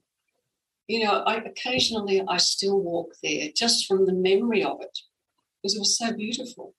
you 0.87 1.05
know, 1.05 1.23
I 1.27 1.37
occasionally 1.37 2.23
I 2.29 2.37
still 2.37 2.81
walk 2.81 3.15
there 3.23 3.49
just 3.55 3.87
from 3.87 4.07
the 4.07 4.13
memory 4.13 4.63
of 4.63 4.81
it 4.81 4.99
because 5.63 5.75
it 5.77 5.81
was 5.81 5.99
so 5.99 6.13
beautiful. 6.13 6.75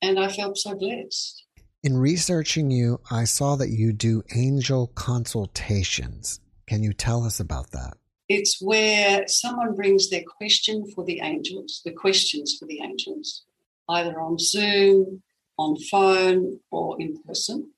And 0.00 0.18
I 0.18 0.28
felt 0.28 0.56
so 0.56 0.74
blessed. 0.74 1.44
In 1.82 1.96
researching 1.96 2.70
you, 2.70 3.00
I 3.10 3.24
saw 3.24 3.56
that 3.56 3.70
you 3.70 3.92
do 3.92 4.22
angel 4.34 4.88
consultations. 4.88 6.40
Can 6.66 6.82
you 6.82 6.92
tell 6.92 7.24
us 7.24 7.38
about 7.38 7.70
that? 7.72 7.96
it's 8.28 8.60
where 8.60 9.26
someone 9.28 9.74
brings 9.74 10.10
their 10.10 10.24
question 10.38 10.84
for 10.94 11.04
the 11.04 11.20
angels, 11.20 11.82
the 11.84 11.92
questions 11.92 12.56
for 12.58 12.66
the 12.66 12.80
angels, 12.82 13.44
either 13.88 14.20
on 14.20 14.38
Zoom, 14.38 15.22
on 15.58 15.76
phone, 15.90 16.60
or 16.70 17.00
in 17.00 17.22
person, 17.22 17.70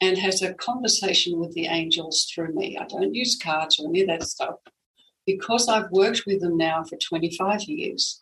and 0.00 0.18
has 0.18 0.42
a 0.42 0.54
conversation 0.54 1.38
with 1.38 1.52
the 1.52 1.66
angels 1.66 2.24
through 2.24 2.54
me. 2.54 2.78
I 2.78 2.86
don't 2.86 3.14
use 3.14 3.38
cards 3.40 3.78
or 3.78 3.88
any 3.88 4.02
of 4.02 4.08
that 4.08 4.24
stuff. 4.24 4.56
Because 5.26 5.68
I've 5.68 5.90
worked 5.90 6.24
with 6.26 6.40
them 6.40 6.56
now 6.56 6.82
for 6.82 6.96
25 6.96 7.62
years, 7.64 8.20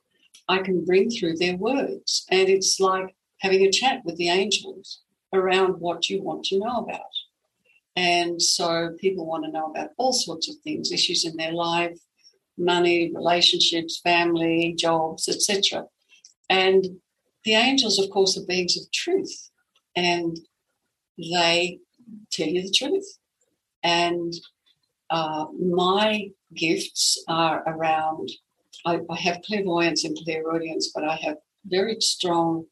I 0.48 0.58
can 0.58 0.84
bring 0.84 1.10
through 1.10 1.36
their 1.36 1.56
words. 1.56 2.26
And 2.30 2.48
it's 2.48 2.80
like 2.80 3.14
having 3.40 3.62
a 3.62 3.70
chat 3.70 4.00
with 4.04 4.16
the 4.16 4.28
angels 4.28 5.00
around 5.32 5.80
what 5.80 6.10
you 6.10 6.22
want 6.22 6.44
to 6.44 6.58
know 6.58 6.78
about. 6.78 7.00
And 7.96 8.40
so 8.40 8.90
people 9.00 9.26
want 9.26 9.44
to 9.44 9.50
know 9.50 9.70
about 9.70 9.90
all 9.96 10.12
sorts 10.12 10.48
of 10.48 10.56
things, 10.62 10.92
issues 10.92 11.24
in 11.24 11.36
their 11.36 11.52
life, 11.52 11.98
money, 12.56 13.10
relationships, 13.14 14.00
family, 14.00 14.74
jobs, 14.76 15.28
etc. 15.28 15.84
And 16.50 16.86
the 17.49 17.55
angels, 17.55 17.99
of 17.99 18.11
course, 18.11 18.36
are 18.36 18.44
beings 18.44 18.76
of 18.76 18.92
truth, 18.92 19.51
and 19.96 20.38
they 21.16 21.78
tell 22.30 22.46
you 22.46 22.62
the 22.62 22.70
truth. 22.70 23.18
And 23.82 24.34
uh, 25.09 25.46
my 25.59 26.28
gifts 26.55 27.24
are 27.26 27.62
around. 27.66 28.30
I, 28.84 29.01
I 29.09 29.16
have 29.16 29.40
clairvoyance 29.46 30.05
and 30.05 30.14
clairaudience, 30.24 30.90
but 30.94 31.05
I 31.05 31.16
have 31.22 31.38
very 31.64 31.96
strong 32.01 32.66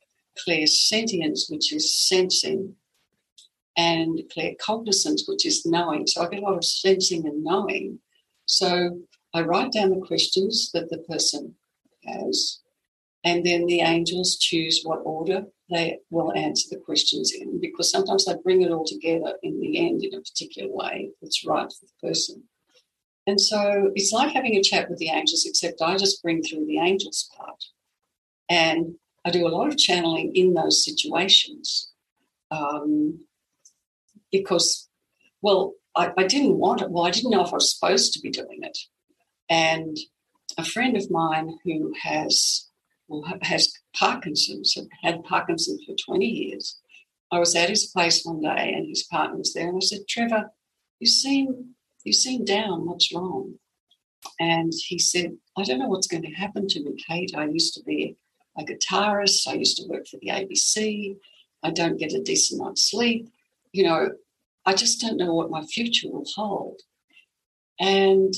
clairsentience, 0.47 1.51
which 1.51 1.73
is 1.73 1.99
sensing, 1.99 2.75
and 3.79 4.21
claircognizance, 4.37 5.23
which 5.27 5.47
is 5.47 5.65
knowing. 5.65 6.07
So 6.07 6.23
I 6.23 6.29
get 6.29 6.43
a 6.43 6.43
lot 6.43 6.59
of 6.59 6.65
sensing 6.67 7.27
and 7.27 7.43
knowing. 7.43 7.99
So 8.45 9.01
I 9.33 9.41
write 9.41 9.73
down 9.73 9.89
the 9.89 10.07
questions 10.07 10.71
that 10.75 10.91
the 10.91 10.99
person 10.99 11.55
has, 12.05 12.61
and 13.27 13.45
then 13.45 13.67
the 13.67 13.81
angels 13.81 14.39
choose 14.39 14.81
what 14.85 15.01
order 15.05 15.45
they 15.69 15.99
will 16.11 16.33
answer 16.35 16.69
the 16.71 16.81
questions 16.81 17.33
in, 17.39 17.61
because 17.61 17.91
sometimes 17.91 18.25
they 18.25 18.35
bring 18.45 18.63
it 18.63 18.71
all 18.71 18.87
together 18.87 19.33
in 19.43 19.61
the 19.61 19.73
end 19.87 20.05
in 20.05 20.15
a 20.15 20.21
particular 20.21 20.73
way 20.73 21.11
that's 21.21 21.45
right 21.45 21.71
for 21.71 21.87
the 21.87 22.09
person. 22.09 22.45
And 23.27 23.41
so 23.41 23.91
it's 23.97 24.13
like 24.13 24.33
having 24.33 24.55
a 24.55 24.63
chat 24.63 24.89
with 24.89 25.01
the 25.01 25.09
angels, 25.09 25.45
except 25.45 25.83
I 25.83 25.97
just 25.97 26.23
bring 26.23 26.41
through 26.43 26.67
the 26.67 26.79
angels 26.79 27.29
part. 27.37 27.65
And 28.49 28.95
I 29.25 29.31
do 29.31 29.45
a 29.45 29.55
lot 29.57 29.67
of 29.67 29.77
channeling 29.77 30.31
in 30.37 30.55
those 30.55 30.85
situations 30.85 31.91
um, 32.53 33.25
because, 34.31 34.89
well, 35.43 35.73
I, 35.97 36.13
I 36.17 36.25
didn't 36.29 36.59
want 36.59 36.81
it. 36.83 36.91
Well, 36.91 37.07
I 37.07 37.11
didn't 37.11 37.33
know 37.33 37.45
if 37.45 37.53
I 37.53 37.57
was 37.57 37.75
supposed 37.75 38.13
to 38.13 38.21
be 38.21 38.31
doing 38.31 38.61
it. 38.63 38.79
And 39.51 39.97
a 40.57 40.65
friend 40.65 40.97
of 40.97 41.11
mine 41.11 41.59
who 41.65 41.93
has 42.01 42.66
has 43.43 43.73
Parkinson's, 43.95 44.77
had 45.03 45.25
Parkinson's 45.25 45.85
for 45.85 45.95
20 45.95 46.27
years. 46.27 46.79
I 47.31 47.39
was 47.39 47.55
at 47.57 47.69
his 47.69 47.87
place 47.87 48.25
one 48.25 48.41
day 48.41 48.73
and 48.75 48.89
his 48.89 49.03
partner 49.05 49.39
was 49.39 49.53
there, 49.53 49.69
and 49.69 49.77
I 49.77 49.81
said, 49.81 50.07
Trevor, 50.09 50.51
you 51.01 51.07
seem 51.07 51.75
you 52.07 52.13
seem 52.13 52.45
down. 52.45 52.87
What's 52.87 53.13
wrong? 53.13 53.55
And 54.39 54.73
he 54.73 54.99
said, 54.99 55.37
I 55.59 55.65
don't 55.65 55.81
know 55.81 55.89
what's 55.89 56.07
going 56.07 56.23
to 56.23 56.31
happen 56.31 56.69
to 56.69 56.83
me, 56.83 56.97
Kayt. 57.09 57.37
I 57.37 57.47
used 57.47 57.75
to 57.75 57.83
be 57.83 58.17
a 58.57 58.65
guitarist. 58.65 59.49
I 59.49 59.55
used 59.55 59.77
to 59.79 59.89
work 59.89 60.07
for 60.07 60.19
the 60.23 60.29
ABC. 60.29 61.17
I 61.65 61.71
don't 61.73 61.99
get 61.99 62.13
a 62.13 62.23
decent 62.23 62.63
night's 62.63 62.89
sleep. 62.89 63.29
You 63.73 63.85
know, 63.85 64.11
I 64.65 64.75
just 64.75 65.01
don't 65.01 65.17
know 65.17 65.35
what 65.35 65.51
my 65.51 65.63
future 65.63 66.09
will 66.09 66.27
hold. 66.35 66.81
And 67.81 68.33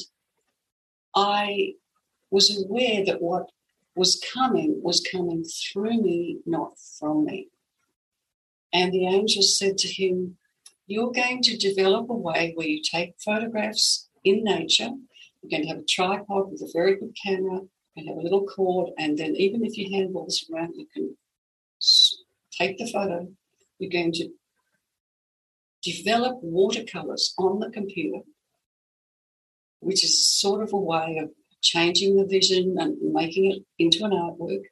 I 1.14 1.74
was 2.30 2.64
aware 2.64 3.04
that 3.04 3.20
what 3.20 3.50
was 3.98 4.22
coming 4.32 4.80
was 4.82 5.00
coming 5.00 5.44
through 5.44 6.00
me, 6.00 6.38
not 6.46 6.72
from 6.98 7.24
me. 7.24 7.48
And 8.72 8.92
the 8.92 9.06
angel 9.06 9.42
said 9.42 9.76
to 9.78 9.88
him, 9.88 10.36
You're 10.86 11.10
going 11.10 11.42
to 11.42 11.56
develop 11.56 12.08
a 12.08 12.14
way 12.14 12.52
where 12.54 12.68
you 12.68 12.80
take 12.80 13.20
photographs 13.24 14.08
in 14.22 14.44
nature. 14.44 14.90
You're 15.42 15.50
going 15.50 15.62
to 15.62 15.68
have 15.68 15.78
a 15.78 15.84
tripod 15.88 16.50
with 16.50 16.62
a 16.62 16.70
very 16.72 16.94
good 16.96 17.14
camera 17.24 17.60
and 17.96 18.08
have 18.08 18.18
a 18.18 18.20
little 18.20 18.46
cord, 18.46 18.90
and 18.98 19.18
then 19.18 19.34
even 19.34 19.64
if 19.64 19.76
your 19.76 19.90
hand 19.90 20.14
wobbles 20.14 20.44
around, 20.52 20.74
you 20.76 20.86
can 20.94 21.16
take 22.52 22.78
the 22.78 22.86
photo. 22.86 23.26
You're 23.78 23.90
going 23.90 24.12
to 24.12 24.28
develop 25.82 26.38
watercolors 26.42 27.34
on 27.38 27.58
the 27.58 27.70
computer, 27.70 28.20
which 29.80 30.04
is 30.04 30.24
sort 30.26 30.62
of 30.62 30.72
a 30.72 30.76
way 30.76 31.18
of 31.20 31.30
changing 31.62 32.16
the 32.16 32.26
vision 32.26 32.76
and 32.78 32.96
making 33.12 33.50
it 33.50 33.62
into 33.78 34.04
an 34.04 34.12
artwork. 34.12 34.62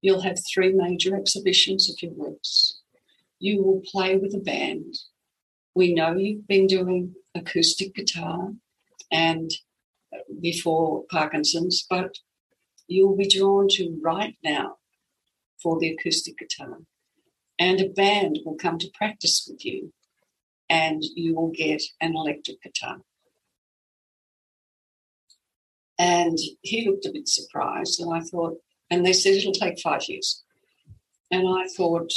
You'll 0.00 0.22
have 0.22 0.38
three 0.52 0.72
major 0.72 1.16
exhibitions 1.16 1.90
of 1.90 1.96
your 2.02 2.12
works. 2.12 2.80
You 3.38 3.62
will 3.62 3.82
play 3.84 4.16
with 4.16 4.34
a 4.34 4.38
band. 4.38 4.94
We 5.74 5.94
know 5.94 6.14
you've 6.16 6.46
been 6.46 6.66
doing 6.66 7.14
acoustic 7.34 7.94
guitar 7.94 8.50
and 9.10 9.50
uh, 10.14 10.18
before 10.40 11.04
Parkinson's, 11.10 11.84
but 11.88 12.16
you 12.86 13.08
will 13.08 13.16
be 13.16 13.28
drawn 13.28 13.68
to 13.70 13.98
right 14.02 14.36
now 14.42 14.76
for 15.62 15.78
the 15.78 15.88
acoustic 15.88 16.38
guitar. 16.38 16.78
And 17.58 17.80
a 17.80 17.88
band 17.88 18.40
will 18.44 18.56
come 18.56 18.78
to 18.78 18.90
practice 18.94 19.46
with 19.48 19.64
you, 19.64 19.92
and 20.68 21.02
you 21.14 21.34
will 21.34 21.50
get 21.50 21.82
an 22.00 22.14
electric 22.16 22.62
guitar. 22.62 22.98
And 25.98 26.38
he 26.62 26.88
looked 26.88 27.06
a 27.06 27.12
bit 27.12 27.28
surprised, 27.28 28.00
and 28.00 28.12
I 28.12 28.20
thought, 28.20 28.56
and 28.90 29.04
they 29.04 29.12
said 29.12 29.34
it'll 29.34 29.52
take 29.52 29.78
five 29.80 30.02
years. 30.08 30.42
And 31.30 31.46
I 31.48 31.66
thought, 31.76 32.12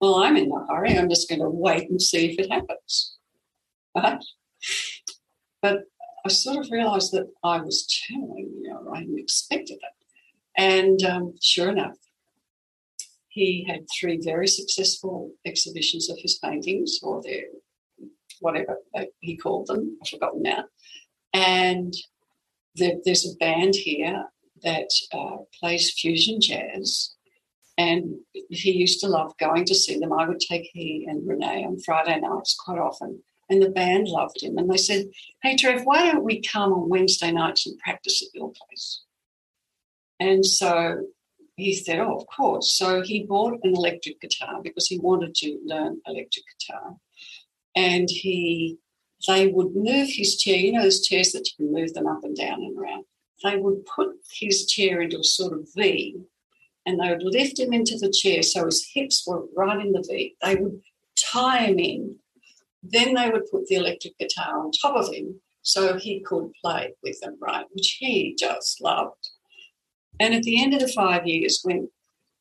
well, 0.00 0.16
I'm 0.16 0.36
in 0.36 0.48
no 0.48 0.66
hurry. 0.68 0.96
I'm 0.96 1.08
just 1.08 1.28
going 1.28 1.40
to 1.40 1.48
wait 1.48 1.90
and 1.90 2.00
see 2.00 2.30
if 2.30 2.38
it 2.38 2.50
happens. 2.50 3.16
Right? 3.96 4.22
But 5.62 5.84
I 6.24 6.28
sort 6.28 6.64
of 6.64 6.70
realized 6.70 7.12
that 7.12 7.28
I 7.42 7.60
was 7.60 7.86
channeling, 7.86 8.50
you 8.60 8.70
know, 8.70 8.90
I 8.92 8.98
hadn't 8.98 9.18
expected 9.18 9.74
it. 9.74 10.06
And 10.56 11.02
um, 11.04 11.34
sure 11.40 11.70
enough, 11.70 11.96
he 13.28 13.64
had 13.68 13.86
three 13.90 14.20
very 14.22 14.46
successful 14.46 15.32
exhibitions 15.44 16.08
of 16.08 16.18
his 16.20 16.38
paintings, 16.38 17.00
or 17.02 17.20
their 17.22 17.44
whatever 18.40 18.78
he 19.20 19.36
called 19.36 19.66
them, 19.66 19.98
I've 20.02 20.08
forgotten 20.08 20.42
now. 20.42 20.64
And 21.32 21.92
there, 22.76 22.94
there's 23.04 23.26
a 23.26 23.36
band 23.36 23.74
here 23.74 24.24
that 24.62 24.88
uh, 25.12 25.36
plays 25.58 25.92
fusion 25.92 26.40
jazz. 26.40 27.14
And 27.76 28.20
he 28.50 28.70
used 28.72 29.00
to 29.00 29.08
love 29.08 29.36
going 29.38 29.64
to 29.64 29.74
see 29.74 29.98
them. 29.98 30.12
I 30.12 30.28
would 30.28 30.40
take 30.40 30.70
he 30.72 31.06
and 31.08 31.26
Renee 31.26 31.64
on 31.64 31.80
Friday 31.80 32.20
nights 32.20 32.56
quite 32.56 32.78
often 32.78 33.22
and 33.50 33.62
the 33.62 33.70
band 33.70 34.08
loved 34.08 34.42
him. 34.42 34.58
And 34.58 34.70
they 34.70 34.76
said, 34.76 35.06
Hey, 35.42 35.56
Trev, 35.56 35.82
why 35.84 36.10
don't 36.10 36.24
we 36.24 36.40
come 36.40 36.72
on 36.72 36.88
Wednesday 36.88 37.30
nights 37.30 37.66
and 37.66 37.78
practice 37.78 38.22
at 38.22 38.34
your 38.34 38.52
place? 38.52 39.02
And 40.20 40.44
so 40.44 41.06
he 41.56 41.74
said, 41.74 41.98
Oh, 41.98 42.16
of 42.16 42.26
course. 42.26 42.72
So 42.72 43.02
he 43.02 43.24
bought 43.24 43.60
an 43.62 43.74
electric 43.74 44.20
guitar 44.20 44.60
because 44.62 44.86
he 44.86 44.98
wanted 44.98 45.34
to 45.36 45.58
learn 45.64 46.00
electric 46.06 46.44
guitar. 46.58 46.96
And 47.76 48.08
he 48.08 48.78
they 49.26 49.48
would 49.48 49.74
move 49.74 50.08
his 50.10 50.36
chair, 50.36 50.56
you 50.56 50.72
know, 50.72 50.82
those 50.82 51.06
chairs 51.06 51.32
that 51.32 51.46
you 51.46 51.66
can 51.66 51.72
move 51.72 51.94
them 51.94 52.06
up 52.06 52.24
and 52.24 52.36
down 52.36 52.62
and 52.62 52.78
around. 52.78 53.04
They 53.42 53.56
would 53.56 53.84
put 53.86 54.08
his 54.32 54.66
chair 54.66 55.00
into 55.00 55.18
a 55.18 55.24
sort 55.24 55.52
of 55.52 55.68
V 55.76 56.16
and 56.86 57.00
they 57.00 57.10
would 57.10 57.22
lift 57.22 57.58
him 57.58 57.72
into 57.72 57.96
the 57.98 58.10
chair 58.10 58.42
so 58.42 58.64
his 58.66 58.88
hips 58.92 59.24
were 59.26 59.44
right 59.56 59.80
in 59.80 59.92
the 59.92 60.04
V. 60.06 60.36
They 60.42 60.56
would 60.56 60.80
tie 61.16 61.66
him 61.66 61.78
in 61.78 62.16
then 62.84 63.14
they 63.14 63.30
would 63.30 63.50
put 63.50 63.66
the 63.66 63.76
electric 63.76 64.18
guitar 64.18 64.60
on 64.60 64.70
top 64.70 64.94
of 64.94 65.12
him 65.12 65.40
so 65.62 65.96
he 65.96 66.20
could 66.20 66.52
play 66.62 66.94
with 67.02 67.18
them, 67.20 67.36
right? 67.40 67.64
Which 67.72 67.96
he 67.98 68.36
just 68.38 68.82
loved. 68.82 69.30
And 70.20 70.34
at 70.34 70.42
the 70.42 70.62
end 70.62 70.74
of 70.74 70.80
the 70.80 70.88
five 70.88 71.26
years, 71.26 71.60
when 71.62 71.88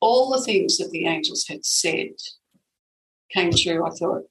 all 0.02 0.30
the 0.30 0.44
things 0.44 0.78
that 0.78 0.92
the 0.92 1.08
angels 1.08 1.46
had 1.48 1.66
said 1.66 2.10
came 3.32 3.52
true, 3.52 3.86
I 3.86 3.92
thought, 3.92 4.24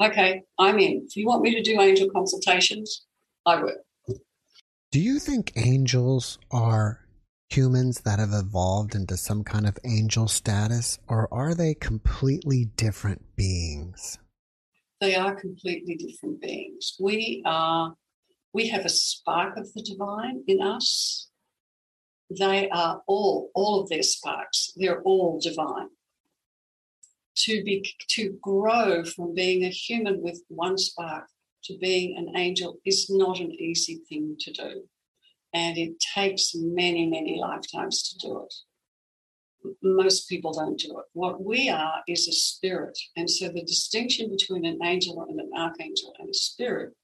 okay, 0.00 0.42
I'm 0.58 0.78
in. 0.78 1.06
If 1.06 1.16
you 1.16 1.26
want 1.26 1.42
me 1.42 1.54
to 1.54 1.62
do 1.62 1.80
angel 1.80 2.10
consultations, 2.10 3.06
I 3.46 3.62
will. 3.62 4.18
Do 4.92 5.00
you 5.00 5.18
think 5.18 5.52
angels 5.56 6.38
are 6.50 7.00
humans 7.50 8.00
that 8.00 8.18
have 8.18 8.32
evolved 8.32 8.94
into 8.94 9.16
some 9.16 9.44
kind 9.44 9.66
of 9.66 9.78
angel 9.84 10.28
status, 10.28 10.98
or 11.08 11.32
are 11.32 11.54
they 11.54 11.74
completely 11.74 12.66
different 12.76 13.22
beings? 13.36 14.18
They 15.00 15.14
are 15.14 15.34
completely 15.34 15.96
different 15.96 16.40
beings. 16.40 16.96
We 17.00 17.42
are, 17.44 17.94
we 18.52 18.68
have 18.68 18.84
a 18.84 18.88
spark 18.88 19.56
of 19.56 19.72
the 19.74 19.82
divine 19.82 20.42
in 20.46 20.62
us. 20.62 21.28
They 22.30 22.68
are 22.70 23.02
all, 23.06 23.50
all 23.54 23.82
of 23.82 23.88
their 23.88 24.02
sparks, 24.02 24.72
they're 24.76 25.02
all 25.02 25.38
divine. 25.40 25.88
To 27.36 27.64
be 27.64 27.84
to 28.10 28.38
grow 28.40 29.04
from 29.04 29.34
being 29.34 29.64
a 29.64 29.68
human 29.68 30.22
with 30.22 30.42
one 30.48 30.78
spark 30.78 31.26
to 31.64 31.76
being 31.78 32.16
an 32.16 32.36
angel 32.36 32.78
is 32.84 33.10
not 33.10 33.40
an 33.40 33.52
easy 33.52 34.00
thing 34.08 34.36
to 34.40 34.52
do. 34.52 34.84
And 35.52 35.76
it 35.76 35.98
takes 36.14 36.52
many, 36.54 37.06
many 37.06 37.38
lifetimes 37.38 38.02
to 38.08 38.28
do 38.28 38.44
it. 38.44 39.74
Most 39.82 40.28
people 40.28 40.52
don't 40.52 40.78
do 40.78 40.98
it. 40.98 41.06
What 41.12 41.42
we 41.42 41.70
are 41.70 42.02
is 42.06 42.28
a 42.28 42.32
spirit. 42.32 42.98
And 43.16 43.30
so 43.30 43.48
the 43.48 43.62
distinction 43.62 44.30
between 44.30 44.66
an 44.66 44.78
angel 44.84 45.24
and 45.28 45.40
an 45.40 45.50
archangel 45.56 46.12
and 46.18 46.28
a 46.28 46.34
spirit 46.34 46.94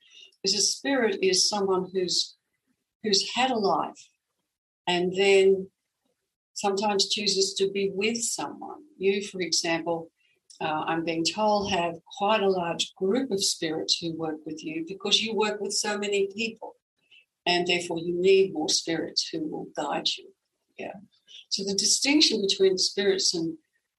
is 0.44 0.54
a 0.54 0.60
spirit 0.60 1.18
is 1.22 1.48
someone 1.48 1.90
who's 1.92 2.36
who's 3.02 3.30
had 3.34 3.50
a 3.50 3.56
life 3.56 4.08
and 4.86 5.16
then 5.16 5.68
sometimes 6.52 7.08
chooses 7.08 7.54
to 7.54 7.70
be 7.70 7.90
with 7.94 8.22
someone. 8.22 8.82
You, 8.98 9.26
for 9.26 9.40
example, 9.40 10.10
uh, 10.60 10.84
I'm 10.86 11.04
being 11.04 11.24
told, 11.24 11.72
have 11.72 11.94
quite 12.18 12.42
a 12.42 12.48
large 12.48 12.94
group 12.94 13.30
of 13.30 13.42
spirits 13.42 13.98
who 13.98 14.16
work 14.16 14.36
with 14.44 14.62
you 14.62 14.84
because 14.86 15.22
you 15.22 15.34
work 15.34 15.60
with 15.60 15.72
so 15.72 15.98
many 15.98 16.28
people. 16.34 16.74
And 17.46 17.66
therefore, 17.66 17.98
you 17.98 18.20
need 18.20 18.52
more 18.52 18.68
spirits 18.68 19.28
who 19.32 19.48
will 19.48 19.68
guide 19.74 20.08
you. 20.18 20.30
Yeah. 20.78 20.92
So, 21.48 21.64
the 21.64 21.74
distinction 21.74 22.42
between 22.46 22.76
spirits 22.76 23.34
and 23.34 23.56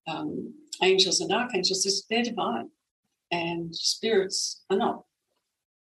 um, 0.07 0.53
angels 0.83 1.19
and 1.19 1.31
archangels 1.31 1.85
is 1.85 2.05
they're 2.09 2.23
divine, 2.23 2.69
and 3.31 3.75
spirits 3.75 4.63
are 4.69 4.77
not. 4.77 5.05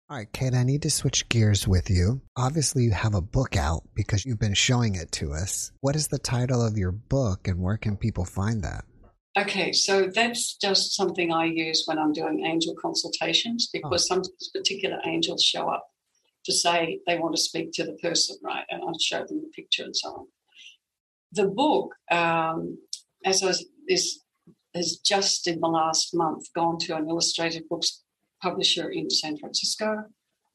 All 0.09 0.17
right, 0.17 0.33
Kayt, 0.33 0.55
I 0.55 0.65
need 0.65 0.83
to 0.83 0.91
switch 0.91 1.29
gears 1.29 1.69
with 1.69 1.89
you. 1.89 2.23
Obviously, 2.37 2.83
you 2.83 2.91
have 2.91 3.15
a 3.15 3.21
book 3.21 3.57
out 3.57 3.83
because 3.95 4.25
you've 4.25 4.41
been 4.41 4.55
showing 4.55 4.97
it 4.97 5.13
to 5.13 5.33
us. 5.33 5.71
What 5.83 5.95
is 5.95 6.09
the 6.09 6.19
title 6.19 6.67
of 6.67 6.77
your 6.77 6.91
book 6.91 7.47
and 7.47 7.61
where 7.61 7.77
can 7.77 7.97
people 7.97 8.25
find 8.25 8.65
that? 8.65 8.85
Okay, 9.39 9.73
so 9.73 10.11
that's 10.13 10.57
just 10.57 10.97
something 10.97 11.33
I 11.33 11.45
use 11.45 11.85
when 11.87 11.99
I'm 11.99 12.13
doing 12.13 12.45
angel 12.45 12.75
consultations 12.75 13.69
because 13.73 14.09
oh. 14.11 14.15
some 14.15 14.23
particular 14.53 14.99
angels 15.07 15.45
show 15.45 15.69
up 15.69 15.87
to 16.47 16.53
say 16.53 16.99
they 17.07 17.19
want 17.19 17.37
to 17.37 17.41
speak 17.41 17.71
to 17.75 17.85
the 17.85 17.93
person, 18.03 18.37
right? 18.43 18.65
And 18.71 18.83
I 18.83 18.93
show 19.01 19.25
them 19.25 19.41
the 19.41 19.51
picture 19.55 19.85
and 19.85 19.97
so 19.97 20.09
on. 20.09 20.27
The 21.33 21.47
book, 21.47 21.95
um, 22.11 22.79
as 23.25 23.43
I 23.43 23.47
was, 23.47 23.65
is, 23.89 24.21
has 24.75 24.97
just 24.97 25.47
in 25.47 25.61
the 25.61 25.69
last 25.69 26.13
month 26.13 26.53
gone 26.53 26.79
to 26.81 26.97
an 26.97 27.09
illustrated 27.09 27.69
books 27.69 28.03
publisher 28.43 28.91
in 28.91 29.11
San 29.11 29.37
Francisco, 29.39 30.07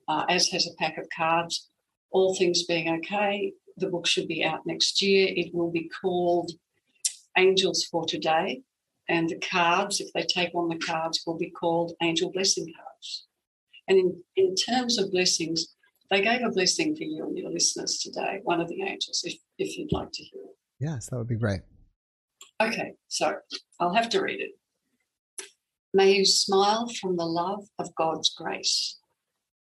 uh, 0.10 0.26
as 0.28 0.50
has 0.50 0.68
a 0.68 0.76
pack 0.84 0.98
of 0.98 1.08
cards. 1.16 1.70
All 2.12 2.36
things 2.36 2.64
being 2.64 2.90
okay, 2.98 3.54
the 3.78 3.88
book 3.88 4.06
should 4.06 4.28
be 4.28 4.44
out 4.44 4.66
next 4.66 5.02
year. 5.02 5.30
It 5.30 5.54
will 5.54 5.72
be 5.72 5.90
called 6.02 6.52
Angels 7.38 7.86
for 7.86 8.06
Today. 8.06 8.62
And 9.08 9.30
the 9.30 9.40
cards, 9.40 10.00
if 10.00 10.12
they 10.14 10.24
take 10.24 10.56
on 10.56 10.70
the 10.70 10.80
cards, 10.80 11.22
will 11.26 11.38
be 11.38 11.52
called 11.52 11.94
Angel 12.02 12.32
Blessing 12.32 12.72
cards. 12.76 13.28
And 13.88 14.00
in, 14.00 14.24
in 14.36 14.56
terms 14.56 14.98
of 14.98 15.12
blessings, 15.12 15.76
they 16.10 16.22
gave 16.22 16.42
a 16.42 16.50
blessing 16.50 16.96
for 16.96 17.04
you 17.04 17.24
and 17.24 17.38
your 17.38 17.52
listeners 17.52 18.00
today, 18.00 18.40
one 18.44 18.62
of 18.62 18.68
the 18.68 18.82
angels, 18.82 19.22
if, 19.24 19.36
if 19.58 19.78
you'd 19.78 19.92
like 19.92 20.12
to 20.14 20.24
hear 20.24 20.42
it. 20.44 20.58
Yes, 20.80 21.10
that 21.10 21.18
would 21.18 21.28
be 21.28 21.36
great. 21.36 21.62
Okay, 22.62 22.94
so 23.08 23.36
I'll 23.80 23.94
have 23.94 24.10
to 24.10 24.22
read 24.22 24.40
it. 24.40 24.52
May 25.94 26.14
you 26.14 26.26
smile 26.26 26.90
from 26.90 27.16
the 27.16 27.26
love 27.26 27.66
of 27.80 27.96
God's 27.96 28.30
grace. 28.30 28.98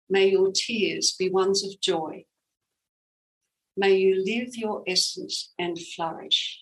May 0.09 0.29
your 0.29 0.51
tears 0.53 1.15
be 1.17 1.29
ones 1.29 1.63
of 1.63 1.79
joy. 1.81 2.25
May 3.77 3.95
you 3.95 4.23
live 4.25 4.55
your 4.55 4.83
essence 4.87 5.53
and 5.57 5.77
flourish. 5.79 6.59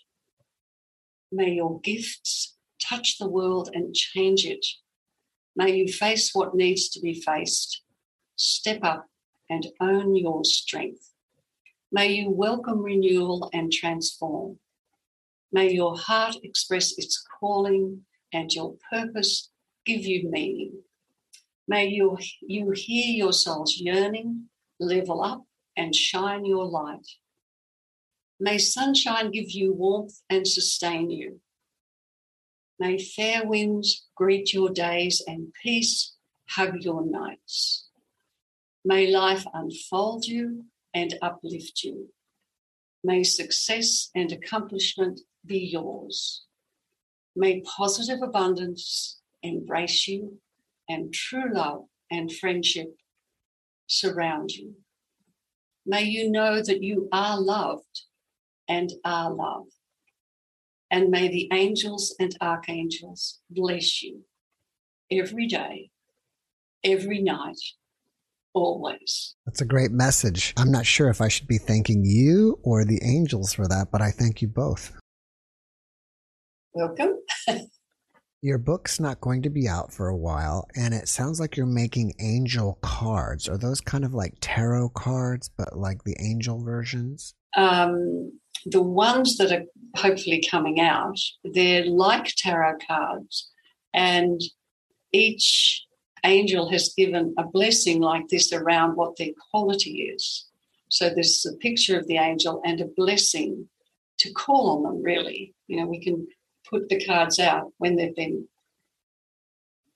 May 1.32 1.52
your 1.52 1.80
gifts 1.82 2.58
touch 2.82 3.18
the 3.18 3.30
world 3.30 3.70
and 3.74 3.94
change 3.94 4.46
it. 4.46 4.66
May 5.56 5.76
you 5.76 5.88
face 5.88 6.32
what 6.34 6.56
needs 6.56 6.90
to 6.90 7.00
be 7.00 7.14
faced. 7.14 7.82
Step 8.36 8.80
up 8.84 9.06
and 9.50 9.68
own 9.80 10.16
your 10.16 10.44
strength. 10.44 11.14
May 11.92 12.14
you 12.14 12.32
welcome 12.32 12.82
renewal 12.82 13.50
and 13.54 13.72
transform. 13.72 14.58
May 15.52 15.72
your 15.74 15.98
heart 15.98 16.36
express 16.44 16.98
its 16.98 17.24
calling 17.40 18.06
and 18.32 18.52
your 18.54 18.76
purpose 18.92 19.50
give 19.86 20.06
you 20.06 20.30
meaning. 20.30 20.84
May 21.68 21.88
you, 21.88 22.18
you 22.42 22.72
hear 22.72 23.14
your 23.14 23.34
soul's 23.34 23.78
yearning, 23.78 24.46
level 24.80 25.24
up, 25.24 25.44
and 25.76 25.96
shine 25.96 26.46
your 26.46 26.66
light. 26.66 27.08
May 28.40 28.58
sunshine 28.58 29.32
give 29.32 29.52
you 29.52 29.74
warmth 29.74 30.22
and 30.30 30.48
sustain 30.48 31.10
you. 31.10 31.42
May 32.80 32.98
fair 32.98 33.46
winds 33.46 34.08
greet 34.16 34.54
your 34.54 34.70
days 34.70 35.22
and 35.28 35.54
peace 35.62 36.16
hug 36.50 36.82
your 36.82 37.06
nights. 37.06 37.88
May 38.86 39.08
life 39.08 39.46
unfold 39.54 40.26
you 40.26 40.66
and 40.94 41.14
uplift 41.22 41.84
you. 41.84 42.10
May 43.04 43.24
success 43.24 44.10
and 44.16 44.32
accomplishment 44.32 45.20
be 45.46 45.60
yours. 45.60 46.46
May 47.36 47.62
positive 47.62 48.22
abundance 48.22 49.20
embrace 49.44 50.08
you, 50.08 50.40
and 50.90 51.14
true 51.14 51.54
love 51.54 51.84
and 52.10 52.34
friendship 52.34 52.96
surround 53.88 54.52
you. 54.52 54.76
May 55.86 56.04
you 56.04 56.32
know 56.32 56.62
that 56.62 56.84
you 56.84 57.08
are 57.12 57.40
loved 57.40 58.04
and 58.70 58.92
our 59.04 59.34
love. 59.34 59.66
And 60.92 61.10
may 61.10 61.28
the 61.28 61.50
angels 61.52 62.16
and 62.20 62.36
archangels 62.42 63.40
bless 63.50 64.02
you 64.02 64.22
every 65.12 65.48
day, 65.48 65.92
every 66.84 67.22
night, 67.22 67.60
always. 68.54 69.36
That's 69.46 69.62
a 69.62 69.66
great 69.66 69.92
message. 69.92 70.54
I'm 70.58 70.72
not 70.72 70.86
sure 70.86 71.10
if 71.10 71.22
I 71.22 71.28
should 71.28 71.48
be 71.48 71.58
thanking 71.58 72.04
you 72.06 72.60
or 72.64 72.86
the 72.86 73.00
angels 73.04 73.54
for 73.54 73.68
that, 73.68 73.88
but 73.92 74.02
I 74.02 74.12
thank 74.12 74.42
you 74.42 74.48
both. 74.48 74.94
Welcome. 76.74 77.16
Your 78.42 78.58
book's 78.58 79.02
not 79.02 79.20
going 79.20 79.42
to 79.42 79.50
be 79.50 79.68
out 79.68 79.92
for 79.92 80.08
a 80.08 80.16
while, 80.16 80.66
and 80.74 80.94
it 80.94 81.10
sounds 81.10 81.42
like 81.42 81.58
you're 81.58 81.66
making 81.66 82.14
angel 82.22 82.80
cards. 82.82 83.50
Are 83.50 83.58
those 83.58 83.82
kind 83.82 84.06
of 84.06 84.14
like 84.14 84.36
tarot 84.40 84.90
cards, 84.90 85.50
but 85.50 85.78
like 85.78 86.06
the 86.06 86.16
angel 86.22 86.64
versions? 86.64 87.34
Um, 87.58 88.32
the 88.66 88.82
ones 88.82 89.38
that 89.38 89.52
are 89.52 89.66
hopefully 89.96 90.44
coming 90.50 90.80
out, 90.80 91.18
they're 91.44 91.86
like 91.86 92.34
tarot 92.38 92.78
cards, 92.88 93.50
and 93.94 94.42
each 95.12 95.86
angel 96.26 96.70
has 96.70 96.94
given 96.98 97.34
a 97.38 97.46
blessing 97.46 98.02
like 98.02 98.28
this 98.28 98.52
around 98.52 98.96
what 98.96 99.16
their 99.18 99.32
quality 99.52 100.12
is. 100.14 100.46
So 100.90 101.10
there's 101.10 101.46
a 101.46 101.56
picture 101.58 101.98
of 101.98 102.08
the 102.08 102.18
angel 102.18 102.62
and 102.66 102.82
a 102.82 102.86
blessing 102.86 103.70
to 104.20 104.34
call 104.34 104.78
on 104.78 104.84
them, 104.84 105.04
really. 105.04 105.54
You 105.68 105.78
know, 105.78 105.86
we 105.86 106.04
can 106.04 106.28
put 106.70 106.90
the 106.90 107.04
cards 107.04 107.40
out 107.40 107.72
when 107.78 107.96
they've 107.96 108.16
been 108.16 108.48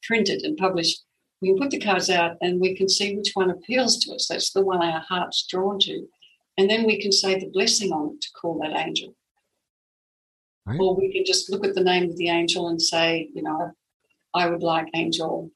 printed 0.03 0.43
and 0.43 0.57
published. 0.57 1.03
We 1.41 1.49
can 1.49 1.57
put 1.57 1.71
the 1.71 1.79
cards 1.79 2.09
out 2.09 2.37
and 2.41 2.61
we 2.61 2.75
can 2.75 2.87
see 2.87 3.15
which 3.15 3.31
one 3.33 3.49
appeals 3.49 3.97
to 3.99 4.13
us. 4.13 4.27
That's 4.27 4.51
the 4.51 4.63
one 4.63 4.81
our 4.81 5.01
heart's 5.01 5.45
drawn 5.47 5.79
to. 5.79 6.07
And 6.57 6.69
then 6.69 6.85
we 6.85 7.01
can 7.01 7.11
say 7.11 7.39
the 7.39 7.49
blessing 7.51 7.91
on 7.91 8.15
it 8.15 8.21
to 8.21 8.27
call 8.39 8.59
that 8.59 8.77
angel. 8.77 9.15
Right. 10.65 10.79
Or 10.79 10.95
we 10.95 11.11
can 11.11 11.25
just 11.25 11.49
look 11.49 11.65
at 11.65 11.75
the 11.75 11.83
name 11.83 12.09
of 12.09 12.17
the 12.17 12.29
angel 12.29 12.69
and 12.69 12.81
say, 12.81 13.29
you 13.33 13.41
know, 13.41 13.71
I 14.33 14.47
would 14.47 14.63
like 14.63 14.87
Angel 14.95 15.51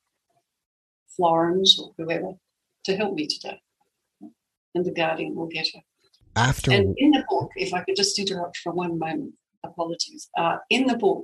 Florence 1.15 1.79
or 1.79 1.93
whoever 1.97 2.33
to 2.85 2.95
help 2.95 3.13
me 3.13 3.27
today. 3.27 3.61
And 4.75 4.85
the 4.85 4.91
guardian 4.91 5.35
will 5.35 5.47
get 5.47 5.67
her. 5.73 5.81
After 6.35 6.71
and 6.71 6.93
in 6.97 7.11
the 7.11 7.25
book, 7.29 7.49
if 7.55 7.73
I 7.73 7.83
could 7.83 7.95
just 7.95 8.19
interrupt 8.19 8.57
for 8.57 8.71
one 8.71 8.99
moment, 8.99 9.33
apologies. 9.63 10.29
Uh, 10.37 10.57
in 10.69 10.85
the 10.85 10.97
book, 10.97 11.23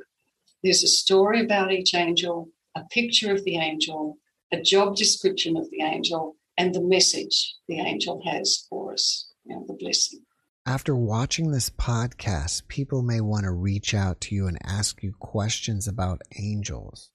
there's 0.63 0.83
a 0.83 0.87
story 0.87 1.41
about 1.41 1.71
each 1.71 1.93
angel, 1.93 2.49
a 2.75 2.83
picture 2.85 3.31
of 3.31 3.43
the 3.43 3.57
angel, 3.57 4.17
a 4.51 4.61
job 4.61 4.95
description 4.95 5.55
of 5.55 5.69
the 5.69 5.81
angel, 5.81 6.35
and 6.57 6.73
the 6.73 6.81
message 6.81 7.55
the 7.67 7.79
angel 7.79 8.21
has 8.25 8.65
for 8.69 8.93
us, 8.93 9.32
know, 9.45 9.65
the 9.67 9.73
blessing. 9.73 10.21
After 10.65 10.95
watching 10.95 11.51
this 11.51 11.69
podcast, 11.69 12.67
people 12.67 13.01
may 13.01 13.19
want 13.19 13.43
to 13.43 13.51
reach 13.51 13.93
out 13.93 14.21
to 14.21 14.35
you 14.35 14.47
and 14.47 14.57
ask 14.63 15.03
you 15.03 15.13
questions 15.19 15.87
about 15.87 16.21
angels. 16.39 17.09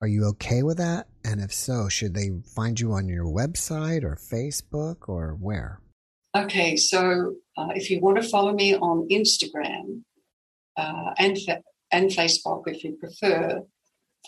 Are 0.00 0.08
you 0.08 0.24
okay 0.28 0.62
with 0.62 0.78
that? 0.78 1.08
And 1.22 1.40
if 1.40 1.52
so, 1.52 1.90
should 1.90 2.14
they 2.14 2.30
find 2.54 2.80
you 2.80 2.92
on 2.92 3.08
your 3.08 3.26
website 3.26 4.02
or 4.02 4.16
Facebook 4.16 5.08
or 5.08 5.36
where? 5.38 5.82
Okay, 6.34 6.76
so 6.76 7.34
uh, 7.58 7.68
if 7.74 7.90
you 7.90 8.00
want 8.00 8.22
to 8.22 8.28
follow 8.28 8.52
me 8.54 8.74
on 8.74 9.06
Instagram, 9.10 10.02
uh, 10.76 11.12
and, 11.18 11.36
and 11.92 12.10
Facebook 12.10 12.62
if 12.66 12.84
you 12.84 12.96
prefer. 12.98 13.62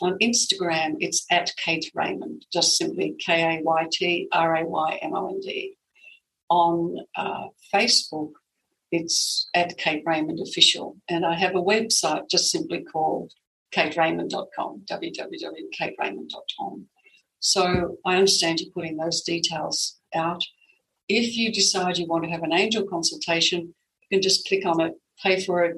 On 0.00 0.18
Instagram, 0.20 0.96
it's 1.00 1.26
at 1.30 1.52
Kayt 1.62 1.84
Raymond, 1.94 2.46
just 2.52 2.78
simply 2.78 3.14
K 3.24 3.58
A 3.58 3.62
Y 3.62 3.86
T 3.92 4.28
R 4.32 4.56
A 4.56 4.64
Y 4.66 4.98
M 5.02 5.14
O 5.14 5.28
N 5.28 5.40
D. 5.40 5.76
On 6.52 6.98
uh, 7.16 7.46
Facebook, 7.72 8.32
it's 8.90 9.48
at 9.54 9.78
Kayt 9.78 10.02
Raymond 10.04 10.38
Official. 10.38 10.98
And 11.08 11.24
I 11.24 11.34
have 11.34 11.54
a 11.54 11.62
website 11.62 12.28
just 12.30 12.50
simply 12.50 12.84
called 12.84 13.32
kaytraymond.com, 13.74 14.82
www.kaytraymond.com. 14.90 16.86
So 17.40 17.96
I 18.04 18.16
understand 18.16 18.60
you're 18.60 18.70
putting 18.70 18.98
those 18.98 19.22
details 19.22 19.98
out. 20.14 20.44
If 21.08 21.38
you 21.38 21.50
decide 21.50 21.96
you 21.96 22.06
want 22.06 22.24
to 22.24 22.30
have 22.30 22.42
an 22.42 22.52
angel 22.52 22.84
consultation, 22.86 23.74
you 24.02 24.08
can 24.10 24.20
just 24.20 24.46
click 24.46 24.66
on 24.66 24.82
it, 24.82 24.92
pay 25.22 25.42
for 25.42 25.64
it, 25.64 25.76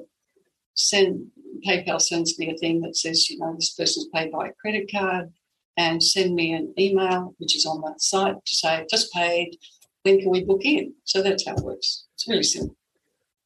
send 0.73 1.31
PayPal 1.65 2.01
sends 2.01 2.37
me 2.37 2.51
a 2.51 2.57
thing 2.57 2.81
that 2.81 2.97
says, 2.97 3.29
you 3.29 3.39
know, 3.39 3.55
this 3.55 3.73
person's 3.73 4.09
paid 4.13 4.29
by 4.31 4.47
a 4.47 4.53
credit 4.53 4.91
card, 4.91 5.31
and 5.77 6.03
send 6.03 6.35
me 6.35 6.51
an 6.53 6.73
email, 6.77 7.33
which 7.37 7.55
is 7.55 7.65
on 7.65 7.81
that 7.81 8.01
site, 8.01 8.35
to 8.45 8.55
say, 8.55 8.85
just 8.89 9.11
paid, 9.13 9.57
when 10.05 10.19
can 10.19 10.29
we 10.29 10.43
book 10.43 10.63
in? 10.63 10.93
So 11.03 11.23
that's 11.23 11.47
how 11.47 11.55
it 11.55 11.63
works. 11.63 12.05
It's 12.13 12.27
really 12.29 12.43
simple. 12.43 12.77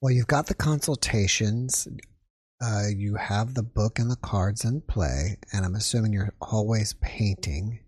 Well, 0.01 0.11
you've 0.11 0.27
got 0.27 0.47
the 0.47 0.53
consultations. 0.53 1.87
Uh, 2.61 2.87
you 2.93 3.15
have 3.15 3.53
the 3.53 3.63
book 3.63 3.97
and 3.97 4.11
the 4.11 4.17
cards 4.17 4.65
in 4.65 4.81
play, 4.81 5.37
and 5.53 5.65
I'm 5.65 5.75
assuming 5.75 6.11
you're 6.11 6.33
always 6.41 6.93
painting. 7.01 7.79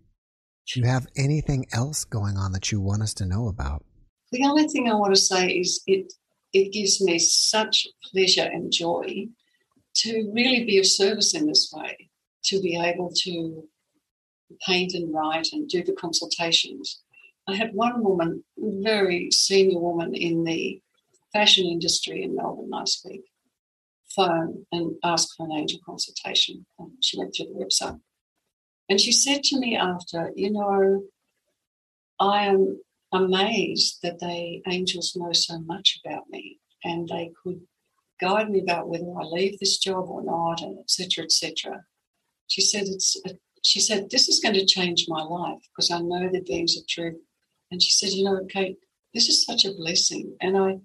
Do 0.66 0.80
you 0.80 0.86
have 0.86 1.06
anything 1.16 1.66
else 1.74 2.04
going 2.04 2.38
on 2.38 2.52
that 2.52 2.72
you 2.72 2.80
want 2.80 3.02
us 3.02 3.12
to 3.14 3.26
know 3.26 3.48
about? 3.48 3.84
The 4.30 4.44
only 4.44 4.66
thing 4.68 4.88
I 4.88 4.94
want 4.94 5.14
to 5.14 5.20
say 5.20 5.48
is 5.48 5.82
it 5.86 6.10
it 6.54 6.72
gives 6.72 7.02
me 7.02 7.18
such 7.18 7.86
pleasure 8.10 8.48
and 8.50 8.72
joy 8.72 9.26
to 9.96 10.30
really 10.34 10.64
be 10.64 10.78
of 10.78 10.86
service 10.86 11.34
in 11.34 11.46
this 11.46 11.70
way, 11.74 12.10
to 12.44 12.60
be 12.60 12.78
able 12.78 13.10
to 13.24 13.68
paint 14.66 14.94
and 14.94 15.12
write 15.12 15.48
and 15.52 15.68
do 15.68 15.82
the 15.82 15.92
consultations. 15.92 17.01
I 17.48 17.56
had 17.56 17.74
one 17.74 18.02
woman, 18.02 18.44
very 18.56 19.30
senior 19.30 19.80
woman 19.80 20.14
in 20.14 20.44
the 20.44 20.80
fashion 21.32 21.66
industry 21.66 22.22
in 22.22 22.36
Melbourne 22.36 22.70
last 22.70 23.04
week, 23.04 23.24
phone 24.14 24.66
and 24.70 24.94
ask 25.02 25.36
for 25.36 25.46
an 25.46 25.52
angel 25.52 25.80
consultation. 25.84 26.66
She 27.00 27.18
went 27.18 27.34
through 27.34 27.46
the 27.46 27.64
website. 27.64 28.00
And 28.88 29.00
she 29.00 29.12
said 29.12 29.42
to 29.44 29.58
me 29.58 29.76
after, 29.76 30.32
you 30.36 30.52
know, 30.52 31.04
I 32.20 32.44
am 32.44 32.80
amazed 33.12 33.98
that 34.02 34.20
they 34.20 34.62
angels 34.68 35.16
know 35.16 35.32
so 35.32 35.58
much 35.60 36.00
about 36.04 36.28
me 36.30 36.58
and 36.84 37.08
they 37.08 37.30
could 37.42 37.60
guide 38.20 38.50
me 38.50 38.60
about 38.60 38.88
whether 38.88 39.12
I 39.18 39.24
leave 39.24 39.58
this 39.58 39.78
job 39.78 40.08
or 40.08 40.22
not, 40.22 40.62
and 40.62 40.78
etc. 40.78 41.24
etc. 41.24 41.84
She 42.46 42.60
said 42.60 42.84
it's 42.86 43.16
she 43.62 43.80
said 43.80 44.10
this 44.10 44.28
is 44.28 44.40
going 44.40 44.54
to 44.54 44.66
change 44.66 45.06
my 45.08 45.22
life 45.22 45.60
because 45.70 45.90
I 45.90 46.00
know 46.00 46.28
the 46.28 46.40
beings 46.40 46.76
are 46.76 46.86
true. 46.88 47.20
And 47.72 47.82
she 47.82 47.90
said, 47.90 48.10
you 48.10 48.24
know, 48.24 48.38
Kayt, 48.54 48.76
this 49.14 49.28
is 49.28 49.46
such 49.46 49.64
a 49.64 49.72
blessing, 49.72 50.36
and 50.42 50.56
I 50.58 50.78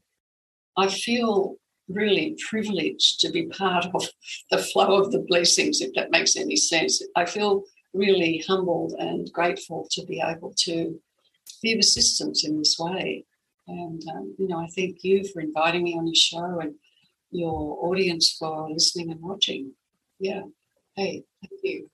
I 0.78 0.88
feel 0.88 1.58
really 1.90 2.38
privileged 2.50 3.20
to 3.20 3.30
be 3.30 3.48
part 3.48 3.86
of 3.94 4.06
the 4.52 4.58
flow 4.58 5.02
of 5.02 5.12
the 5.12 5.26
blessings, 5.28 5.82
if 5.82 5.94
that 5.96 6.12
makes 6.12 6.36
any 6.38 6.56
sense. 6.56 7.02
I 7.16 7.26
feel 7.26 7.64
really 7.94 8.44
humbled 8.48 8.94
and 9.00 9.32
grateful 9.34 9.88
to 9.92 10.06
be 10.06 10.22
able 10.22 10.54
to 10.66 11.00
be 11.62 11.74
of 11.74 11.80
assistance 11.80 12.46
in 12.46 12.58
this 12.58 12.78
way. 12.80 13.26
And, 13.68 14.02
um, 14.16 14.36
you 14.38 14.48
know, 14.48 14.60
I 14.60 14.68
thank 14.68 15.04
you 15.04 15.26
for 15.28 15.42
inviting 15.42 15.84
me 15.84 15.98
on 15.98 16.08
your 16.08 16.16
show 16.16 16.60
and 16.62 16.76
your 17.32 17.80
audience 17.86 18.36
for 18.40 18.70
listening 18.70 19.12
and 19.12 19.22
watching. 19.22 19.74
Yeah. 20.20 20.44
Hey, 20.96 21.24
thank 21.42 21.62
you. 21.64 21.90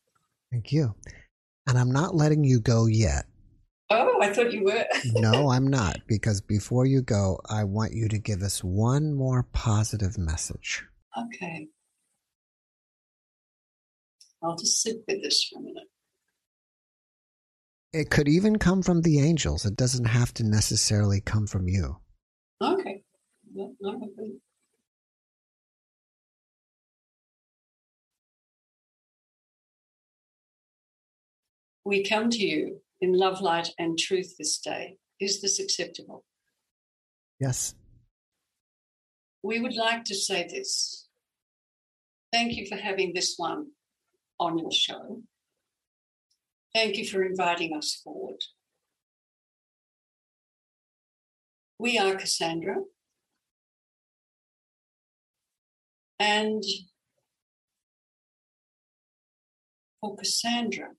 Thank 0.52 0.72
you. 0.72 0.94
And 1.68 1.80
I'm 1.80 1.92
not 1.92 2.14
letting 2.14 2.44
you 2.44 2.60
go 2.60 2.86
yet. 2.86 3.26
Oh, 3.96 4.20
I 4.22 4.34
thought 4.34 4.52
you 4.52 4.64
were. 4.64 4.86
no, 5.14 5.52
I'm 5.52 5.68
not, 5.68 6.00
because 6.08 6.42
before 6.42 6.88
you 6.88 7.04
go, 7.04 7.40
I 7.48 7.64
want 7.64 7.94
you 7.94 8.08
to 8.10 8.18
give 8.18 8.42
us 8.42 8.64
one 8.64 9.14
more 9.14 9.44
positive 9.54 10.18
message. 10.18 10.84
Okay. 11.16 11.68
I'll 14.42 14.58
just 14.58 14.82
sit 14.82 14.98
with 15.08 15.22
this 15.22 15.44
for 15.44 15.60
a 15.60 15.62
minute. 15.62 15.84
It 17.94 18.10
could 18.10 18.28
even 18.28 18.58
come 18.58 18.82
from 18.82 19.04
the 19.04 19.20
angels. 19.20 19.64
It 19.64 19.76
doesn't 19.76 20.06
have 20.06 20.34
to 20.36 20.44
necessarily 20.44 21.22
come 21.22 21.46
from 21.46 21.68
you. 21.68 21.98
Okay. 22.62 23.04
We 31.86 32.04
come 32.04 32.32
to 32.32 32.44
you 32.44 32.82
in 33.04 33.12
love, 33.12 33.42
light, 33.42 33.70
and 33.78 34.00
truth 34.00 34.38
this 34.40 34.60
day. 34.60 34.96
Is 35.20 35.42
this 35.42 35.60
acceptable? 35.60 36.24
Yes. 37.38 37.76
We 39.44 39.60
would 39.60 39.76
like 39.76 40.06
to 40.06 40.16
say 40.16 40.48
this. 40.48 41.10
Thank 42.32 42.54
you 42.54 42.66
for 42.66 42.78
having 42.78 43.12
this 43.14 43.34
one 43.36 43.72
on 44.40 44.58
your 44.58 44.72
show. 44.72 45.22
Thank 46.74 46.96
you 46.96 47.06
for 47.06 47.24
inviting 47.24 47.76
us 47.76 48.00
forward. 48.02 48.42
We 51.78 51.98
are 51.98 52.16
Cassandra. 52.16 52.78
And 56.20 56.64
for 60.00 60.16
Cassandra, 60.16 60.92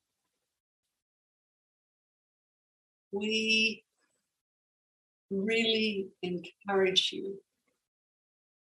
we 3.15 3.85
really 5.31 6.09
encourage 6.23 7.11
you 7.13 7.39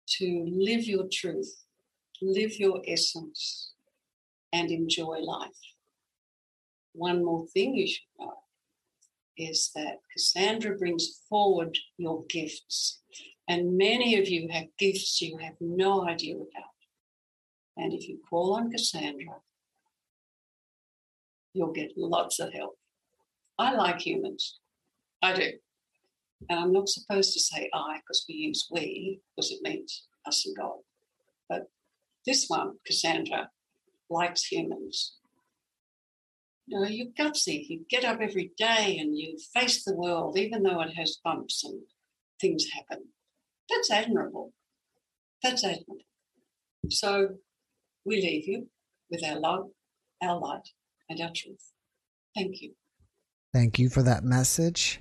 to 0.07 0.45
live 0.49 0.85
your 0.85 1.07
truth, 1.11 1.65
live 2.21 2.59
your 2.59 2.83
essence, 2.87 3.73
and 4.53 4.71
enjoy 4.71 5.19
life. 5.19 5.51
One 6.93 7.25
more 7.25 7.47
thing 7.49 7.75
you 7.75 7.87
should 7.87 8.03
know 8.19 8.35
is 9.37 9.71
that 9.75 9.99
Cassandra 10.13 10.77
brings 10.77 11.21
forward 11.29 11.77
your 11.97 12.25
gifts. 12.29 13.01
And 13.49 13.77
many 13.77 14.19
of 14.19 14.29
you 14.29 14.49
have 14.51 14.67
gifts 14.79 15.21
you 15.21 15.39
have 15.39 15.55
no 15.61 16.07
idea 16.07 16.37
about. 16.37 16.75
And 17.77 17.93
if 17.93 18.09
you 18.09 18.21
call 18.31 18.55
on 18.55 18.71
Cassandra, 18.71 19.37
you'll 21.53 21.73
get 21.73 21.93
lots 21.97 22.39
of 22.39 22.53
help. 22.53 22.79
I 23.59 23.73
like 23.75 24.01
humans. 24.01 24.59
I 25.23 25.33
do. 25.35 25.51
And 26.49 26.61
I'm 26.61 26.73
not 26.73 26.89
supposed 26.89 27.33
to 27.33 27.41
say 27.41 27.71
I 27.73 27.99
because 27.99 28.25
we 28.29 28.35
use 28.35 28.69
we 28.71 29.21
because 29.35 29.51
it 29.51 29.63
means 29.63 30.07
us 30.27 30.45
and 30.47 30.57
God. 30.57 30.79
But 31.49 31.71
this 32.27 32.47
one, 32.49 32.75
Cassandra, 32.87 33.51
likes 34.11 34.45
humans. 34.45 35.17
You 36.67 36.81
know, 36.81 36.89
you're 36.89 37.07
gutsy. 37.19 37.67
You 37.69 37.85
get 37.89 38.05
up 38.05 38.21
every 38.21 38.53
day 38.57 38.99
and 38.99 39.17
you 39.17 39.37
face 39.55 39.85
the 39.85 39.95
world, 39.95 40.39
even 40.39 40.63
though 40.63 40.81
it 40.81 40.95
has 40.97 41.19
bumps 41.23 41.63
and 41.65 41.81
things 42.41 42.67
happen. 42.73 43.07
That's 43.69 43.91
admirable. 43.91 44.53
That's 45.43 45.65
admirable. 45.65 45.99
So 46.91 47.37
we 48.05 48.17
leave 48.17 48.49
you 48.49 48.69
with 49.11 49.25
our 49.25 49.39
love, 49.39 49.71
our 50.23 50.39
light, 50.39 50.69
and 51.09 51.21
our 51.21 51.31
truth. 51.35 51.73
Thank 52.35 52.61
you. 52.63 52.75
Thank 53.55 53.79
you 53.79 53.89
for 53.89 54.03
that 54.03 54.25
message. 54.25 55.01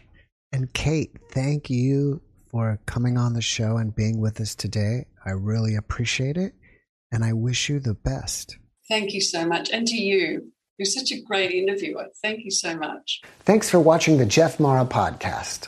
And 0.52 0.72
Kayt, 0.74 1.10
thank 1.32 1.72
you 1.72 2.22
for 2.52 2.80
coming 2.86 3.18
on 3.18 3.34
the 3.34 3.42
show 3.42 3.78
and 3.78 3.96
being 3.96 4.22
with 4.22 4.40
us 4.40 4.54
today. 4.54 5.08
I 5.26 5.32
really 5.32 5.76
appreciate 5.76 6.38
it. 6.38 6.54
And 7.12 7.26
I 7.26 7.34
wish 7.34 7.68
you 7.68 7.80
the 7.80 7.96
best. 7.96 8.58
Thank 8.88 9.14
you 9.14 9.22
so 9.22 9.44
much. 9.46 9.72
And 9.72 9.88
to 9.88 9.96
you, 9.96 10.52
you're 10.78 10.86
such 10.86 11.12
a 11.12 11.20
great 11.20 11.52
interviewer. 11.52 12.08
Thank 12.22 12.46
you 12.46 12.52
so 12.52 12.78
much. 12.78 13.22
Thanks 13.40 13.72
for 13.72 13.80
watching 13.80 14.20
the 14.20 14.26
Jeff 14.26 14.60
Mara 14.60 14.86
podcast. 14.86 15.68